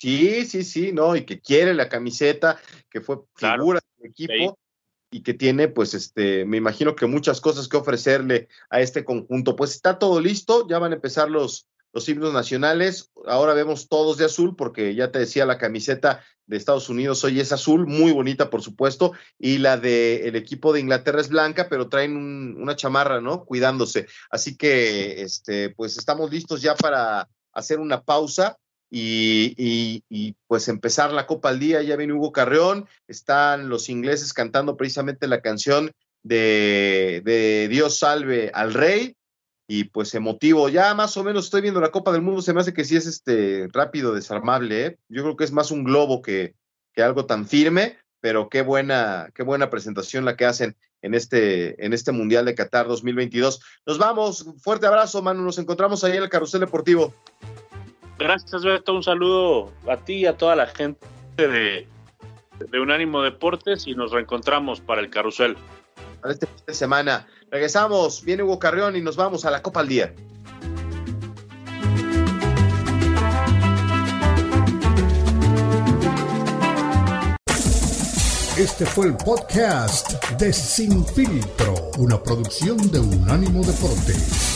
Sí, 0.03 0.47
sí, 0.47 0.65
sí, 0.65 0.91
no, 0.91 1.15
y 1.15 1.25
que 1.25 1.41
quiere 1.41 1.75
la 1.75 1.89
camiseta, 1.89 2.59
que 2.91 3.01
fue 3.01 3.21
claro. 3.35 3.63
figura 3.63 3.81
del 3.99 4.11
equipo 4.11 4.33
sí. 4.33 5.19
y 5.19 5.23
que 5.23 5.33
tiene, 5.33 5.69
pues, 5.69 5.95
este, 5.95 6.45
me 6.45 6.57
imagino 6.57 6.97
que 6.97 7.07
muchas 7.07 7.41
cosas 7.41 7.69
que 7.69 7.77
ofrecerle 7.77 8.49
a 8.69 8.81
este 8.81 9.05
conjunto. 9.05 9.55
Pues 9.55 9.77
está 9.77 10.01
todo 10.01 10.21
listo, 10.21 10.67
ya 10.67 10.81
van 10.81 10.91
a 10.91 10.97
empezar 10.97 11.31
los, 11.31 11.69
los 11.93 12.09
himnos 12.09 12.33
nacionales. 12.33 13.13
Ahora 13.27 13.55
vemos 13.55 13.89
todos 13.89 14.17
de 14.17 14.25
azul, 14.25 14.57
porque 14.57 14.93
ya 14.97 15.13
te 15.13 15.21
decía, 15.21 15.47
la 15.47 15.57
camiseta 15.57 16.25
de 16.47 16.57
Estados 16.57 16.89
Unidos 16.89 17.23
hoy 17.23 17.39
es 17.39 17.53
azul, 17.53 17.87
muy 17.87 18.11
bonita, 18.11 18.51
por 18.51 18.61
supuesto, 18.61 19.13
y 19.39 19.59
la 19.59 19.77
del 19.77 20.27
el 20.27 20.35
equipo 20.35 20.73
de 20.73 20.81
Inglaterra 20.81 21.21
es 21.21 21.29
blanca, 21.29 21.69
pero 21.69 21.89
traen 21.89 22.17
un, 22.17 22.57
una 22.61 22.75
chamarra, 22.75 23.21
¿no? 23.21 23.45
Cuidándose. 23.45 24.09
Así 24.31 24.57
que, 24.57 25.23
este, 25.23 25.71
pues 25.71 25.97
estamos 25.97 26.29
listos 26.33 26.61
ya 26.61 26.75
para 26.75 27.29
hacer 27.53 27.79
una 27.79 28.03
pausa 28.03 28.59
y, 28.95 30.37
pues 30.47 30.69
empezar 30.69 31.13
la 31.13 31.27
Copa 31.27 31.49
al 31.49 31.59
Día. 31.59 31.83
Ya 31.83 31.97
viene 31.97 32.13
Hugo 32.13 32.33
Carreón, 32.33 32.87
están 33.09 33.69
los 33.69 33.89
ingleses 33.89 34.33
cantando 34.33 34.77
precisamente 34.77 35.27
la 35.27 35.41
canción 35.41 35.93
de, 36.23 37.23
de, 37.25 37.69
Dios 37.69 37.99
salve 37.99 38.51
al 38.55 38.75
rey. 38.75 39.17
Y 39.67 39.85
pues 39.85 40.15
emotivo, 40.15 40.69
ya 40.69 40.93
más 40.95 41.17
o 41.17 41.25
menos 41.25 41.47
estoy 41.47 41.63
viendo 41.63 41.81
la 41.81 41.93
Copa 41.93 42.13
del 42.13 42.21
Mundo, 42.21 42.43
se 42.43 42.53
me 42.53 42.61
hace 42.61 42.75
que 42.75 42.85
sí 42.85 42.97
es 42.97 43.07
este 43.07 43.69
rápido, 43.73 44.13
desarmable, 44.13 44.87
¿eh? 44.87 44.99
yo 45.09 45.23
creo 45.23 45.37
que 45.37 45.45
es 45.45 45.53
más 45.53 45.71
un 45.71 45.85
globo 45.85 46.21
que, 46.21 46.55
que 46.93 47.03
algo 47.03 47.25
tan 47.25 47.47
firme, 47.47 47.97
pero 48.21 48.51
qué 48.51 48.61
buena, 48.63 49.31
qué 49.35 49.45
buena 49.45 49.71
presentación 49.71 50.27
la 50.27 50.37
que 50.37 50.45
hacen 50.45 50.77
en 51.01 51.15
este, 51.15 51.83
en 51.85 51.93
este 51.93 52.13
Mundial 52.13 52.45
de 52.45 52.55
Qatar 52.55 52.87
2022. 52.87 53.61
Nos 53.87 53.99
vamos, 53.99 54.47
fuerte 54.59 54.87
abrazo, 54.87 55.23
Manu, 55.23 55.43
nos 55.43 55.59
encontramos 55.59 56.05
ahí 56.05 56.17
en 56.17 56.25
el 56.25 56.29
Carrusel 56.29 56.61
Deportivo. 56.61 57.15
Gracias, 58.19 58.65
Beto. 58.65 58.95
Un 58.95 59.03
saludo 59.03 59.73
a 59.89 59.97
ti 59.97 60.15
y 60.15 60.27
a 60.27 60.37
toda 60.37 60.57
la 60.57 60.67
gente 60.67 61.07
de, 61.37 61.89
de 62.59 62.81
Unánimo 62.81 63.23
Deportes 63.23 63.87
y 63.87 63.95
nos 63.95 64.13
reencontramos 64.13 64.81
para 64.81 65.01
el 65.01 65.11
carrusel. 65.11 65.57
para 66.21 66.33
este 66.33 66.47
fin 66.47 66.65
de 66.67 66.75
semana. 66.75 67.27
Regresamos, 67.51 68.25
viene 68.25 68.43
Hugo 68.43 68.59
Carrión 68.59 68.97
y 68.97 69.01
nos 69.01 69.17
vamos 69.17 69.45
a 69.45 69.51
la 69.51 69.63
Copa 69.63 69.81
al 69.81 69.89
Día. 69.89 70.15
Este 78.59 78.85
fue 78.85 79.07
el 79.07 79.17
podcast 79.17 80.13
de 80.39 80.53
Sin 80.53 81.07
Filtro, 81.07 81.75
una 81.99 82.23
producción 82.23 82.77
de 82.91 83.01
Unánimo 83.01 83.65
Deportes. 83.65 84.52